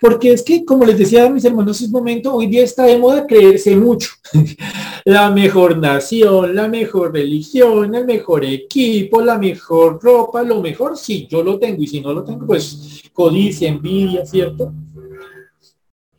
Porque 0.00 0.32
es 0.32 0.42
que, 0.42 0.64
como 0.64 0.84
les 0.84 0.98
decía 0.98 1.26
a 1.26 1.30
mis 1.30 1.44
hermanos 1.44 1.80
un 1.80 1.90
momento, 1.90 2.34
hoy 2.34 2.46
día 2.46 2.62
está 2.62 2.84
de 2.84 2.98
moda 2.98 3.26
creerse 3.26 3.74
mucho. 3.76 4.10
la 5.04 5.30
mejor 5.30 5.78
nación, 5.78 6.54
la 6.54 6.68
mejor 6.68 7.12
religión, 7.12 7.94
el 7.94 8.06
mejor 8.06 8.44
equipo, 8.44 9.20
la 9.20 9.38
mejor 9.38 9.98
ropa, 10.02 10.42
lo 10.42 10.60
mejor, 10.60 10.96
sí, 10.96 11.26
yo 11.30 11.42
lo 11.42 11.58
tengo. 11.58 11.82
Y 11.82 11.86
si 11.86 12.00
no 12.00 12.12
lo 12.12 12.24
tengo, 12.24 12.46
pues 12.46 13.02
codicia, 13.12 13.68
envidia, 13.68 14.24
¿cierto? 14.24 14.72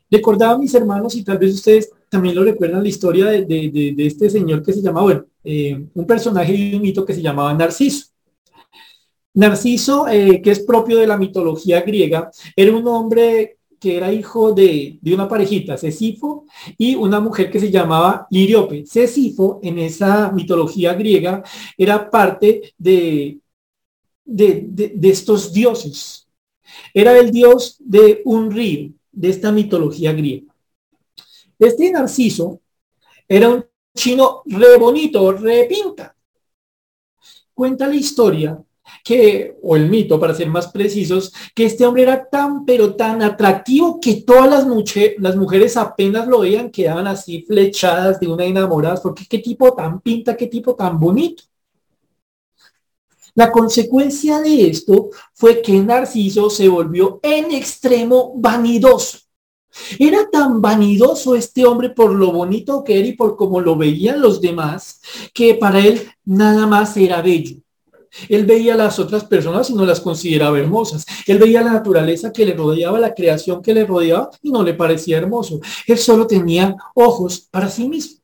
Recordaba 0.09 0.53
a 0.53 0.57
mis 0.57 0.73
hermanos, 0.73 1.15
y 1.15 1.23
tal 1.23 1.37
vez 1.37 1.55
ustedes 1.55 1.91
también 2.09 2.35
lo 2.35 2.43
recuerdan, 2.43 2.83
la 2.83 2.89
historia 2.89 3.27
de, 3.27 3.95
este 3.97 4.29
señor 4.29 4.61
que 4.61 4.73
se 4.73 4.81
llama, 4.81 5.01
bueno, 5.01 5.25
eh, 5.43 5.87
un 5.93 6.05
personaje 6.05 6.53
y 6.53 6.75
un 6.75 6.81
mito 6.81 7.05
que 7.05 7.13
se 7.13 7.21
llamaba 7.21 7.53
Narciso. 7.53 8.10
Narciso, 9.33 10.07
eh, 10.07 10.41
que 10.41 10.51
es 10.51 10.59
propio 10.59 10.97
de 10.97 11.07
la 11.07 11.17
mitología 11.17 11.81
griega, 11.81 12.31
era 12.55 12.75
un 12.75 12.87
hombre 12.87 13.57
que 13.79 13.97
era 13.97 14.13
hijo 14.13 14.51
de, 14.51 14.99
una 15.05 15.27
parejita, 15.27 15.77
Cesifo, 15.77 16.45
y 16.77 16.93
una 16.95 17.19
mujer 17.19 17.49
que 17.49 17.59
se 17.59 17.71
llamaba 17.71 18.27
Liriope. 18.29 18.85
Cesifo, 18.85 19.59
en 19.63 19.79
esa 19.79 20.31
mitología 20.31 20.93
griega, 20.93 21.43
era 21.77 22.09
parte 22.09 22.73
de, 22.77 23.39
de, 24.23 24.65
de 24.67 25.09
estos 25.09 25.51
dioses. 25.51 26.27
Era 26.93 27.17
el 27.17 27.31
dios 27.31 27.77
de 27.79 28.21
un 28.25 28.51
río, 28.51 28.91
de 29.11 29.29
esta 29.29 29.51
mitología 29.51 30.13
griega. 30.13 30.53
Este 31.57 31.91
Narciso 31.91 32.61
era 33.27 33.49
un 33.49 33.65
chino 33.95 34.41
re 34.45 34.77
bonito, 34.77 35.31
re 35.31 35.65
pinta. 35.65 36.15
Cuenta 37.53 37.87
la 37.87 37.95
historia 37.95 38.63
que, 39.03 39.57
o 39.61 39.75
el 39.75 39.89
mito 39.89 40.19
para 40.19 40.33
ser 40.33 40.47
más 40.47 40.67
precisos, 40.71 41.33
que 41.55 41.65
este 41.65 41.85
hombre 41.85 42.03
era 42.03 42.29
tan, 42.29 42.65
pero 42.65 42.95
tan 42.95 43.21
atractivo 43.21 43.99
que 43.99 44.21
todas 44.21 44.49
las, 44.49 44.65
las 45.17 45.35
mujeres 45.35 45.77
apenas 45.77 46.27
lo 46.27 46.39
veían, 46.41 46.69
quedaban 46.69 47.07
así 47.07 47.43
flechadas 47.47 48.19
de 48.19 48.27
una 48.27 48.45
enamoradas, 48.45 49.01
porque 49.01 49.25
qué 49.29 49.39
tipo 49.39 49.73
tan 49.73 50.01
pinta, 50.01 50.37
qué 50.37 50.47
tipo 50.47 50.75
tan 50.75 50.99
bonito. 50.99 51.43
La 53.33 53.51
consecuencia 53.51 54.41
de 54.41 54.67
esto 54.67 55.09
fue 55.33 55.61
que 55.61 55.79
Narciso 55.79 56.49
se 56.49 56.67
volvió 56.67 57.19
en 57.23 57.51
extremo 57.51 58.33
vanidoso. 58.35 59.19
Era 59.97 60.29
tan 60.29 60.61
vanidoso 60.61 61.35
este 61.35 61.65
hombre 61.65 61.91
por 61.91 62.13
lo 62.13 62.33
bonito 62.33 62.83
que 62.83 62.99
era 62.99 63.07
y 63.07 63.13
por 63.13 63.37
cómo 63.37 63.61
lo 63.61 63.77
veían 63.77 64.21
los 64.21 64.41
demás, 64.41 64.99
que 65.33 65.55
para 65.55 65.79
él 65.79 66.11
nada 66.25 66.67
más 66.67 66.97
era 66.97 67.21
bello. 67.21 67.57
Él 68.29 68.45
veía 68.45 68.73
a 68.73 68.77
las 68.77 68.99
otras 68.99 69.23
personas 69.25 69.69
y 69.69 69.73
no 69.73 69.85
las 69.85 69.99
consideraba 69.99 70.59
hermosas. 70.59 71.05
Él 71.27 71.39
veía 71.39 71.61
la 71.61 71.73
naturaleza 71.73 72.31
que 72.31 72.45
le 72.45 72.53
rodeaba, 72.53 72.99
la 72.99 73.13
creación 73.13 73.61
que 73.61 73.73
le 73.73 73.85
rodeaba 73.85 74.29
y 74.41 74.51
no 74.51 74.63
le 74.63 74.73
parecía 74.73 75.17
hermoso. 75.17 75.59
Él 75.87 75.97
solo 75.97 76.27
tenía 76.27 76.75
ojos 76.95 77.47
para 77.51 77.69
sí 77.69 77.87
mismo. 77.87 78.19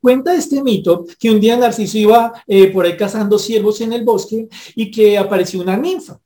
Cuenta 0.00 0.34
este 0.34 0.62
mito 0.62 1.04
que 1.18 1.30
un 1.30 1.40
día 1.40 1.56
Narciso 1.56 1.98
iba 1.98 2.32
eh, 2.46 2.68
por 2.68 2.86
ahí 2.86 2.96
cazando 2.96 3.38
ciervos 3.38 3.80
en 3.80 3.92
el 3.92 4.04
bosque 4.04 4.48
y 4.74 4.90
que 4.90 5.18
apareció 5.18 5.60
una 5.60 5.76
ninfa 5.76 6.20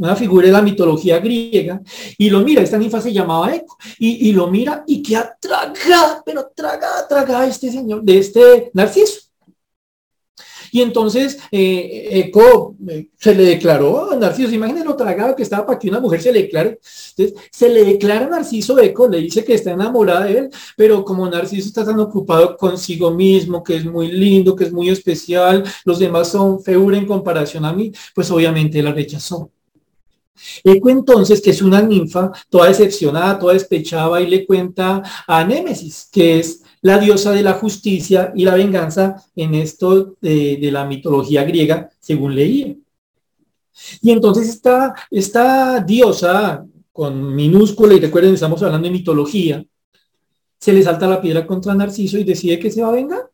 una 0.00 0.16
figura 0.16 0.46
de 0.46 0.52
la 0.52 0.62
mitología 0.62 1.18
griega, 1.18 1.82
y 2.16 2.30
lo 2.30 2.40
mira, 2.40 2.62
esta 2.62 2.78
ninfa 2.78 3.02
se 3.02 3.12
llamaba 3.12 3.54
Eco, 3.54 3.76
y, 3.98 4.32
lo 4.32 4.46
mira 4.46 4.82
y 4.86 5.02
que 5.02 5.18
traga, 5.38 6.22
pero 6.24 6.50
traga, 6.56 7.06
traga 7.06 7.40
a 7.40 7.46
este 7.46 7.70
señor, 7.70 8.02
de 8.02 8.18
este 8.18 8.70
Narciso. 8.72 9.29
Y 10.72 10.82
entonces 10.82 11.38
eh, 11.50 12.08
Eco 12.10 12.76
eh, 12.88 13.08
se 13.16 13.34
le 13.34 13.44
declaró 13.44 14.10
a 14.10 14.16
Narciso, 14.16 14.52
imagínense 14.52 14.88
lo 14.88 14.96
tragado 14.96 15.36
que 15.36 15.42
estaba 15.42 15.66
para 15.66 15.78
que 15.78 15.88
una 15.88 16.00
mujer 16.00 16.20
se 16.20 16.32
le 16.32 16.42
declare. 16.42 16.78
Se 16.82 17.68
le 17.68 17.84
declara 17.84 18.26
a 18.26 18.30
Narciso 18.30 18.78
Eco, 18.78 19.08
le 19.08 19.18
dice 19.18 19.44
que 19.44 19.54
está 19.54 19.72
enamorada 19.72 20.24
de 20.24 20.38
él, 20.38 20.50
pero 20.76 21.04
como 21.04 21.28
Narciso 21.28 21.68
está 21.68 21.84
tan 21.84 22.00
ocupado 22.00 22.56
consigo 22.56 23.10
mismo, 23.10 23.62
que 23.62 23.76
es 23.76 23.84
muy 23.84 24.10
lindo, 24.12 24.56
que 24.56 24.64
es 24.64 24.72
muy 24.72 24.88
especial, 24.88 25.64
los 25.84 25.98
demás 25.98 26.28
son 26.28 26.62
feura 26.62 26.96
en 26.98 27.06
comparación 27.06 27.64
a 27.64 27.72
mí, 27.72 27.92
pues 28.14 28.30
obviamente 28.30 28.82
la 28.82 28.92
rechazó. 28.92 29.50
Eco 30.64 30.90
entonces, 30.90 31.40
que 31.40 31.50
es 31.50 31.62
una 31.62 31.82
ninfa, 31.82 32.30
toda 32.48 32.68
decepcionada, 32.68 33.38
toda 33.38 33.54
despechada, 33.54 34.20
y 34.20 34.26
le 34.26 34.46
cuenta 34.46 35.02
a 35.26 35.44
Némesis, 35.44 36.08
que 36.10 36.38
es 36.38 36.62
la 36.82 36.98
diosa 36.98 37.32
de 37.32 37.42
la 37.42 37.54
justicia 37.54 38.32
y 38.34 38.44
la 38.44 38.54
venganza 38.54 39.16
en 39.36 39.54
esto 39.54 40.16
de, 40.20 40.58
la 40.72 40.84
mitología 40.84 41.44
griega, 41.44 41.90
según 41.98 42.34
leía. 42.34 42.74
Y 44.02 44.10
entonces 44.10 44.48
esta, 44.48 44.94
esta 45.10 45.80
diosa, 45.80 46.66
con 46.92 47.34
minúscula, 47.34 47.94
y 47.94 48.00
recuerden, 48.00 48.34
estamos 48.34 48.62
hablando 48.62 48.88
de 48.88 48.92
mitología, 48.92 49.64
se 50.58 50.72
le 50.72 50.82
salta 50.82 51.06
la 51.06 51.20
piedra 51.20 51.46
contra 51.46 51.74
Narciso 51.74 52.18
y 52.18 52.24
decide 52.24 52.58
que 52.58 52.70
se 52.70 52.82
va 52.82 52.88
a 52.88 52.92
vengar. 52.92 53.30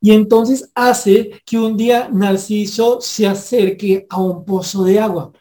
Y 0.00 0.12
entonces 0.12 0.70
hace 0.74 1.42
que 1.46 1.56
un 1.56 1.76
día 1.76 2.08
Narciso 2.12 3.00
se 3.00 3.26
acerque 3.26 4.06
a 4.10 4.20
un 4.20 4.44
pozo 4.44 4.84
de 4.84 4.98
agua, 4.98 5.32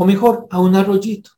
o 0.00 0.06
mejor, 0.06 0.46
a 0.50 0.58
un 0.58 0.74
arroyito. 0.76 1.32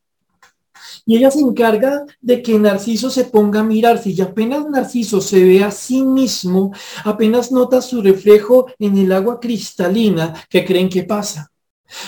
Y 1.05 1.17
ella 1.17 1.33
se 1.33 1.41
encarga 1.41 2.07
de 2.21 2.43
que 2.43 2.57
Narciso 2.61 3.11
se 3.11 3.25
ponga 3.25 3.59
a 3.59 3.65
mirarse 3.65 4.11
y 4.11 4.21
apenas 4.21 4.71
Narciso 4.71 5.21
se 5.21 5.43
ve 5.43 5.65
a 5.65 5.73
sí 5.73 6.05
mismo, 6.05 6.71
apenas 7.05 7.51
nota 7.51 7.83
su 7.83 8.01
reflejo 8.01 8.67
en 8.79 8.97
el 8.99 9.11
agua 9.11 9.41
cristalina 9.41 10.33
que 10.49 10.65
creen 10.65 10.89
que 10.89 11.03
pasa. 11.03 11.51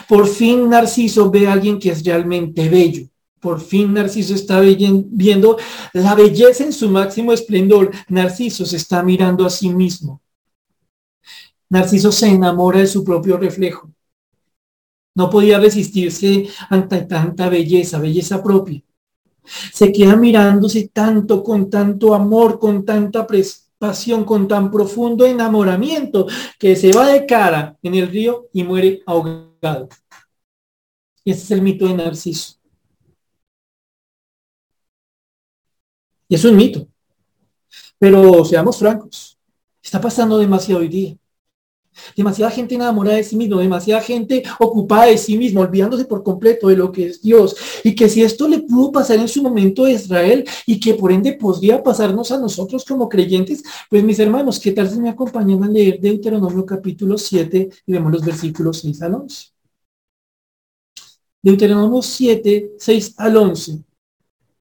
Por 0.08 0.28
fin 0.28 0.68
Narciso 0.68 1.28
ve 1.28 1.48
a 1.48 1.54
alguien 1.54 1.76
que 1.80 1.90
es 1.90 2.04
realmente 2.04 2.68
bello. 2.68 3.08
Por 3.40 3.60
fin 3.60 3.92
Narciso 3.92 4.36
está 4.36 4.60
viendo 4.60 5.58
la 5.92 6.14
belleza 6.14 6.62
en 6.62 6.72
su 6.72 6.88
máximo 6.88 7.32
esplendor. 7.32 7.90
Narciso 8.08 8.64
se 8.64 8.76
está 8.76 9.02
mirando 9.02 9.44
a 9.44 9.50
sí 9.50 9.70
mismo. 9.70 10.22
Narciso 11.68 12.12
se 12.12 12.28
enamora 12.28 12.78
de 12.78 12.86
su 12.86 13.02
propio 13.02 13.38
reflejo. 13.38 13.93
No 15.14 15.30
podía 15.30 15.58
resistirse 15.58 16.48
ante 16.70 17.02
tanta 17.02 17.48
belleza, 17.48 17.98
belleza 17.98 18.42
propia. 18.42 18.82
Se 19.72 19.92
queda 19.92 20.16
mirándose 20.16 20.88
tanto, 20.92 21.42
con 21.42 21.70
tanto 21.70 22.14
amor, 22.14 22.58
con 22.58 22.84
tanta 22.84 23.26
pasión, 23.78 24.24
con 24.24 24.48
tan 24.48 24.70
profundo 24.70 25.26
enamoramiento, 25.26 26.26
que 26.58 26.74
se 26.76 26.92
va 26.92 27.08
de 27.08 27.26
cara 27.26 27.76
en 27.82 27.94
el 27.94 28.08
río 28.08 28.48
y 28.52 28.64
muere 28.64 29.02
ahogado. 29.06 29.88
Y 31.24 31.30
ese 31.30 31.42
es 31.44 31.50
el 31.52 31.62
mito 31.62 31.86
de 31.86 31.94
Narciso. 31.94 32.54
Y 36.28 36.34
es 36.34 36.44
un 36.44 36.56
mito. 36.56 36.88
Pero 37.98 38.44
seamos 38.44 38.78
francos, 38.78 39.38
está 39.82 40.00
pasando 40.00 40.38
demasiado 40.38 40.80
hoy 40.80 40.88
día. 40.88 41.16
Demasiada 42.16 42.50
gente 42.50 42.74
enamorada 42.74 43.16
de 43.16 43.24
sí 43.24 43.36
mismo, 43.36 43.58
demasiada 43.58 44.00
gente 44.00 44.42
ocupada 44.58 45.06
de 45.06 45.18
sí 45.18 45.36
mismo, 45.36 45.60
olvidándose 45.60 46.04
por 46.04 46.22
completo 46.22 46.68
de 46.68 46.76
lo 46.76 46.92
que 46.92 47.06
es 47.06 47.22
Dios. 47.22 47.56
Y 47.82 47.94
que 47.94 48.08
si 48.08 48.22
esto 48.22 48.48
le 48.48 48.60
pudo 48.60 48.92
pasar 48.92 49.18
en 49.18 49.28
su 49.28 49.42
momento 49.42 49.84
a 49.84 49.90
Israel 49.90 50.44
y 50.66 50.80
que 50.80 50.94
por 50.94 51.12
ende 51.12 51.32
podría 51.32 51.82
pasarnos 51.82 52.30
a 52.32 52.38
nosotros 52.38 52.84
como 52.84 53.08
creyentes, 53.08 53.62
pues 53.90 54.02
mis 54.02 54.18
hermanos, 54.18 54.60
¿qué 54.60 54.72
tal 54.72 54.90
si 54.90 54.98
me 54.98 55.10
acompañan 55.10 55.62
a 55.64 55.68
leer 55.68 56.00
Deuteronomio 56.00 56.64
capítulo 56.66 57.18
7 57.18 57.70
y 57.86 57.92
vemos 57.92 58.12
los 58.12 58.24
versículos 58.24 58.80
6 58.80 59.02
al 59.02 59.14
11? 59.14 59.46
Deuteronomio 61.42 62.00
7, 62.02 62.72
6 62.78 63.14
al 63.18 63.36
11 63.36 63.93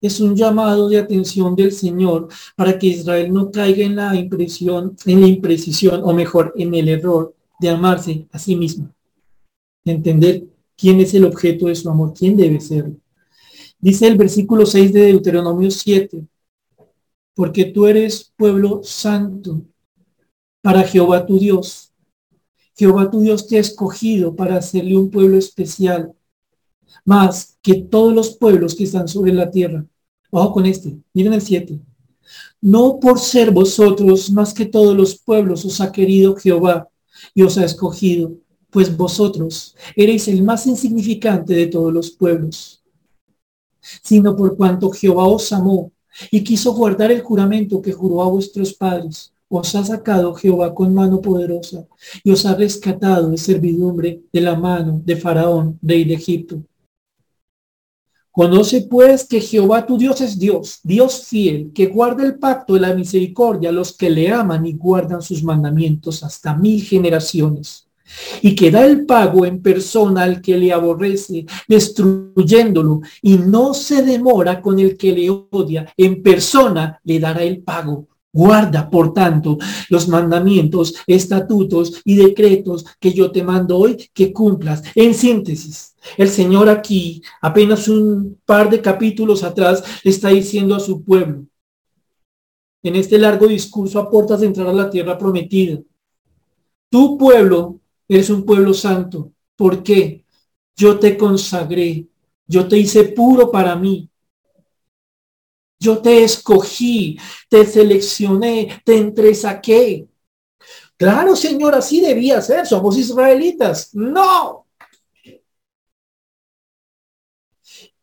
es 0.04 0.20
un 0.20 0.36
llamado 0.36 0.90
de 0.90 1.00
atención 1.00 1.56
del 1.56 1.72
Señor 1.72 2.28
para 2.58 2.78
que 2.78 2.88
Israel 2.88 3.32
no 3.32 3.50
caiga 3.50 3.86
en 3.86 3.96
la 3.96 4.14
impresión, 4.14 4.98
en 5.06 5.22
la 5.22 5.28
imprecisión, 5.28 6.02
o 6.04 6.14
mejor, 6.14 6.54
en 6.58 6.74
el 6.76 6.90
error 6.90 7.34
de 7.62 7.70
amarse 7.70 8.28
a 8.34 8.38
sí 8.38 8.58
mismo. 8.58 8.94
De 9.86 9.94
entender 9.94 10.44
quién 10.76 11.00
es 11.00 11.14
el 11.14 11.24
objeto 11.24 11.68
de 11.68 11.76
su 11.76 11.90
amor, 11.90 12.14
quién 12.14 12.36
debe 12.36 12.60
ser. 12.60 12.92
Dice 13.80 14.06
el 14.08 14.18
versículo 14.18 14.66
6 14.66 14.92
de 14.92 15.04
Deuteronomio 15.04 15.72
7, 15.72 16.28
porque 17.34 17.64
tú 17.64 17.86
eres 17.86 18.34
pueblo 18.36 18.82
santo 18.84 19.62
para 20.62 20.84
Jehová 20.84 21.26
tu 21.26 21.40
Dios. 21.40 21.94
Jehová 22.76 23.10
tu 23.10 23.22
Dios 23.22 23.48
te 23.48 23.56
ha 23.56 23.62
escogido 23.62 24.36
para 24.36 24.58
hacerle 24.58 24.98
un 24.98 25.10
pueblo 25.10 25.38
especial, 25.38 26.14
más 27.06 27.58
que 27.62 27.76
todos 27.76 28.14
los 28.14 28.36
pueblos 28.36 28.76
que 28.76 28.84
están 28.84 29.08
sobre 29.08 29.32
la 29.32 29.50
tierra. 29.50 29.86
Ojo 30.36 30.52
con 30.52 30.66
este, 30.66 30.98
miren 31.14 31.34
el 31.34 31.42
7. 31.42 31.80
No 32.60 33.00
por 33.00 33.20
ser 33.20 33.52
vosotros 33.52 34.32
más 34.32 34.52
que 34.52 34.66
todos 34.66 34.98
los 34.98 35.16
pueblos 35.16 35.64
os 35.64 35.80
ha 35.80 35.92
querido 35.92 36.36
Jehová 36.36 36.90
y 37.36 37.44
os 37.44 37.56
ha 37.60 37.66
escogido, 37.66 38.34
pues 38.72 38.98
vosotros 38.98 39.76
eréis 39.96 40.28
el 40.28 40.42
más 40.42 40.66
insignificante 40.66 41.54
de 41.54 41.68
todos 41.68 41.94
los 41.94 42.10
pueblos, 42.10 42.84
sino 44.02 44.36
por 44.36 44.58
cuanto 44.58 44.90
Jehová 44.90 45.28
os 45.28 45.54
amó 45.54 45.92
y 46.32 46.44
quiso 46.44 46.74
guardar 46.74 47.12
el 47.12 47.22
juramento 47.22 47.80
que 47.80 47.94
juró 47.94 48.24
a 48.24 48.30
vuestros 48.30 48.74
padres. 48.74 49.32
Os 49.50 49.76
ha 49.76 49.86
sacado 49.86 50.34
Jehová 50.34 50.74
con 50.74 50.96
mano 50.96 51.22
poderosa 51.22 51.86
y 52.24 52.32
os 52.32 52.44
ha 52.48 52.56
rescatado 52.56 53.30
de 53.30 53.38
servidumbre 53.38 54.24
de 54.34 54.42
la 54.42 54.56
mano 54.56 55.00
de 55.06 55.16
Faraón, 55.16 55.78
rey 55.84 56.06
de 56.06 56.16
Egipto 56.16 56.64
Conoce 58.34 58.82
pues 58.90 59.28
que 59.28 59.40
Jehová 59.40 59.86
tu 59.86 59.96
Dios 59.96 60.20
es 60.20 60.40
Dios, 60.40 60.80
Dios 60.82 61.28
fiel, 61.28 61.72
que 61.72 61.86
guarda 61.86 62.24
el 62.26 62.40
pacto 62.40 62.74
de 62.74 62.80
la 62.80 62.96
misericordia 62.96 63.70
a 63.70 63.72
los 63.72 63.96
que 63.96 64.10
le 64.10 64.32
aman 64.32 64.66
y 64.66 64.74
guardan 64.74 65.22
sus 65.22 65.44
mandamientos 65.44 66.24
hasta 66.24 66.56
mil 66.56 66.82
generaciones, 66.82 67.88
y 68.42 68.56
que 68.56 68.72
da 68.72 68.88
el 68.88 69.06
pago 69.06 69.46
en 69.46 69.62
persona 69.62 70.24
al 70.24 70.42
que 70.42 70.58
le 70.58 70.74
aborrece, 70.74 71.46
destruyéndolo, 71.68 73.02
y 73.22 73.38
no 73.38 73.76
se 73.76 74.02
demora 74.02 74.64
con 74.64 74.80
el 74.80 74.98
que 74.98 75.12
le 75.12 75.30
odia, 75.30 75.94
en 75.96 76.24
persona 76.24 77.00
le 77.04 77.20
dará 77.20 77.44
el 77.44 77.62
pago. 77.62 78.08
Guarda, 78.36 78.90
por 78.90 79.14
tanto, 79.14 79.60
los 79.90 80.08
mandamientos, 80.08 80.96
estatutos 81.06 82.02
y 82.04 82.16
decretos 82.16 82.84
que 83.00 83.14
yo 83.14 83.32
te 83.32 83.44
mando 83.44 83.78
hoy 83.78 84.10
que 84.12 84.34
cumplas. 84.34 84.82
En 84.96 85.14
síntesis, 85.14 85.96
el 86.18 86.30
Señor 86.30 86.68
aquí, 86.68 87.22
apenas 87.42 87.88
un 87.88 88.40
par 88.44 88.72
de 88.72 88.82
capítulos 88.82 89.44
atrás, 89.44 89.84
está 90.04 90.30
diciendo 90.30 90.74
a 90.74 90.80
su 90.80 91.04
pueblo, 91.04 91.46
en 92.82 92.96
este 92.96 93.20
largo 93.20 93.48
discurso 93.48 94.00
a 94.00 94.10
puertas 94.10 94.40
de 94.40 94.48
entrar 94.48 94.68
a 94.68 94.74
la 94.74 94.90
tierra 94.90 95.16
prometida, 95.16 95.80
tu 96.90 97.20
pueblo 97.20 97.80
es 98.08 98.32
un 98.32 98.44
pueblo 98.46 98.74
santo. 98.74 99.32
¿Por 99.56 99.84
qué? 99.84 100.26
Yo 100.76 100.98
te 100.98 101.16
consagré, 101.18 102.08
yo 102.48 102.68
te 102.68 102.78
hice 102.78 103.04
puro 103.06 103.52
para 103.52 103.76
mí, 103.76 104.10
yo 105.84 106.02
te 106.02 106.24
escogí, 106.24 107.20
te 107.50 107.66
seleccioné, 107.66 108.82
te 108.86 108.98
entresaqué. 108.98 110.08
Claro, 110.98 111.36
Señor, 111.36 111.76
así 111.76 112.00
debía 112.00 112.42
ser. 112.42 112.66
Somos 112.66 112.98
israelitas. 112.98 113.94
No. 113.94 114.66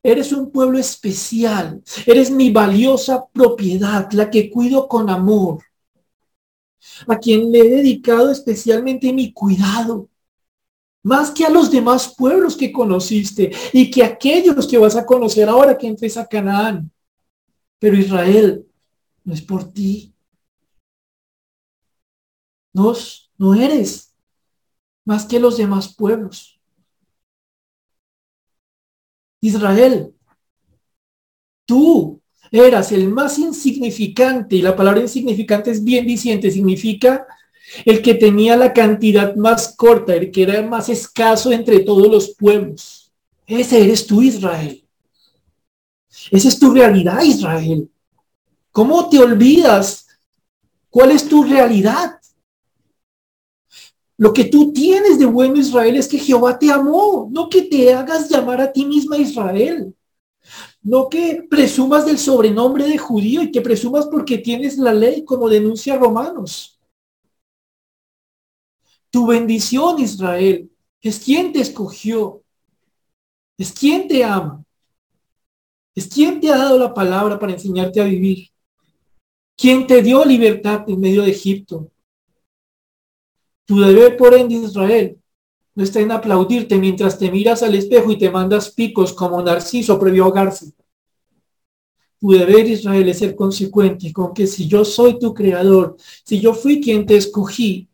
Eres 0.03 0.33
un 0.33 0.51
pueblo 0.51 0.79
especial. 0.79 1.83
Eres 2.07 2.31
mi 2.31 2.51
valiosa 2.51 3.27
propiedad, 3.33 4.11
la 4.13 4.31
que 4.31 4.51
cuido 4.51 4.87
con 4.87 5.09
amor. 5.09 5.63
A 7.09 7.19
quien 7.19 7.51
le 7.51 7.61
he 7.61 7.71
dedicado 7.71 8.31
especialmente 8.31 9.13
mi 9.13 9.33
cuidado. 9.33 10.09
Más 11.03 11.31
que 11.31 11.47
a 11.47 11.51
los 11.51 11.71
demás 11.71 12.15
pueblos 12.15 12.57
que 12.57 12.71
conociste 12.71 13.51
y 13.73 13.91
que 13.91 14.05
aquellos 14.05 14.67
que 14.67 14.77
vas 14.77 14.97
a 14.97 15.07
conocer 15.07 15.49
ahora 15.49 15.79
que 15.79 15.87
entres 15.87 16.19
a 16.19 16.27
Canaán. 16.27 16.91
Pero 17.81 17.97
Israel, 17.97 18.65
no 19.25 19.35
es 19.35 19.43
por 19.43 19.73
ti. 19.73 20.15
No, 22.73 22.95
no 23.37 23.55
eres 23.55 24.15
más 25.05 25.25
que 25.25 25.41
los 25.41 25.57
demás 25.57 25.93
pueblos. 25.93 26.61
Israel, 29.41 30.15
tú 31.65 32.21
eras 32.53 32.93
el 32.93 33.09
más 33.09 33.39
insignificante, 33.39 34.57
y 34.57 34.63
la 34.63 34.77
palabra 34.77 35.01
insignificante 35.01 35.71
es 35.71 35.83
bien 35.83 36.07
diciente, 36.07 36.51
significa 36.51 37.27
el 37.85 38.03
que 38.03 38.15
tenía 38.15 38.57
la 38.57 38.73
cantidad 38.73 39.35
más 39.37 39.75
corta, 39.75 40.15
el 40.15 40.31
que 40.31 40.43
era 40.43 40.63
más 40.63 40.89
escaso 40.89 41.51
entre 41.51 41.81
todos 41.81 42.09
los 42.09 42.35
pueblos. 42.35 43.13
Ese 43.47 43.83
eres 43.83 44.07
tú, 44.07 44.23
Israel. 44.23 44.85
Esa 46.31 46.49
es 46.49 46.59
tu 46.59 46.73
realidad, 46.73 47.23
Israel. 47.23 47.91
¿Cómo 48.73 49.09
te 49.09 49.19
olvidas? 49.19 50.07
¿Cuál 50.89 51.13
es 51.13 51.29
tu 51.29 51.45
realidad? 51.45 52.21
Lo 54.17 54.33
que 54.33 54.45
tú 54.45 54.73
tienes 54.73 55.19
de 55.19 55.25
bueno, 55.25 55.57
Israel, 55.57 55.97
es 55.97 56.07
que 56.07 56.19
Jehová 56.19 56.59
te 56.59 56.71
amó, 56.71 57.29
no 57.31 57.49
que 57.49 57.63
te 57.63 57.93
hagas 57.95 58.29
llamar 58.29 58.61
a 58.61 58.73
ti 58.73 58.85
misma 58.85 59.17
Israel. 59.17 59.95
No 60.83 61.09
que 61.09 61.47
presumas 61.49 62.07
del 62.07 62.19
sobrenombre 62.19 62.87
de 62.87 62.99
judío 62.99 63.43
y 63.43 63.51
que 63.51 63.61
presumas 63.61 64.07
porque 64.07 64.39
tienes 64.39 64.79
la 64.79 64.93
ley 64.93 65.25
como 65.25 65.49
denuncia 65.49 65.97
Romanos. 65.97 66.79
Tu 69.11 69.27
bendición, 69.27 69.99
Israel, 69.99 70.71
es 71.01 71.19
quien 71.19 71.53
te 71.53 71.61
escogió, 71.61 72.43
es 73.57 73.73
quien 73.73 74.07
te 74.07 74.23
ama. 74.23 74.65
Es 75.95 76.07
quien 76.07 76.41
te 76.41 76.51
ha 76.51 76.57
dado 76.57 76.79
la 76.79 76.95
palabra 76.95 77.39
para 77.39 77.53
enseñarte 77.53 78.01
a 78.01 78.05
vivir. 78.05 78.49
Quien 79.57 79.87
te 79.87 80.03
dio 80.03 80.25
libertad 80.25 80.85
en 80.89 81.01
medio 81.01 81.23
de 81.23 81.31
Egipto. 81.31 81.91
Tu 83.67 83.81
deber, 83.81 84.17
por 84.17 84.35
ende, 84.35 84.55
Israel, 84.55 85.19
no 85.75 85.85
está 85.85 86.01
en 86.01 86.13
aplaudirte 86.13 86.79
mientras 86.79 87.19
te 87.19 87.31
miras 87.31 87.63
al 87.63 87.75
espejo 87.75 88.11
y 88.11 88.19
te 88.19 88.31
mandas 88.31 88.71
picos 88.71 89.13
como 89.13 89.43
Narciso 89.43 89.99
previo 89.99 90.25
ahogarse. 90.25 90.73
Tu 92.19 92.33
deber, 92.33 92.67
Israel, 92.67 93.09
es 93.09 93.19
ser 93.19 93.35
consecuente 93.35 94.13
con 94.13 94.35
que 94.35 94.47
si 94.47 94.67
yo 94.69 94.85
soy 94.85 95.19
tu 95.19 95.33
creador, 95.35 95.97
si 96.25 96.41
yo 96.41 96.55
fui 96.55 96.81
quien 96.81 97.07
te 97.07 97.17
escogí, 97.17 97.89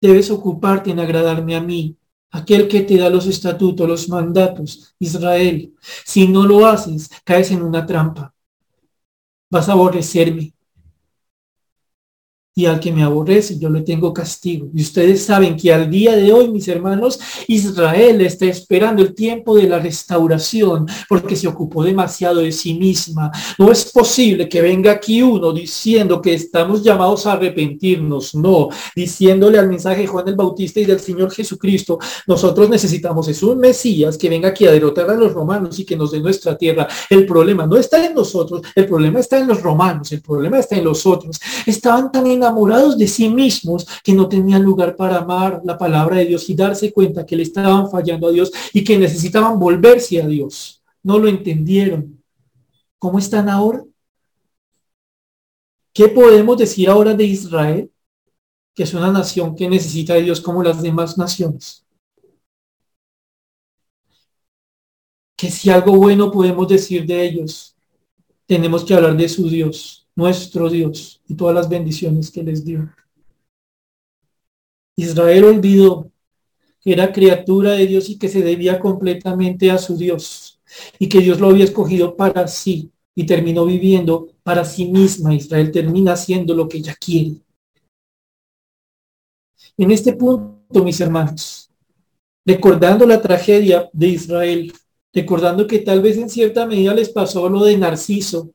debes 0.00 0.30
ocuparte 0.30 0.90
en 0.90 1.00
agradarme 1.00 1.56
a 1.56 1.60
mí 1.60 1.96
aquel 2.34 2.66
que 2.66 2.80
te 2.80 2.98
da 2.98 3.08
los 3.08 3.26
estatutos, 3.26 3.88
los 3.88 4.08
mandatos, 4.08 4.94
Israel. 4.98 5.72
Si 6.04 6.26
no 6.26 6.44
lo 6.44 6.66
haces, 6.66 7.08
caes 7.24 7.52
en 7.52 7.62
una 7.62 7.86
trampa. 7.86 8.34
Vas 9.50 9.68
a 9.68 9.72
aborrecerme. 9.72 10.52
Y 12.54 12.66
al 12.66 12.78
que 12.78 12.92
me 12.92 13.02
aborrece 13.02 13.58
yo 13.58 13.68
le 13.68 13.82
tengo 13.82 14.14
castigo. 14.14 14.68
Y 14.74 14.82
ustedes 14.82 15.24
saben 15.24 15.56
que 15.56 15.72
al 15.72 15.90
día 15.90 16.14
de 16.14 16.32
hoy, 16.32 16.48
mis 16.48 16.68
hermanos, 16.68 17.18
Israel 17.48 18.20
está 18.20 18.46
esperando 18.46 19.02
el 19.02 19.14
tiempo 19.14 19.56
de 19.56 19.68
la 19.68 19.78
restauración 19.78 20.86
porque 21.08 21.36
se 21.36 21.48
ocupó 21.48 21.82
demasiado 21.82 22.40
de 22.40 22.52
sí 22.52 22.74
misma. 22.74 23.30
No 23.58 23.72
es 23.72 23.90
posible 23.90 24.48
que 24.48 24.62
venga 24.62 24.92
aquí 24.92 25.22
uno 25.22 25.52
diciendo 25.52 26.22
que 26.22 26.34
estamos 26.34 26.82
llamados 26.82 27.26
a 27.26 27.32
arrepentirnos, 27.32 28.34
no, 28.34 28.68
diciéndole 28.94 29.58
al 29.58 29.68
mensaje 29.68 30.02
de 30.02 30.06
Juan 30.06 30.28
el 30.28 30.36
Bautista 30.36 30.80
y 30.80 30.84
del 30.84 31.00
Señor 31.00 31.32
Jesucristo, 31.32 31.98
nosotros 32.26 32.68
necesitamos 32.68 33.28
es 33.28 33.42
un 33.42 33.58
Mesías 33.58 34.16
que 34.18 34.28
venga 34.28 34.48
aquí 34.48 34.66
a 34.66 34.72
derrotar 34.72 35.10
a 35.10 35.14
los 35.14 35.32
romanos 35.32 35.78
y 35.78 35.84
que 35.84 35.96
nos 35.96 36.12
dé 36.12 36.20
nuestra 36.20 36.56
tierra. 36.56 36.86
El 37.08 37.26
problema 37.26 37.66
no 37.66 37.76
está 37.76 38.04
en 38.04 38.14
nosotros, 38.14 38.62
el 38.74 38.86
problema 38.86 39.20
está 39.20 39.38
en 39.38 39.48
los 39.48 39.62
romanos, 39.62 40.12
el 40.12 40.20
problema 40.20 40.58
está 40.58 40.76
en 40.76 40.84
los 40.84 41.06
otros. 41.06 41.40
Estaban 41.66 42.12
tan 42.12 42.26
enamorados 42.44 42.98
de 42.98 43.08
sí 43.08 43.28
mismos 43.28 43.86
que 44.02 44.12
no 44.12 44.28
tenían 44.28 44.62
lugar 44.62 44.96
para 44.96 45.18
amar 45.18 45.62
la 45.64 45.78
palabra 45.78 46.16
de 46.18 46.26
Dios 46.26 46.48
y 46.50 46.54
darse 46.54 46.92
cuenta 46.92 47.24
que 47.24 47.36
le 47.36 47.42
estaban 47.42 47.90
fallando 47.90 48.28
a 48.28 48.30
Dios 48.30 48.52
y 48.72 48.84
que 48.84 48.98
necesitaban 48.98 49.58
volverse 49.58 50.20
a 50.20 50.26
Dios. 50.26 50.82
No 51.02 51.18
lo 51.18 51.28
entendieron. 51.28 52.22
¿Cómo 52.98 53.18
están 53.18 53.48
ahora? 53.48 53.84
¿Qué 55.92 56.08
podemos 56.08 56.58
decir 56.58 56.88
ahora 56.88 57.14
de 57.14 57.24
Israel? 57.24 57.90
Que 58.74 58.82
es 58.82 58.92
una 58.94 59.10
nación 59.10 59.54
que 59.54 59.68
necesita 59.68 60.14
de 60.14 60.22
Dios 60.22 60.40
como 60.40 60.62
las 60.62 60.82
demás 60.82 61.16
naciones. 61.16 61.86
Que 65.36 65.50
si 65.50 65.70
algo 65.70 65.96
bueno 65.96 66.30
podemos 66.30 66.68
decir 66.68 67.06
de 67.06 67.24
ellos, 67.24 67.76
tenemos 68.46 68.84
que 68.84 68.94
hablar 68.94 69.16
de 69.16 69.28
su 69.28 69.48
Dios 69.48 70.03
nuestro 70.16 70.70
Dios, 70.70 71.20
y 71.28 71.34
todas 71.34 71.54
las 71.54 71.68
bendiciones 71.68 72.30
que 72.30 72.42
les 72.42 72.64
dio. 72.64 72.88
Israel 74.96 75.44
olvidó 75.44 76.10
que 76.80 76.92
era 76.92 77.12
criatura 77.12 77.72
de 77.72 77.86
Dios 77.86 78.08
y 78.08 78.18
que 78.18 78.28
se 78.28 78.42
debía 78.42 78.78
completamente 78.78 79.70
a 79.70 79.78
su 79.78 79.96
Dios, 79.96 80.60
y 80.98 81.08
que 81.08 81.20
Dios 81.20 81.40
lo 81.40 81.48
había 81.48 81.64
escogido 81.64 82.16
para 82.16 82.46
sí, 82.46 82.90
y 83.14 83.26
terminó 83.26 83.64
viviendo 83.64 84.28
para 84.42 84.64
sí 84.64 84.86
misma. 84.86 85.34
Israel 85.34 85.70
termina 85.70 86.12
haciendo 86.12 86.54
lo 86.54 86.68
que 86.68 86.78
ella 86.78 86.94
quiere. 86.94 87.36
En 89.76 89.90
este 89.90 90.12
punto, 90.12 90.84
mis 90.84 91.00
hermanos, 91.00 91.70
recordando 92.44 93.06
la 93.06 93.20
tragedia 93.20 93.88
de 93.92 94.08
Israel, 94.08 94.72
recordando 95.12 95.66
que 95.66 95.80
tal 95.80 96.02
vez 96.02 96.16
en 96.16 96.28
cierta 96.28 96.66
medida 96.66 96.94
les 96.94 97.08
pasó 97.08 97.48
lo 97.48 97.64
de 97.64 97.76
Narciso, 97.76 98.50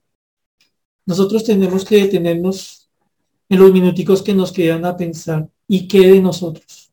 nosotros 1.10 1.43
tenemos 1.43 1.84
que 1.84 2.03
detenernos 2.03 2.88
en 3.49 3.60
los 3.60 3.74
minuticos 3.74 4.22
que 4.22 4.36
nos 4.36 4.51
quedan 4.51 4.86
a 4.86 4.95
pensar 4.95 5.49
y 5.68 5.88
qué 5.88 6.01
de 6.01 6.22
nosotros. 6.22 6.91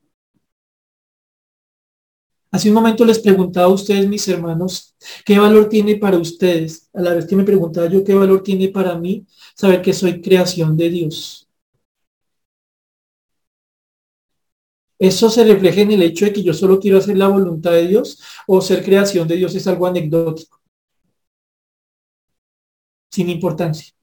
Hace 2.51 2.69
un 2.71 2.75
momento 2.77 3.05
les 3.05 3.19
preguntaba 3.19 3.67
a 3.67 3.75
ustedes, 3.75 4.09
mis 4.09 4.27
hermanos, 4.29 4.97
qué 5.23 5.39
valor 5.39 5.69
tiene 5.69 5.97
para 5.97 6.17
ustedes, 6.17 6.89
a 6.95 7.03
la 7.03 7.13
vez 7.13 7.27
que 7.27 7.37
me 7.37 7.45
preguntaba 7.45 7.89
yo 7.91 8.03
qué 8.03 8.15
valor 8.15 8.43
tiene 8.43 8.69
para 8.69 8.99
mí 8.99 9.27
saber 9.55 9.83
que 9.83 9.93
soy 9.93 10.23
creación 10.23 10.79
de 10.79 10.89
Dios. 10.89 11.47
¿Eso 14.99 15.29
se 15.29 15.45
refleja 15.45 15.83
en 15.83 15.93
el 15.93 16.03
hecho 16.03 16.25
de 16.25 16.33
que 16.33 16.43
yo 16.43 16.55
solo 16.55 16.81
quiero 16.81 16.97
hacer 16.97 17.19
la 17.19 17.29
voluntad 17.29 17.73
de 17.73 17.87
Dios 17.87 18.19
o 18.47 18.63
ser 18.63 18.83
creación 18.83 19.29
de 19.29 19.37
Dios 19.37 19.55
es 19.55 19.67
algo 19.67 19.87
anecdótico? 19.87 20.59
Sin 23.11 23.29
importancia. 23.31 23.96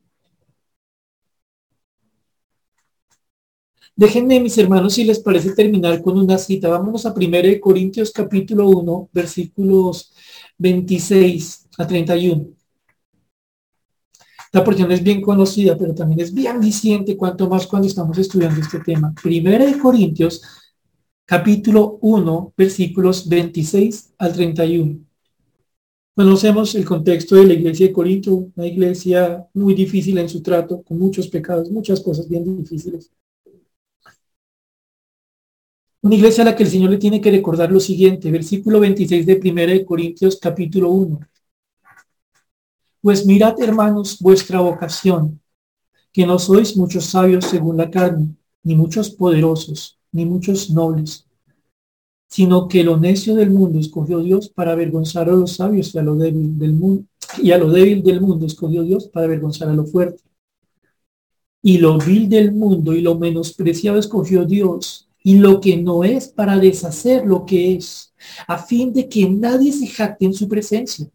Déjenme, 3.95 4.39
mis 4.39 4.57
hermanos, 4.57 4.93
si 4.93 5.03
les 5.03 5.19
parece 5.19 5.53
terminar 5.53 6.01
con 6.01 6.17
una 6.17 6.39
cita. 6.39 6.67
Vámonos 6.67 7.05
a 7.05 7.13
1 7.13 7.59
Corintios 7.61 8.11
capítulo 8.11 8.67
1, 8.67 9.09
versículos 9.13 10.13
26 10.57 11.69
a 11.77 11.85
31. 11.85 12.47
La 14.51 14.63
porción 14.63 14.91
es 14.91 15.03
bien 15.03 15.21
conocida, 15.21 15.77
pero 15.77 15.93
también 15.93 16.21
es 16.21 16.33
bien 16.33 16.59
diciente, 16.59 17.15
cuanto 17.15 17.47
más 17.47 17.67
cuando 17.67 17.87
estamos 17.87 18.17
estudiando 18.17 18.59
este 18.61 18.79
tema. 18.79 19.13
1 19.23 19.79
Corintios 19.79 20.41
capítulo 21.25 21.99
1, 22.01 22.53
versículos 22.57 23.29
26 23.29 24.15
al 24.17 24.33
31. 24.33 24.99
Conocemos 26.15 26.73
el 26.73 26.85
contexto 26.85 27.35
de 27.35 27.45
la 27.45 27.53
iglesia 27.53 27.87
de 27.87 27.93
Corinto, 27.93 28.49
una 28.55 28.65
iglesia 28.65 29.47
muy 29.53 29.75
difícil 29.75 30.17
en 30.17 30.29
su 30.29 30.41
trato, 30.41 30.81
con 30.81 30.97
muchos 30.97 31.27
pecados, 31.27 31.69
muchas 31.69 32.01
cosas 32.01 32.27
bien 32.27 32.57
difíciles. 32.57 33.11
Una 36.03 36.15
iglesia 36.15 36.41
a 36.41 36.45
la 36.47 36.53
que 36.53 36.63
el 36.63 36.69
Señor 36.69 36.89
le 36.89 36.97
tiene 36.97 37.21
que 37.21 37.31
recordar 37.31 37.71
lo 37.71 37.79
siguiente, 37.79 38.29
versículo 38.29 38.81
26 38.81 39.25
de 39.25 39.39
1 39.41 39.85
Corintios 39.85 40.37
capítulo 40.37 40.89
1. 40.89 41.21
Pues 42.99 43.25
mirad, 43.25 43.55
hermanos, 43.61 44.17
vuestra 44.19 44.59
vocación, 44.59 45.39
que 46.11 46.25
no 46.25 46.37
sois 46.39 46.75
muchos 46.75 47.05
sabios 47.05 47.45
según 47.45 47.77
la 47.77 47.89
carne, 47.89 48.35
ni 48.63 48.75
muchos 48.75 49.11
poderosos, 49.11 49.97
ni 50.11 50.25
muchos 50.25 50.69
nobles, 50.71 51.25
sino 52.27 52.67
que 52.67 52.83
lo 52.83 52.97
necio 52.97 53.33
del 53.33 53.51
mundo 53.51 53.79
escogió 53.79 54.19
Dios 54.19 54.49
para 54.49 54.73
avergonzar 54.73 55.29
a 55.29 55.31
los 55.33 55.53
sabios 55.53 55.95
y 55.95 55.99
a 55.99 56.03
lo 56.03 56.15
débil 56.15 56.59
del 56.59 56.73
mundo, 56.73 57.05
y 57.41 57.51
a 57.53 57.57
lo 57.57 57.69
débil 57.69 58.03
del 58.03 58.19
mundo 58.19 58.45
escogió 58.45 58.83
Dios 58.83 59.07
para 59.07 59.27
avergonzar 59.27 59.69
a 59.69 59.73
lo 59.73 59.85
fuerte. 59.85 60.21
Y 61.61 61.77
lo 61.77 61.97
vil 61.97 62.27
del 62.27 62.51
mundo 62.51 62.91
y 62.91 62.99
lo 62.99 63.17
menospreciado 63.17 63.97
escogió 63.97 64.43
Dios 64.43 65.07
y 65.23 65.35
lo 65.35 65.61
que 65.61 65.77
no 65.77 66.03
es 66.03 66.27
para 66.27 66.57
deshacer 66.57 67.25
lo 67.25 67.45
que 67.45 67.75
es, 67.75 68.13
a 68.47 68.57
fin 68.57 68.91
de 68.93 69.07
que 69.07 69.29
nadie 69.29 69.71
se 69.71 69.87
jacte 69.87 70.25
en 70.25 70.33
su 70.33 70.47
presencia. 70.47 71.07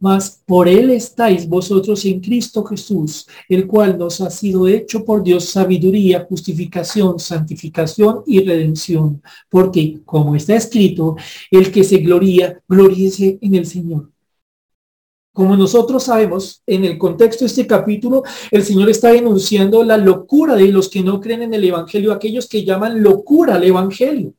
Mas 0.00 0.42
por 0.46 0.68
él 0.68 0.90
estáis 0.90 1.48
vosotros 1.48 2.04
en 2.04 2.20
Cristo 2.20 2.64
Jesús, 2.64 3.26
el 3.48 3.66
cual 3.66 3.98
nos 3.98 4.20
ha 4.20 4.30
sido 4.30 4.68
hecho 4.68 5.04
por 5.04 5.24
Dios 5.24 5.46
sabiduría, 5.46 6.24
justificación, 6.28 7.18
santificación 7.18 8.22
y 8.24 8.40
redención. 8.44 9.20
Porque, 9.50 10.00
como 10.04 10.36
está 10.36 10.54
escrito, 10.54 11.16
el 11.50 11.72
que 11.72 11.82
se 11.82 11.98
gloría, 11.98 12.62
gloríese 12.68 13.38
en 13.42 13.56
el 13.56 13.66
Señor. 13.66 14.10
Como 15.38 15.56
nosotros 15.56 16.02
sabemos, 16.02 16.64
en 16.66 16.84
el 16.84 16.98
contexto 16.98 17.44
de 17.44 17.46
este 17.46 17.64
capítulo, 17.64 18.24
el 18.50 18.64
Señor 18.64 18.90
está 18.90 19.12
denunciando 19.12 19.84
la 19.84 19.96
locura 19.96 20.56
de 20.56 20.66
los 20.66 20.88
que 20.88 21.00
no 21.00 21.20
creen 21.20 21.42
en 21.42 21.54
el 21.54 21.62
Evangelio, 21.62 22.12
aquellos 22.12 22.48
que 22.48 22.64
llaman 22.64 23.04
locura 23.04 23.54
al 23.54 23.62
Evangelio. 23.62 24.34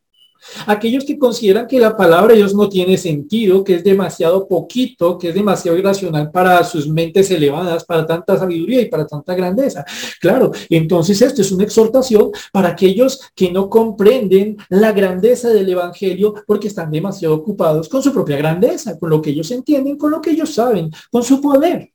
Aquellos 0.65 1.05
que 1.05 1.17
consideran 1.17 1.67
que 1.67 1.79
la 1.79 1.95
palabra 1.95 2.33
de 2.33 2.37
Dios 2.37 2.53
no 2.53 2.69
tiene 2.69 2.97
sentido, 2.97 3.63
que 3.63 3.75
es 3.75 3.83
demasiado 3.83 4.47
poquito, 4.47 5.17
que 5.17 5.29
es 5.29 5.35
demasiado 5.35 5.77
irracional 5.77 6.31
para 6.31 6.63
sus 6.63 6.87
mentes 6.87 7.29
elevadas, 7.31 7.83
para 7.83 8.05
tanta 8.05 8.37
sabiduría 8.37 8.81
y 8.81 8.85
para 8.85 9.05
tanta 9.05 9.35
grandeza. 9.35 9.85
Claro, 10.19 10.51
entonces 10.69 11.21
esto 11.21 11.41
es 11.41 11.51
una 11.51 11.63
exhortación 11.63 12.31
para 12.51 12.69
aquellos 12.69 13.19
que 13.35 13.51
no 13.51 13.69
comprenden 13.69 14.57
la 14.69 14.91
grandeza 14.91 15.49
del 15.49 15.69
Evangelio 15.69 16.33
porque 16.47 16.67
están 16.67 16.91
demasiado 16.91 17.35
ocupados 17.35 17.89
con 17.89 18.01
su 18.01 18.13
propia 18.13 18.37
grandeza, 18.37 18.97
con 18.97 19.09
lo 19.09 19.21
que 19.21 19.31
ellos 19.31 19.51
entienden, 19.51 19.97
con 19.97 20.11
lo 20.11 20.21
que 20.21 20.31
ellos 20.31 20.53
saben, 20.53 20.89
con 21.11 21.23
su 21.23 21.41
poder. 21.41 21.91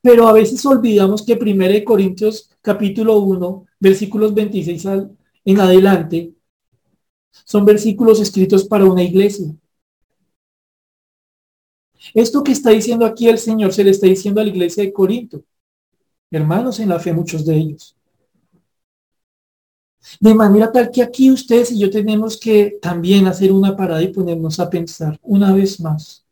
Pero 0.00 0.28
a 0.28 0.32
veces 0.32 0.64
olvidamos 0.64 1.24
que 1.24 1.34
1 1.34 1.84
Corintios 1.84 2.50
capítulo 2.62 3.18
1, 3.18 3.66
versículos 3.80 4.32
26 4.32 4.86
en 5.44 5.60
adelante, 5.60 6.32
son 7.30 7.64
versículos 7.64 8.20
escritos 8.20 8.64
para 8.64 8.84
una 8.84 9.02
iglesia. 9.02 9.54
Esto 12.14 12.42
que 12.42 12.52
está 12.52 12.70
diciendo 12.70 13.04
aquí 13.04 13.28
el 13.28 13.38
Señor 13.38 13.72
se 13.72 13.84
le 13.84 13.90
está 13.90 14.06
diciendo 14.06 14.40
a 14.40 14.44
la 14.44 14.50
iglesia 14.50 14.82
de 14.82 14.92
Corinto. 14.92 15.42
Hermanos 16.30 16.78
en 16.80 16.88
la 16.88 17.00
fe, 17.00 17.12
muchos 17.12 17.44
de 17.44 17.56
ellos. 17.56 17.96
De 20.20 20.34
manera 20.34 20.70
tal 20.70 20.90
que 20.90 21.02
aquí 21.02 21.30
ustedes 21.30 21.72
y 21.72 21.80
yo 21.80 21.90
tenemos 21.90 22.38
que 22.38 22.78
también 22.80 23.26
hacer 23.26 23.52
una 23.52 23.76
parada 23.76 24.02
y 24.02 24.12
ponernos 24.12 24.58
a 24.60 24.70
pensar 24.70 25.18
una 25.22 25.52
vez 25.52 25.80
más. 25.80 26.24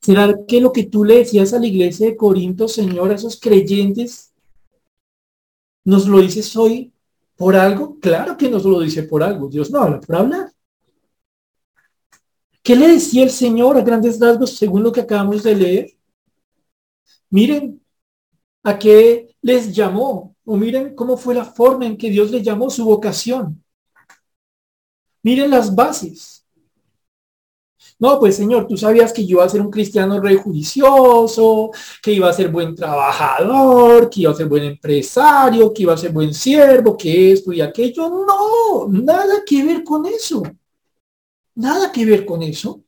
¿Será 0.00 0.34
que 0.46 0.60
lo 0.60 0.72
que 0.72 0.84
tú 0.84 1.04
le 1.04 1.18
decías 1.18 1.52
a 1.52 1.58
la 1.58 1.66
iglesia 1.66 2.06
de 2.06 2.16
Corinto, 2.16 2.68
Señor, 2.68 3.10
a 3.10 3.14
esos 3.14 3.38
creyentes, 3.38 4.32
nos 5.84 6.06
lo 6.06 6.20
dices 6.20 6.56
hoy 6.56 6.92
¿Por 7.42 7.56
algo? 7.56 7.98
Claro 7.98 8.36
que 8.36 8.48
no 8.48 8.60
lo 8.60 8.78
dice 8.78 9.02
por 9.02 9.20
algo. 9.20 9.48
Dios 9.48 9.68
no 9.68 9.80
habla 9.80 9.98
por 9.98 10.14
hablar. 10.14 10.52
¿Qué 12.62 12.76
le 12.76 12.86
decía 12.86 13.24
el 13.24 13.30
Señor 13.30 13.76
a 13.76 13.80
grandes 13.80 14.20
rasgos 14.20 14.54
según 14.54 14.84
lo 14.84 14.92
que 14.92 15.00
acabamos 15.00 15.42
de 15.42 15.56
leer? 15.56 15.90
Miren 17.30 17.84
a 18.62 18.78
qué 18.78 19.34
les 19.40 19.74
llamó, 19.74 20.36
o 20.44 20.56
miren 20.56 20.94
cómo 20.94 21.16
fue 21.16 21.34
la 21.34 21.44
forma 21.44 21.84
en 21.84 21.96
que 21.96 22.10
Dios 22.10 22.30
le 22.30 22.44
llamó 22.44 22.70
su 22.70 22.84
vocación. 22.84 23.60
Miren 25.24 25.50
las 25.50 25.74
bases. 25.74 26.41
No, 28.02 28.18
pues 28.18 28.34
Señor, 28.34 28.66
tú 28.66 28.76
sabías 28.76 29.12
que 29.12 29.24
yo 29.24 29.36
iba 29.36 29.44
a 29.44 29.48
ser 29.48 29.60
un 29.60 29.70
cristiano 29.70 30.20
rey 30.20 30.34
judicioso, 30.36 31.70
que 32.02 32.12
iba 32.12 32.28
a 32.28 32.32
ser 32.32 32.48
buen 32.50 32.74
trabajador, 32.74 34.10
que 34.10 34.22
iba 34.22 34.32
a 34.32 34.34
ser 34.34 34.48
buen 34.48 34.64
empresario, 34.64 35.72
que 35.72 35.82
iba 35.84 35.94
a 35.94 35.96
ser 35.96 36.10
buen 36.10 36.34
siervo, 36.34 36.96
que 36.96 37.30
esto 37.30 37.52
y 37.52 37.60
aquello. 37.60 38.08
No, 38.08 38.88
nada 38.88 39.44
que 39.46 39.62
ver 39.62 39.84
con 39.84 40.04
eso. 40.06 40.42
Nada 41.54 41.92
que 41.92 42.04
ver 42.04 42.26
con 42.26 42.42
eso. 42.42 42.82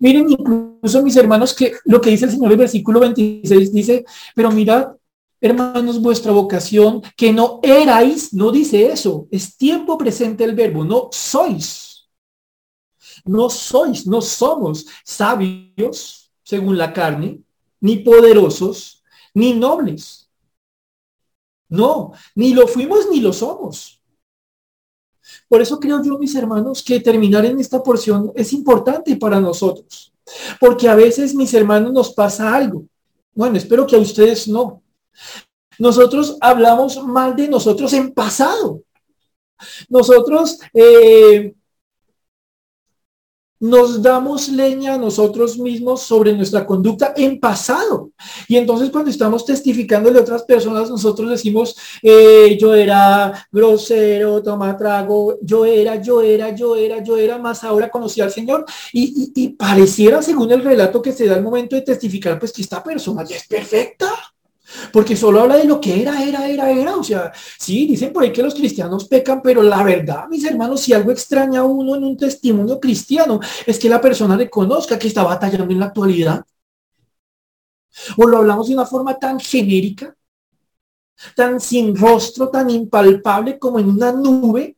Miren 0.00 0.30
incluso 0.30 1.02
mis 1.02 1.16
hermanos 1.16 1.52
que 1.52 1.74
lo 1.84 2.00
que 2.00 2.08
dice 2.08 2.24
el 2.24 2.30
Señor 2.30 2.46
en 2.46 2.52
el 2.52 2.58
versículo 2.58 2.98
26 3.00 3.74
dice, 3.74 4.06
pero 4.34 4.50
mirad, 4.50 4.86
hermanos, 5.38 6.00
vuestra 6.00 6.32
vocación, 6.32 7.02
que 7.14 7.30
no 7.30 7.60
erais, 7.62 8.32
no 8.32 8.50
dice 8.50 8.86
eso, 8.86 9.28
es 9.30 9.54
tiempo 9.58 9.98
presente 9.98 10.44
el 10.44 10.54
verbo, 10.54 10.82
no 10.82 11.10
sois. 11.12 11.91
No 13.24 13.48
sois, 13.50 14.06
no 14.06 14.20
somos 14.20 14.86
sabios, 15.04 16.32
según 16.42 16.76
la 16.76 16.92
carne, 16.92 17.40
ni 17.80 17.98
poderosos, 17.98 19.02
ni 19.34 19.54
nobles. 19.54 20.28
No, 21.68 22.12
ni 22.34 22.52
lo 22.52 22.66
fuimos 22.66 23.08
ni 23.10 23.20
lo 23.20 23.32
somos. 23.32 24.02
Por 25.48 25.62
eso 25.62 25.78
creo 25.78 26.02
yo, 26.02 26.18
mis 26.18 26.34
hermanos, 26.34 26.82
que 26.82 27.00
terminar 27.00 27.44
en 27.46 27.58
esta 27.60 27.82
porción 27.82 28.32
es 28.34 28.52
importante 28.52 29.16
para 29.16 29.40
nosotros. 29.40 30.12
Porque 30.60 30.88
a 30.88 30.94
veces, 30.94 31.34
mis 31.34 31.52
hermanos, 31.54 31.92
nos 31.92 32.12
pasa 32.12 32.54
algo. 32.54 32.84
Bueno, 33.34 33.56
espero 33.56 33.86
que 33.86 33.96
a 33.96 34.00
ustedes 34.00 34.48
no. 34.48 34.82
Nosotros 35.78 36.36
hablamos 36.40 37.02
mal 37.04 37.34
de 37.34 37.48
nosotros 37.48 37.92
en 37.92 38.12
pasado. 38.12 38.82
Nosotros 39.88 40.58
eh, 40.74 41.54
nos 43.62 44.02
damos 44.02 44.48
leña 44.48 44.94
a 44.94 44.98
nosotros 44.98 45.56
mismos 45.56 46.02
sobre 46.02 46.32
nuestra 46.32 46.66
conducta 46.66 47.14
en 47.16 47.38
pasado. 47.38 48.10
Y 48.48 48.56
entonces 48.56 48.90
cuando 48.90 49.08
estamos 49.08 49.46
testificándole 49.46 50.18
a 50.18 50.22
otras 50.22 50.42
personas, 50.42 50.90
nosotros 50.90 51.30
decimos, 51.30 51.76
eh, 52.02 52.58
yo 52.60 52.74
era 52.74 53.46
grosero, 53.52 54.42
toma 54.42 54.76
trago, 54.76 55.38
yo 55.42 55.64
era, 55.64 56.02
yo 56.02 56.20
era, 56.20 56.52
yo 56.52 56.74
era, 56.74 57.04
yo 57.04 57.16
era, 57.16 57.38
más 57.38 57.62
ahora 57.62 57.88
conocí 57.88 58.20
al 58.20 58.32
Señor. 58.32 58.64
Y, 58.92 59.30
y 59.32 59.50
pareciera, 59.50 60.20
según 60.22 60.50
el 60.50 60.64
relato 60.64 61.00
que 61.00 61.12
se 61.12 61.26
da 61.26 61.36
al 61.36 61.42
momento 61.44 61.76
de 61.76 61.82
testificar, 61.82 62.40
pues 62.40 62.52
que 62.52 62.62
esta 62.62 62.82
persona 62.82 63.22
ya 63.22 63.36
es 63.36 63.46
perfecta. 63.46 64.31
Porque 64.92 65.16
solo 65.16 65.40
habla 65.40 65.56
de 65.56 65.64
lo 65.64 65.80
que 65.80 66.02
era, 66.02 66.22
era, 66.22 66.48
era, 66.48 66.70
era. 66.70 66.96
O 66.96 67.04
sea, 67.04 67.32
sí, 67.58 67.86
dicen 67.86 68.12
por 68.12 68.22
ahí 68.22 68.32
que 68.32 68.42
los 68.42 68.54
cristianos 68.54 69.06
pecan, 69.06 69.40
pero 69.42 69.62
la 69.62 69.82
verdad, 69.82 70.28
mis 70.28 70.44
hermanos, 70.44 70.80
si 70.80 70.92
algo 70.92 71.10
extraña 71.10 71.60
a 71.60 71.64
uno 71.64 71.96
en 71.96 72.04
un 72.04 72.16
testimonio 72.16 72.80
cristiano, 72.80 73.40
es 73.66 73.78
que 73.78 73.88
la 73.88 74.00
persona 74.00 74.36
reconozca 74.36 74.98
que 74.98 75.08
está 75.08 75.22
batallando 75.22 75.72
en 75.72 75.80
la 75.80 75.86
actualidad. 75.86 76.44
O 78.16 78.26
lo 78.26 78.38
hablamos 78.38 78.68
de 78.68 78.74
una 78.74 78.86
forma 78.86 79.18
tan 79.18 79.38
genérica, 79.38 80.16
tan 81.36 81.60
sin 81.60 81.94
rostro, 81.96 82.48
tan 82.48 82.70
impalpable 82.70 83.58
como 83.58 83.78
en 83.78 83.90
una 83.90 84.12
nube, 84.12 84.76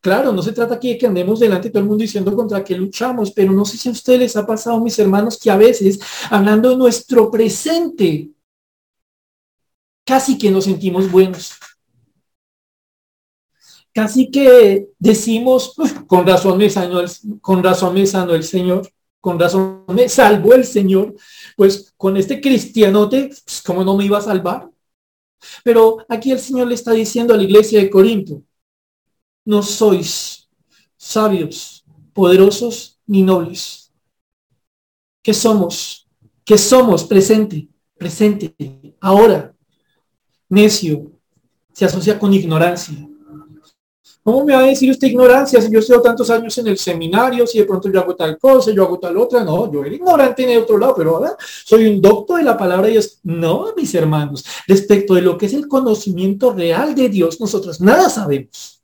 Claro, 0.00 0.32
no 0.32 0.42
se 0.42 0.52
trata 0.52 0.74
aquí 0.76 0.88
de 0.90 0.98
que 0.98 1.06
andemos 1.06 1.40
delante 1.40 1.68
de 1.68 1.72
todo 1.72 1.82
el 1.82 1.88
mundo 1.88 2.02
diciendo 2.02 2.34
contra 2.34 2.64
qué 2.64 2.74
luchamos, 2.74 3.30
pero 3.32 3.52
no 3.52 3.66
sé 3.66 3.76
si 3.76 3.88
a 3.90 3.92
ustedes 3.92 4.20
les 4.20 4.36
ha 4.36 4.46
pasado, 4.46 4.80
mis 4.80 4.98
hermanos, 4.98 5.38
que 5.38 5.50
a 5.50 5.58
veces, 5.58 6.00
hablando 6.30 6.70
de 6.70 6.76
nuestro 6.76 7.30
presente, 7.30 8.30
casi 10.04 10.38
que 10.38 10.50
nos 10.50 10.64
sentimos 10.64 11.10
buenos. 11.10 11.52
Casi 13.92 14.30
que 14.30 14.88
decimos, 14.98 15.74
con 16.06 16.26
razón 16.26 16.56
me 16.56 16.70
sanó 16.70 17.00
el, 17.00 17.10
con 17.42 17.62
razón 17.62 17.92
me 17.92 18.06
sanó 18.06 18.34
el 18.34 18.44
Señor, 18.44 18.90
con 19.20 19.38
razón 19.38 19.84
me 19.88 20.08
salvó 20.08 20.54
el 20.54 20.64
Señor, 20.64 21.14
pues 21.56 21.92
con 21.98 22.16
este 22.16 22.40
cristianote, 22.40 23.28
pues, 23.28 23.62
¿cómo 23.62 23.84
no 23.84 23.96
me 23.96 24.06
iba 24.06 24.16
a 24.16 24.22
salvar? 24.22 24.70
Pero 25.62 25.98
aquí 26.08 26.30
el 26.32 26.40
Señor 26.40 26.68
le 26.68 26.74
está 26.74 26.92
diciendo 26.92 27.34
a 27.34 27.36
la 27.36 27.42
iglesia 27.42 27.80
de 27.80 27.90
Corinto, 27.90 28.42
no 29.44 29.62
sois 29.62 30.48
sabios, 30.96 31.84
poderosos 32.12 32.98
ni 33.06 33.22
nobles. 33.22 33.92
¿Qué 35.22 35.34
somos? 35.34 36.08
¿Qué 36.44 36.56
somos? 36.58 37.04
Presente, 37.04 37.68
presente, 37.96 38.54
ahora. 39.00 39.54
Necio 40.48 41.12
se 41.72 41.84
asocia 41.84 42.18
con 42.18 42.34
ignorancia. 42.34 43.06
¿Cómo 44.22 44.44
me 44.44 44.52
va 44.52 44.60
a 44.60 44.66
decir 44.66 44.90
usted 44.90 45.08
ignorancia 45.08 45.60
si 45.62 45.70
yo 45.72 45.78
estoy 45.78 46.02
tantos 46.02 46.28
años 46.28 46.56
en 46.58 46.66
el 46.66 46.76
seminario, 46.76 47.46
si 47.46 47.58
de 47.58 47.64
pronto 47.64 47.90
yo 47.90 48.00
hago 48.00 48.14
tal 48.14 48.38
cosa, 48.38 48.70
yo 48.70 48.84
hago 48.84 48.98
tal 48.98 49.16
otra? 49.16 49.42
No, 49.42 49.72
yo 49.72 49.82
era 49.82 49.94
ignorante 49.94 50.42
en 50.42 50.50
el 50.50 50.58
otro 50.58 50.76
lado, 50.76 50.94
pero 50.94 51.16
ahora 51.16 51.36
soy 51.64 51.86
un 51.86 52.02
doctor 52.02 52.38
de 52.38 52.44
la 52.44 52.56
palabra 52.56 52.86
de 52.86 52.92
Dios. 52.92 53.20
No, 53.22 53.72
mis 53.76 53.94
hermanos, 53.94 54.44
respecto 54.66 55.14
de 55.14 55.22
lo 55.22 55.38
que 55.38 55.46
es 55.46 55.54
el 55.54 55.66
conocimiento 55.66 56.52
real 56.52 56.94
de 56.94 57.08
Dios, 57.08 57.40
nosotros 57.40 57.80
nada 57.80 58.10
sabemos. 58.10 58.79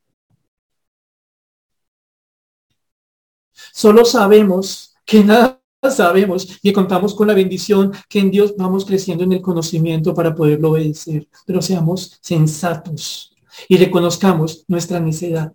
Solo 3.76 4.06
sabemos 4.06 4.94
que 5.04 5.22
nada 5.22 5.60
sabemos 5.90 6.58
y 6.62 6.72
contamos 6.72 7.14
con 7.14 7.28
la 7.28 7.34
bendición 7.34 7.92
que 8.08 8.20
en 8.20 8.30
Dios 8.30 8.54
vamos 8.56 8.86
creciendo 8.86 9.22
en 9.24 9.32
el 9.32 9.42
conocimiento 9.42 10.14
para 10.14 10.34
poderlo 10.34 10.70
obedecer. 10.70 11.28
Pero 11.44 11.60
seamos 11.60 12.18
sensatos 12.22 13.36
y 13.68 13.76
reconozcamos 13.76 14.64
nuestra 14.66 14.98
necedad. 14.98 15.52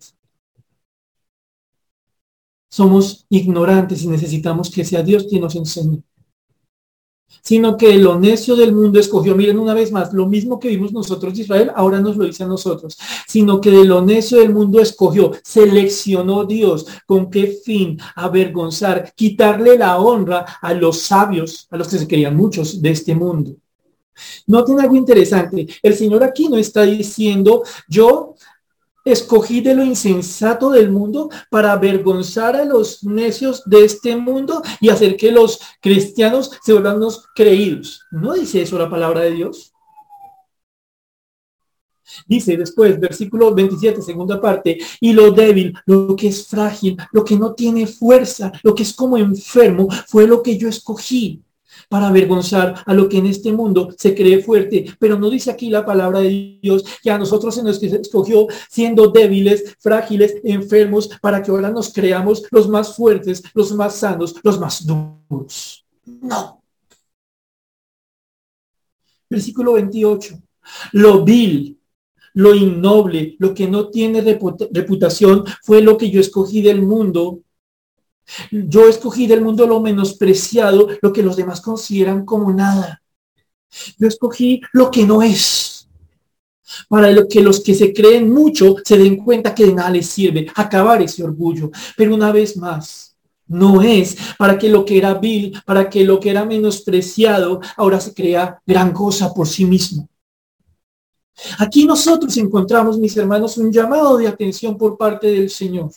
Somos 2.69 3.25
ignorantes 3.27 4.03
y 4.03 4.07
necesitamos 4.07 4.69
que 4.69 4.85
sea 4.85 5.01
Dios 5.01 5.25
quien 5.27 5.41
nos 5.41 5.55
enseñe 5.55 6.03
sino 7.41 7.77
que 7.77 7.97
lo 7.97 8.19
necio 8.19 8.55
del 8.55 8.73
mundo 8.73 8.99
escogió, 8.99 9.35
miren 9.35 9.59
una 9.59 9.73
vez 9.73 9.91
más, 9.91 10.13
lo 10.13 10.27
mismo 10.27 10.59
que 10.59 10.69
vimos 10.69 10.91
nosotros 10.91 11.33
de 11.33 11.41
Israel, 11.41 11.71
ahora 11.75 11.99
nos 11.99 12.17
lo 12.17 12.25
dice 12.25 12.43
a 12.43 12.47
nosotros, 12.47 12.97
sino 13.27 13.59
que 13.59 13.71
de 13.71 13.85
lo 13.85 14.01
necio 14.01 14.39
del 14.39 14.53
mundo 14.53 14.79
escogió, 14.79 15.31
seleccionó 15.43 16.45
Dios, 16.45 16.85
¿con 17.05 17.29
qué 17.29 17.47
fin? 17.47 17.99
Avergonzar, 18.15 19.13
quitarle 19.15 19.77
la 19.77 19.99
honra 19.99 20.45
a 20.61 20.73
los 20.73 21.01
sabios, 21.01 21.67
a 21.71 21.77
los 21.77 21.87
que 21.87 21.97
se 21.97 22.07
querían 22.07 22.35
muchos 22.35 22.81
de 22.81 22.91
este 22.91 23.15
mundo. 23.15 23.55
Noten 24.47 24.79
algo 24.79 24.95
interesante, 24.95 25.67
el 25.81 25.95
Señor 25.95 26.23
aquí 26.23 26.47
no 26.47 26.57
está 26.57 26.83
diciendo, 26.83 27.63
yo 27.87 28.35
escogí 29.03 29.61
de 29.61 29.75
lo 29.75 29.83
insensato 29.83 30.69
del 30.69 30.91
mundo 30.91 31.29
para 31.49 31.71
avergonzar 31.71 32.55
a 32.55 32.65
los 32.65 33.03
necios 33.03 33.63
de 33.65 33.85
este 33.85 34.15
mundo 34.15 34.61
y 34.79 34.89
hacer 34.89 35.17
que 35.17 35.31
los 35.31 35.59
cristianos 35.81 36.51
se 36.63 36.73
vuelvan 36.73 37.01
creídos. 37.35 38.05
¿No 38.11 38.33
dice 38.33 38.61
eso 38.61 38.77
la 38.77 38.89
palabra 38.89 39.21
de 39.21 39.31
Dios? 39.31 39.73
Dice 42.27 42.57
después, 42.57 42.99
versículo 42.99 43.53
27, 43.53 44.01
segunda 44.01 44.39
parte, 44.41 44.77
y 44.99 45.13
lo 45.13 45.31
débil, 45.31 45.73
lo 45.85 46.15
que 46.15 46.27
es 46.27 46.45
frágil, 46.45 46.97
lo 47.13 47.23
que 47.23 47.37
no 47.37 47.53
tiene 47.53 47.87
fuerza, 47.87 48.51
lo 48.63 48.75
que 48.75 48.83
es 48.83 48.93
como 48.93 49.17
enfermo, 49.17 49.87
fue 50.07 50.27
lo 50.27 50.43
que 50.43 50.57
yo 50.57 50.67
escogí 50.67 51.41
para 51.91 52.07
avergonzar 52.07 52.81
a 52.85 52.93
lo 52.93 53.09
que 53.09 53.17
en 53.17 53.25
este 53.25 53.51
mundo 53.51 53.93
se 53.97 54.15
cree 54.15 54.41
fuerte. 54.41 54.85
Pero 54.97 55.19
no 55.19 55.29
dice 55.29 55.51
aquí 55.51 55.69
la 55.69 55.85
palabra 55.85 56.21
de 56.21 56.57
Dios 56.61 56.85
que 57.03 57.11
a 57.11 57.17
nosotros 57.17 57.53
se 57.53 57.63
nos 57.63 57.83
escogió 57.83 58.47
siendo 58.69 59.09
débiles, 59.09 59.75
frágiles, 59.77 60.37
enfermos, 60.45 61.09
para 61.21 61.43
que 61.43 61.51
ahora 61.51 61.69
nos 61.69 61.91
creamos 61.91 62.43
los 62.49 62.69
más 62.69 62.95
fuertes, 62.95 63.43
los 63.53 63.73
más 63.73 63.97
sanos, 63.97 64.35
los 64.41 64.57
más 64.57 64.87
duros. 64.87 65.85
No. 66.05 66.63
Versículo 69.29 69.73
28. 69.73 70.41
Lo 70.93 71.25
vil, 71.25 71.77
lo 72.35 72.55
innoble, 72.55 73.35
lo 73.37 73.53
que 73.53 73.67
no 73.67 73.89
tiene 73.89 74.21
reputación, 74.21 75.43
fue 75.61 75.81
lo 75.81 75.97
que 75.97 76.09
yo 76.09 76.21
escogí 76.21 76.61
del 76.61 76.81
mundo 76.83 77.41
yo 78.51 78.87
escogí 78.87 79.27
del 79.27 79.41
mundo 79.41 79.67
lo 79.67 79.79
menospreciado, 79.79 80.87
lo 81.01 81.13
que 81.13 81.23
los 81.23 81.35
demás 81.35 81.61
consideran 81.61 82.25
como 82.25 82.51
nada. 82.51 83.01
Yo 83.97 84.07
escogí 84.07 84.61
lo 84.73 84.91
que 84.91 85.05
no 85.05 85.21
es. 85.21 85.87
Para 86.87 87.11
lo 87.11 87.27
que 87.27 87.41
los 87.41 87.59
que 87.59 87.73
se 87.73 87.93
creen 87.93 88.31
mucho 88.31 88.75
se 88.83 88.97
den 88.97 89.17
cuenta 89.17 89.53
que 89.53 89.65
de 89.65 89.73
nada 89.73 89.89
les 89.89 90.07
sirve 90.07 90.47
acabar 90.55 91.01
ese 91.01 91.23
orgullo. 91.23 91.69
Pero 91.97 92.15
una 92.15 92.31
vez 92.31 92.55
más, 92.55 93.17
no 93.47 93.81
es 93.81 94.15
para 94.37 94.57
que 94.57 94.69
lo 94.69 94.85
que 94.85 94.97
era 94.97 95.13
vil, 95.15 95.61
para 95.65 95.89
que 95.89 96.05
lo 96.05 96.19
que 96.19 96.29
era 96.29 96.45
menospreciado, 96.45 97.59
ahora 97.75 97.99
se 97.99 98.13
crea 98.13 98.61
gran 98.65 98.93
cosa 98.93 99.33
por 99.33 99.47
sí 99.47 99.65
mismo. 99.65 100.07
Aquí 101.57 101.85
nosotros 101.85 102.35
encontramos, 102.37 102.99
mis 102.99 103.15
hermanos, 103.17 103.57
un 103.57 103.71
llamado 103.71 104.17
de 104.17 104.27
atención 104.27 104.77
por 104.77 104.97
parte 104.97 105.27
del 105.27 105.49
Señor. 105.49 105.91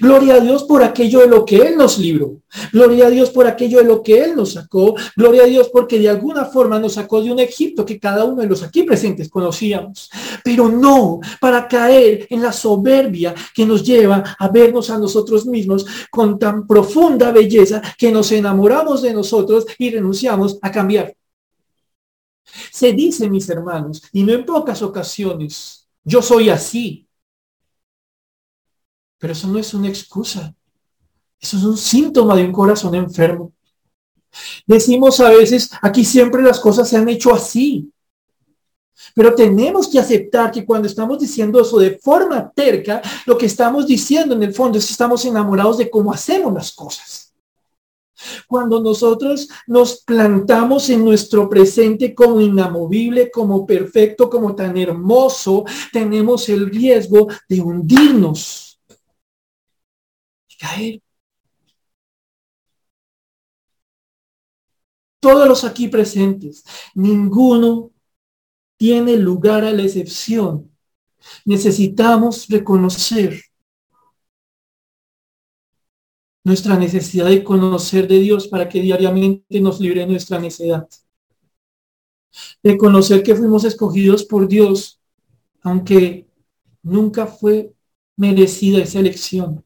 Gloria 0.00 0.34
a 0.34 0.40
Dios 0.40 0.64
por 0.64 0.82
aquello 0.82 1.20
de 1.20 1.26
lo 1.26 1.44
que 1.44 1.56
Él 1.56 1.76
nos 1.76 1.98
libró. 1.98 2.36
Gloria 2.72 3.06
a 3.06 3.10
Dios 3.10 3.30
por 3.30 3.46
aquello 3.46 3.78
de 3.78 3.84
lo 3.84 4.02
que 4.02 4.22
Él 4.22 4.36
nos 4.36 4.52
sacó. 4.52 4.94
Gloria 5.16 5.42
a 5.42 5.46
Dios 5.46 5.68
porque 5.72 5.98
de 5.98 6.08
alguna 6.08 6.44
forma 6.44 6.78
nos 6.78 6.94
sacó 6.94 7.20
de 7.20 7.32
un 7.32 7.40
Egipto 7.40 7.84
que 7.84 7.98
cada 7.98 8.24
uno 8.24 8.42
de 8.42 8.48
los 8.48 8.62
aquí 8.62 8.84
presentes 8.84 9.28
conocíamos. 9.28 10.10
Pero 10.44 10.68
no 10.68 11.20
para 11.40 11.66
caer 11.66 12.26
en 12.30 12.42
la 12.42 12.52
soberbia 12.52 13.34
que 13.54 13.66
nos 13.66 13.82
lleva 13.82 14.36
a 14.38 14.48
vernos 14.48 14.90
a 14.90 14.98
nosotros 14.98 15.46
mismos 15.46 15.84
con 16.10 16.38
tan 16.38 16.66
profunda 16.66 17.32
belleza 17.32 17.82
que 17.98 18.12
nos 18.12 18.30
enamoramos 18.32 19.02
de 19.02 19.12
nosotros 19.12 19.66
y 19.78 19.90
renunciamos 19.90 20.58
a 20.62 20.70
cambiar. 20.70 21.14
Se 22.70 22.92
dice, 22.92 23.28
mis 23.28 23.48
hermanos, 23.48 24.02
y 24.12 24.22
no 24.22 24.32
en 24.32 24.44
pocas 24.44 24.82
ocasiones, 24.82 25.88
yo 26.04 26.22
soy 26.22 26.50
así. 26.50 27.08
Pero 29.18 29.32
eso 29.32 29.48
no 29.48 29.58
es 29.58 29.72
una 29.74 29.88
excusa. 29.88 30.54
Eso 31.40 31.56
es 31.56 31.64
un 31.64 31.76
síntoma 31.76 32.36
de 32.36 32.44
un 32.44 32.52
corazón 32.52 32.94
enfermo. 32.94 33.52
Decimos 34.66 35.20
a 35.20 35.30
veces, 35.30 35.70
aquí 35.82 36.04
siempre 36.04 36.42
las 36.42 36.58
cosas 36.60 36.88
se 36.88 36.96
han 36.96 37.08
hecho 37.08 37.34
así. 37.34 37.90
Pero 39.14 39.34
tenemos 39.34 39.88
que 39.88 39.98
aceptar 39.98 40.50
que 40.50 40.64
cuando 40.64 40.88
estamos 40.88 41.18
diciendo 41.18 41.60
eso 41.60 41.78
de 41.78 41.98
forma 41.98 42.50
terca, 42.50 43.02
lo 43.26 43.36
que 43.36 43.46
estamos 43.46 43.86
diciendo 43.86 44.34
en 44.34 44.42
el 44.42 44.54
fondo 44.54 44.78
es 44.78 44.86
que 44.86 44.92
estamos 44.92 45.24
enamorados 45.24 45.78
de 45.78 45.90
cómo 45.90 46.12
hacemos 46.12 46.52
las 46.52 46.72
cosas. 46.72 47.23
Cuando 48.46 48.80
nosotros 48.80 49.48
nos 49.66 50.02
plantamos 50.02 50.90
en 50.90 51.04
nuestro 51.04 51.48
presente 51.48 52.14
como 52.14 52.40
inamovible, 52.40 53.30
como 53.30 53.66
perfecto, 53.66 54.28
como 54.30 54.54
tan 54.54 54.76
hermoso, 54.76 55.64
tenemos 55.92 56.48
el 56.48 56.70
riesgo 56.70 57.28
de 57.48 57.60
hundirnos 57.60 58.64
caer. 60.58 61.00
Todos 65.20 65.48
los 65.48 65.64
aquí 65.64 65.88
presentes, 65.88 66.64
ninguno 66.94 67.90
tiene 68.76 69.16
lugar 69.16 69.64
a 69.64 69.70
la 69.70 69.82
excepción. 69.82 70.70
Necesitamos 71.46 72.46
reconocer 72.48 73.40
nuestra 76.44 76.78
necesidad 76.78 77.26
de 77.26 77.42
conocer 77.42 78.06
de 78.06 78.20
Dios 78.20 78.46
para 78.48 78.68
que 78.68 78.80
diariamente 78.80 79.60
nos 79.60 79.80
libre 79.80 80.06
nuestra 80.06 80.38
necesidad. 80.38 80.88
De 82.62 82.76
conocer 82.76 83.22
que 83.22 83.34
fuimos 83.34 83.64
escogidos 83.64 84.24
por 84.24 84.46
Dios, 84.46 85.00
aunque 85.62 86.28
nunca 86.82 87.26
fue 87.26 87.74
merecida 88.16 88.78
esa 88.78 89.00
elección. 89.00 89.64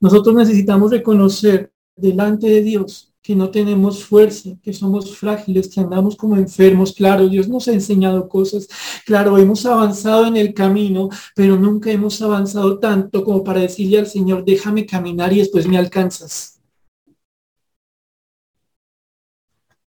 Nosotros 0.00 0.34
necesitamos 0.34 0.90
reconocer 0.90 1.72
delante 1.96 2.46
de 2.48 2.62
Dios 2.62 3.13
que 3.24 3.34
no 3.34 3.50
tenemos 3.50 4.04
fuerza, 4.04 4.50
que 4.62 4.74
somos 4.74 5.16
frágiles, 5.16 5.68
que 5.68 5.80
andamos 5.80 6.14
como 6.14 6.36
enfermos. 6.36 6.92
Claro, 6.92 7.26
Dios 7.26 7.48
nos 7.48 7.66
ha 7.68 7.72
enseñado 7.72 8.28
cosas. 8.28 8.68
Claro, 9.06 9.38
hemos 9.38 9.64
avanzado 9.64 10.26
en 10.26 10.36
el 10.36 10.52
camino, 10.52 11.08
pero 11.34 11.56
nunca 11.56 11.90
hemos 11.90 12.20
avanzado 12.20 12.78
tanto 12.78 13.24
como 13.24 13.42
para 13.42 13.60
decirle 13.60 13.98
al 13.98 14.06
Señor, 14.08 14.44
déjame 14.44 14.84
caminar 14.84 15.32
y 15.32 15.38
después 15.38 15.66
me 15.66 15.78
alcanzas. 15.78 16.60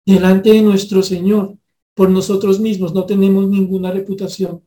Delante 0.07 0.53
de 0.53 0.63
nuestro 0.63 1.03
Señor, 1.03 1.59
por 1.93 2.09
nosotros 2.09 2.59
mismos 2.59 2.95
no 2.95 3.05
tenemos 3.05 3.47
ninguna 3.49 3.91
reputación. 3.91 4.63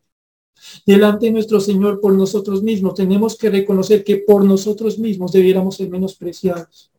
Delante 0.86 1.26
de 1.26 1.32
nuestro 1.32 1.60
Señor, 1.60 2.00
por 2.00 2.14
nosotros 2.14 2.62
mismos, 2.62 2.94
tenemos 2.94 3.36
que 3.36 3.50
reconocer 3.50 4.04
que 4.04 4.18
por 4.18 4.46
nosotros 4.46 5.00
mismos 5.00 5.32
debiéramos 5.32 5.78
ser 5.78 5.90
menospreciados 5.90 6.92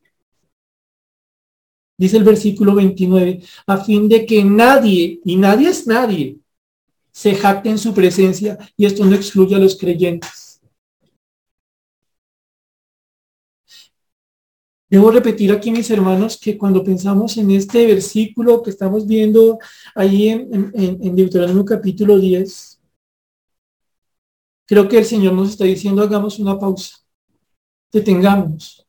dice 2.01 2.17
el 2.17 2.25
versículo 2.25 2.75
29, 2.75 3.43
a 3.67 3.77
fin 3.77 4.09
de 4.09 4.25
que 4.25 4.43
nadie, 4.43 5.21
y 5.23 5.37
nadie 5.37 5.69
es 5.69 5.87
nadie, 5.87 6.39
se 7.13 7.35
jacte 7.35 7.69
en 7.69 7.77
su 7.77 7.93
presencia, 7.93 8.57
y 8.75 8.87
esto 8.87 9.05
no 9.05 9.15
excluye 9.15 9.55
a 9.55 9.59
los 9.59 9.77
creyentes. 9.77 10.63
Debo 14.89 15.11
repetir 15.11 15.53
aquí, 15.53 15.71
mis 15.71 15.91
hermanos, 15.91 16.39
que 16.41 16.57
cuando 16.57 16.83
pensamos 16.83 17.37
en 17.37 17.51
este 17.51 17.87
versículo 17.87 18.63
que 18.63 18.71
estamos 18.71 19.07
viendo 19.07 19.59
ahí 19.95 20.31
en, 20.31 20.73
en, 20.75 21.19
en 21.19 21.65
capítulo 21.65 22.19
10, 22.19 22.81
creo 24.67 24.89
que 24.89 24.97
el 24.97 25.05
Señor 25.05 25.35
nos 25.35 25.51
está 25.51 25.65
diciendo, 25.65 26.03
hagamos 26.03 26.39
una 26.39 26.59
pausa, 26.59 26.97
detengamos, 27.93 28.87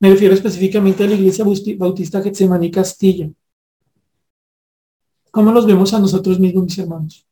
me 0.00 0.10
refiero 0.10 0.34
específicamente 0.34 1.04
a 1.04 1.08
la 1.08 1.14
Iglesia 1.14 1.44
Bautista 1.78 2.22
Getsemaní 2.22 2.70
Castilla. 2.70 3.30
¿Cómo 5.30 5.52
los 5.52 5.66
vemos 5.66 5.92
a 5.92 5.98
nosotros 5.98 6.38
mismos, 6.38 6.64
mis 6.64 6.78
hermanos? 6.78 7.26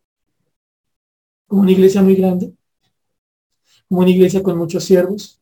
Como 1.47 1.63
una 1.63 1.71
iglesia 1.71 2.03
muy 2.03 2.17
grande, 2.17 2.53
como 3.89 4.01
una 4.01 4.11
iglesia 4.11 4.43
con 4.43 4.59
muchos 4.59 4.85
siervos, 4.85 5.41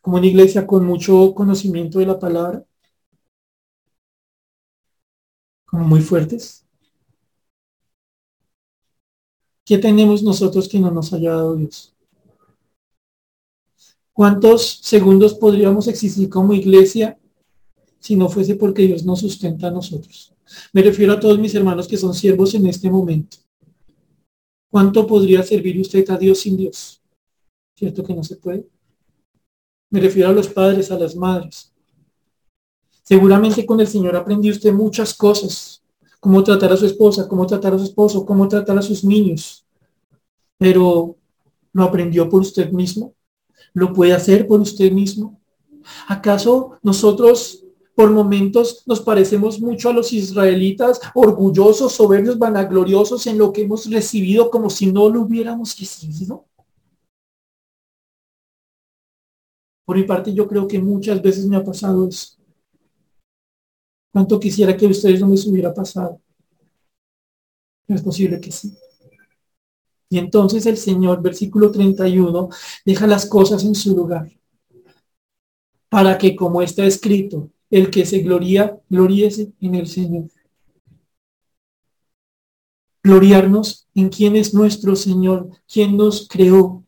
como 0.00 0.16
una 0.16 0.26
iglesia 0.26 0.66
con 0.66 0.84
mucho 0.84 1.34
conocimiento 1.34 2.00
de 2.00 2.06
la 2.06 2.18
palabra, 2.18 2.64
como 5.64 5.84
muy 5.84 6.00
fuertes. 6.00 6.66
¿Qué 9.64 9.78
tenemos 9.78 10.22
nosotros 10.22 10.68
que 10.68 10.80
no 10.80 10.90
nos 10.90 11.12
haya 11.12 11.30
dado 11.30 11.56
Dios? 11.56 11.94
¿Cuántos 14.12 14.80
segundos 14.82 15.34
podríamos 15.34 15.88
existir 15.88 16.28
como 16.28 16.52
iglesia 16.52 17.18
si 17.98 18.14
no 18.14 18.28
fuese 18.28 18.56
porque 18.56 18.86
Dios 18.86 19.04
nos 19.04 19.20
sustenta 19.20 19.68
a 19.68 19.70
nosotros? 19.70 20.34
Me 20.72 20.82
refiero 20.82 21.14
a 21.14 21.20
todos 21.20 21.38
mis 21.38 21.54
hermanos 21.54 21.88
que 21.88 21.96
son 21.96 22.12
siervos 22.12 22.54
en 22.54 22.66
este 22.66 22.90
momento. 22.90 23.38
¿Cuánto 24.70 25.06
podría 25.06 25.42
servir 25.42 25.80
usted 25.80 26.08
a 26.10 26.18
Dios 26.18 26.40
sin 26.40 26.56
Dios? 26.56 27.02
¿Cierto 27.74 28.02
que 28.04 28.14
no 28.14 28.22
se 28.22 28.36
puede? 28.36 28.66
Me 29.90 30.00
refiero 30.00 30.28
a 30.28 30.32
los 30.32 30.48
padres, 30.48 30.90
a 30.90 30.98
las 30.98 31.16
madres. 31.16 31.72
Seguramente 33.02 33.64
con 33.64 33.80
el 33.80 33.86
Señor 33.86 34.14
aprendió 34.16 34.52
usted 34.52 34.72
muchas 34.72 35.14
cosas. 35.14 35.82
Cómo 36.20 36.44
tratar 36.44 36.72
a 36.72 36.76
su 36.76 36.86
esposa, 36.86 37.26
cómo 37.26 37.46
tratar 37.46 37.74
a 37.74 37.78
su 37.78 37.84
esposo, 37.84 38.24
cómo 38.24 38.46
tratar 38.46 38.78
a 38.78 38.82
sus 38.82 39.04
niños. 39.04 39.66
Pero 40.58 41.16
¿lo 41.72 41.82
aprendió 41.82 42.28
por 42.28 42.42
usted 42.42 42.70
mismo? 42.70 43.14
¿Lo 43.74 43.92
puede 43.92 44.12
hacer 44.12 44.46
por 44.46 44.60
usted 44.60 44.92
mismo? 44.92 45.40
¿Acaso 46.08 46.78
nosotros 46.82 47.64
por 47.94 48.10
momentos 48.10 48.82
nos 48.86 49.00
parecemos 49.00 49.60
mucho 49.60 49.90
a 49.90 49.92
los 49.92 50.12
israelitas, 50.12 51.00
orgullosos, 51.14 51.92
soberbios, 51.92 52.38
vanagloriosos 52.38 53.26
en 53.26 53.38
lo 53.38 53.52
que 53.52 53.62
hemos 53.62 53.90
recibido 53.90 54.50
como 54.50 54.70
si 54.70 54.90
no 54.90 55.08
lo 55.08 55.22
hubiéramos 55.22 55.78
recibido? 55.78 56.46
Por 59.84 59.96
mi 59.96 60.04
parte, 60.04 60.32
yo 60.32 60.46
creo 60.46 60.66
que 60.66 60.78
muchas 60.78 61.20
veces 61.20 61.46
me 61.46 61.56
ha 61.56 61.64
pasado 61.64 62.08
eso. 62.08 62.36
¿Cuánto 64.12 64.38
quisiera 64.38 64.76
que 64.76 64.86
a 64.86 64.90
ustedes 64.90 65.20
no 65.20 65.28
les 65.28 65.46
hubiera 65.46 65.72
pasado? 65.72 66.20
Es 67.88 68.02
posible 68.02 68.40
que 68.40 68.52
sí. 68.52 68.74
Y 70.12 70.18
entonces 70.18 70.66
el 70.66 70.76
Señor, 70.76 71.22
versículo 71.22 71.72
31, 71.72 72.50
deja 72.84 73.06
las 73.06 73.24
cosas 73.24 73.64
en 73.64 73.74
su 73.74 73.96
lugar. 73.96 74.30
Para 75.88 76.18
que, 76.18 76.36
como 76.36 76.60
está 76.60 76.84
escrito, 76.84 77.48
el 77.70 77.88
que 77.88 78.04
se 78.04 78.18
gloria, 78.18 78.78
gloriese 78.90 79.54
en 79.62 79.74
el 79.74 79.86
Señor. 79.86 80.28
Gloriarnos 83.02 83.88
en 83.94 84.10
quién 84.10 84.36
es 84.36 84.52
nuestro 84.52 84.96
Señor, 84.96 85.48
quién 85.66 85.96
nos 85.96 86.28
creó, 86.28 86.84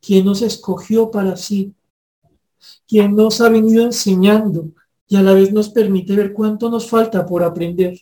quién 0.00 0.24
nos 0.24 0.42
escogió 0.42 1.12
para 1.12 1.36
sí, 1.36 1.76
quien 2.88 3.14
nos 3.14 3.40
ha 3.40 3.50
venido 3.50 3.84
enseñando 3.84 4.72
y 5.06 5.14
a 5.14 5.22
la 5.22 5.32
vez 5.32 5.52
nos 5.52 5.68
permite 5.68 6.16
ver 6.16 6.32
cuánto 6.32 6.68
nos 6.68 6.90
falta 6.90 7.24
por 7.24 7.44
aprender 7.44 8.00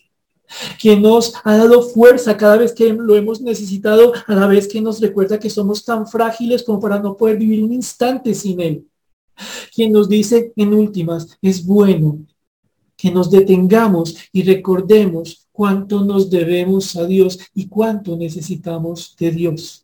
quien 0.79 1.01
nos 1.01 1.33
ha 1.43 1.57
dado 1.57 1.81
fuerza 1.81 2.37
cada 2.37 2.57
vez 2.57 2.73
que 2.73 2.93
lo 2.93 3.15
hemos 3.15 3.41
necesitado, 3.41 4.13
a 4.25 4.35
la 4.35 4.47
vez 4.47 4.67
que 4.67 4.81
nos 4.81 4.99
recuerda 4.99 5.39
que 5.39 5.49
somos 5.49 5.83
tan 5.83 6.07
frágiles 6.07 6.63
como 6.63 6.79
para 6.79 6.99
no 6.99 7.15
poder 7.15 7.37
vivir 7.37 7.63
un 7.63 7.73
instante 7.73 8.33
sin 8.33 8.61
Él. 8.61 8.87
Quien 9.73 9.91
nos 9.91 10.09
dice 10.09 10.53
en 10.55 10.73
últimas, 10.73 11.37
es 11.41 11.65
bueno 11.65 12.25
que 12.95 13.11
nos 13.11 13.29
detengamos 13.29 14.15
y 14.31 14.43
recordemos 14.43 15.47
cuánto 15.51 16.03
nos 16.03 16.29
debemos 16.29 16.95
a 16.95 17.05
Dios 17.05 17.37
y 17.53 17.67
cuánto 17.67 18.17
necesitamos 18.17 19.15
de 19.19 19.31
Dios. 19.31 19.83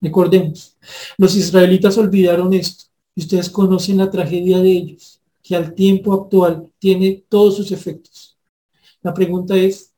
Recordemos, 0.00 0.76
los 1.16 1.36
israelitas 1.36 1.96
olvidaron 1.96 2.52
esto 2.52 2.86
y 3.14 3.20
ustedes 3.20 3.48
conocen 3.48 3.98
la 3.98 4.10
tragedia 4.10 4.58
de 4.58 4.70
ellos, 4.70 5.20
que 5.42 5.54
al 5.54 5.74
tiempo 5.74 6.12
actual 6.12 6.68
tiene 6.80 7.24
todos 7.28 7.56
sus 7.56 7.70
efectos. 7.70 8.11
La 9.02 9.12
pregunta 9.12 9.56
es, 9.56 9.92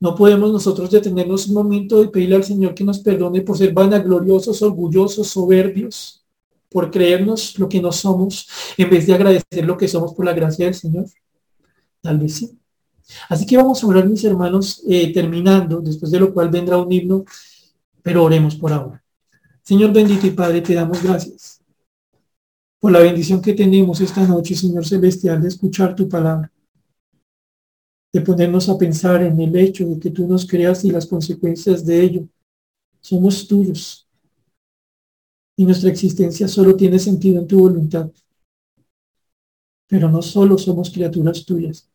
No 0.00 0.14
podemos 0.14 0.52
nosotros 0.52 0.90
detenernos 0.90 1.46
un 1.46 1.54
momento 1.54 2.02
y 2.02 2.08
pedirle 2.08 2.36
al 2.36 2.44
Señor 2.44 2.74
que 2.74 2.84
nos 2.84 2.98
perdone 2.98 3.40
por 3.40 3.56
ser 3.56 3.72
vanagloriosos, 3.72 4.60
orgullosos, 4.60 5.28
soberbios, 5.28 6.26
por 6.68 6.90
creernos 6.90 7.58
lo 7.58 7.68
que 7.68 7.80
no 7.80 7.90
somos, 7.92 8.48
en 8.76 8.90
vez 8.90 9.06
de 9.06 9.14
agradecer 9.14 9.64
lo 9.64 9.76
que 9.76 9.88
somos 9.88 10.12
por 10.12 10.26
la 10.26 10.34
gracia 10.34 10.66
del 10.66 10.74
Señor. 10.74 11.06
Tal 12.02 12.18
vez 12.18 12.34
sí. 12.34 12.58
Así 13.28 13.46
que 13.46 13.56
vamos 13.56 13.82
a 13.82 13.86
orar, 13.86 14.06
mis 14.06 14.24
hermanos, 14.24 14.82
eh, 14.88 15.12
terminando, 15.12 15.80
después 15.80 16.10
de 16.10 16.20
lo 16.20 16.34
cual 16.34 16.50
vendrá 16.50 16.76
un 16.76 16.92
himno, 16.92 17.24
pero 18.02 18.24
oremos 18.24 18.56
por 18.56 18.72
ahora. 18.72 19.02
Señor 19.62 19.92
bendito 19.92 20.26
y 20.26 20.32
Padre, 20.32 20.60
te 20.60 20.74
damos 20.74 21.02
gracias 21.02 21.62
por 22.78 22.92
la 22.92 22.98
bendición 22.98 23.40
que 23.40 23.54
tenemos 23.54 24.00
esta 24.02 24.26
noche, 24.26 24.54
Señor 24.54 24.84
Celestial, 24.84 25.40
de 25.40 25.48
escuchar 25.48 25.94
tu 25.94 26.06
palabra 26.06 26.52
de 28.14 28.20
ponernos 28.20 28.68
a 28.68 28.78
pensar 28.78 29.24
en 29.24 29.40
el 29.40 29.56
hecho 29.56 29.84
de 29.88 29.98
que 29.98 30.08
tú 30.08 30.28
nos 30.28 30.46
creas 30.46 30.84
y 30.84 30.90
las 30.92 31.04
consecuencias 31.04 31.84
de 31.84 32.00
ello. 32.00 32.28
Somos 33.00 33.48
tuyos. 33.48 34.08
Y 35.56 35.64
nuestra 35.64 35.90
existencia 35.90 36.46
solo 36.46 36.76
tiene 36.76 37.00
sentido 37.00 37.40
en 37.40 37.48
tu 37.48 37.58
voluntad. 37.58 38.08
Pero 39.88 40.08
no 40.08 40.22
solo 40.22 40.56
somos 40.56 40.90
criaturas 40.90 41.44
tuyas. 41.44 41.90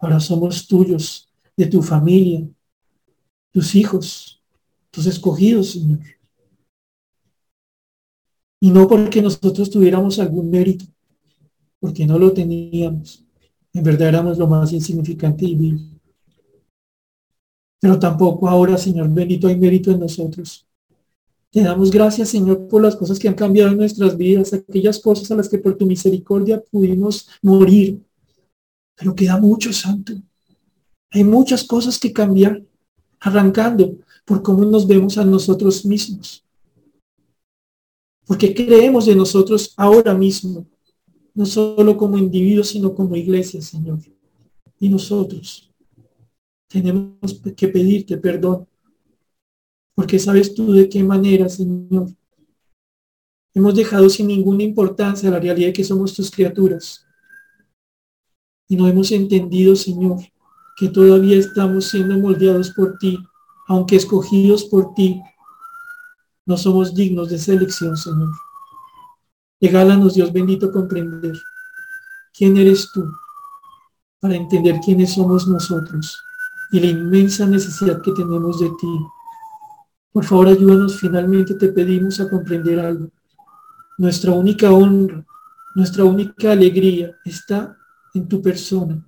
Ahora 0.00 0.18
somos 0.18 0.66
tuyos, 0.66 1.32
de 1.56 1.66
tu 1.66 1.82
familia, 1.82 2.44
tus 3.52 3.76
hijos, 3.76 4.42
tus 4.90 5.06
escogidos, 5.06 5.70
Señor. 5.70 6.00
Y 8.58 8.72
no 8.72 8.88
porque 8.88 9.22
nosotros 9.22 9.70
tuviéramos 9.70 10.18
algún 10.18 10.50
mérito, 10.50 10.84
porque 11.78 12.06
no 12.06 12.18
lo 12.18 12.32
teníamos 12.32 13.24
en 13.74 13.82
verdad 13.82 14.08
éramos 14.08 14.38
lo 14.38 14.46
más 14.46 14.72
insignificante 14.72 15.44
y 15.44 15.54
vil. 15.54 15.90
Pero 17.80 17.98
tampoco 17.98 18.48
ahora, 18.48 18.78
Señor 18.78 19.08
bendito, 19.08 19.48
hay 19.48 19.56
mérito 19.56 19.90
en 19.90 20.00
nosotros. 20.00 20.66
Te 21.50 21.62
damos 21.62 21.90
gracias, 21.90 22.30
Señor, 22.30 22.68
por 22.68 22.80
las 22.80 22.96
cosas 22.96 23.18
que 23.18 23.28
han 23.28 23.34
cambiado 23.34 23.70
en 23.70 23.76
nuestras 23.76 24.16
vidas, 24.16 24.52
aquellas 24.52 24.98
cosas 24.98 25.30
a 25.30 25.36
las 25.36 25.48
que 25.48 25.58
por 25.58 25.76
tu 25.76 25.84
misericordia 25.84 26.62
pudimos 26.70 27.28
morir. 27.42 28.00
Pero 28.94 29.14
queda 29.14 29.36
mucho, 29.38 29.72
Santo. 29.72 30.14
Hay 31.10 31.24
muchas 31.24 31.64
cosas 31.64 31.98
que 31.98 32.12
cambiar, 32.12 32.62
arrancando 33.20 33.96
por 34.24 34.42
cómo 34.42 34.64
nos 34.64 34.86
vemos 34.86 35.18
a 35.18 35.24
nosotros 35.24 35.84
mismos. 35.84 36.44
Porque 38.24 38.54
creemos 38.54 39.06
de 39.06 39.16
nosotros 39.16 39.74
ahora 39.76 40.14
mismo 40.14 40.66
no 41.34 41.46
solo 41.46 41.96
como 41.96 42.18
individuos, 42.18 42.68
sino 42.68 42.94
como 42.94 43.16
iglesia, 43.16 43.60
Señor. 43.62 43.98
Y 44.78 44.88
nosotros 44.88 45.70
tenemos 46.68 47.40
que 47.56 47.68
pedirte 47.68 48.16
perdón, 48.16 48.66
porque 49.94 50.18
sabes 50.18 50.54
tú 50.54 50.72
de 50.72 50.88
qué 50.88 51.02
manera, 51.02 51.48
Señor. 51.48 52.08
Hemos 53.54 53.74
dejado 53.74 54.08
sin 54.08 54.28
ninguna 54.28 54.62
importancia 54.62 55.30
la 55.30 55.38
realidad 55.38 55.68
de 55.68 55.72
que 55.74 55.84
somos 55.84 56.14
tus 56.14 56.30
criaturas. 56.30 57.06
Y 58.68 58.76
no 58.76 58.88
hemos 58.88 59.12
entendido, 59.12 59.76
Señor, 59.76 60.18
que 60.78 60.88
todavía 60.88 61.36
estamos 61.36 61.90
siendo 61.90 62.18
moldeados 62.18 62.70
por 62.70 62.96
ti, 62.98 63.18
aunque 63.68 63.96
escogidos 63.96 64.64
por 64.64 64.94
ti. 64.94 65.20
No 66.46 66.56
somos 66.56 66.94
dignos 66.94 67.28
de 67.28 67.38
selección, 67.38 67.96
Señor. 67.96 68.30
Regálanos, 69.62 70.14
Dios 70.14 70.32
bendito, 70.32 70.72
comprender 70.72 71.38
quién 72.36 72.56
eres 72.56 72.90
tú 72.92 73.04
para 74.20 74.34
entender 74.34 74.80
quiénes 74.84 75.12
somos 75.12 75.46
nosotros 75.46 76.20
y 76.72 76.80
la 76.80 76.86
inmensa 76.86 77.46
necesidad 77.46 78.02
que 78.02 78.10
tenemos 78.10 78.58
de 78.58 78.70
ti. 78.70 79.06
Por 80.10 80.24
favor, 80.24 80.48
ayúdanos 80.48 80.98
finalmente, 80.98 81.54
te 81.54 81.68
pedimos 81.68 82.18
a 82.18 82.28
comprender 82.28 82.80
algo. 82.80 83.08
Nuestra 83.98 84.32
única 84.32 84.72
honra, 84.72 85.24
nuestra 85.76 86.02
única 86.02 86.50
alegría 86.50 87.16
está 87.24 87.76
en 88.14 88.26
tu 88.26 88.42
persona, 88.42 89.00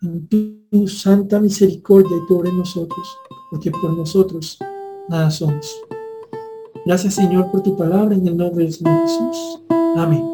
en 0.00 0.28
tu, 0.28 0.86
santa 0.86 1.40
misericordia 1.40 2.16
y 2.16 2.48
en 2.48 2.58
nosotros, 2.58 3.18
porque 3.50 3.70
por 3.70 3.96
nosotros 3.96 4.58
nada 5.08 5.30
somos. 5.30 5.74
Gracias 6.84 7.14
Señor 7.14 7.50
por 7.50 7.62
tu 7.62 7.76
palabra 7.76 8.14
en 8.14 8.26
el 8.26 8.36
nombre 8.36 8.64
de 8.64 8.72
Jesús. 8.72 9.60
Amén. 9.96 10.31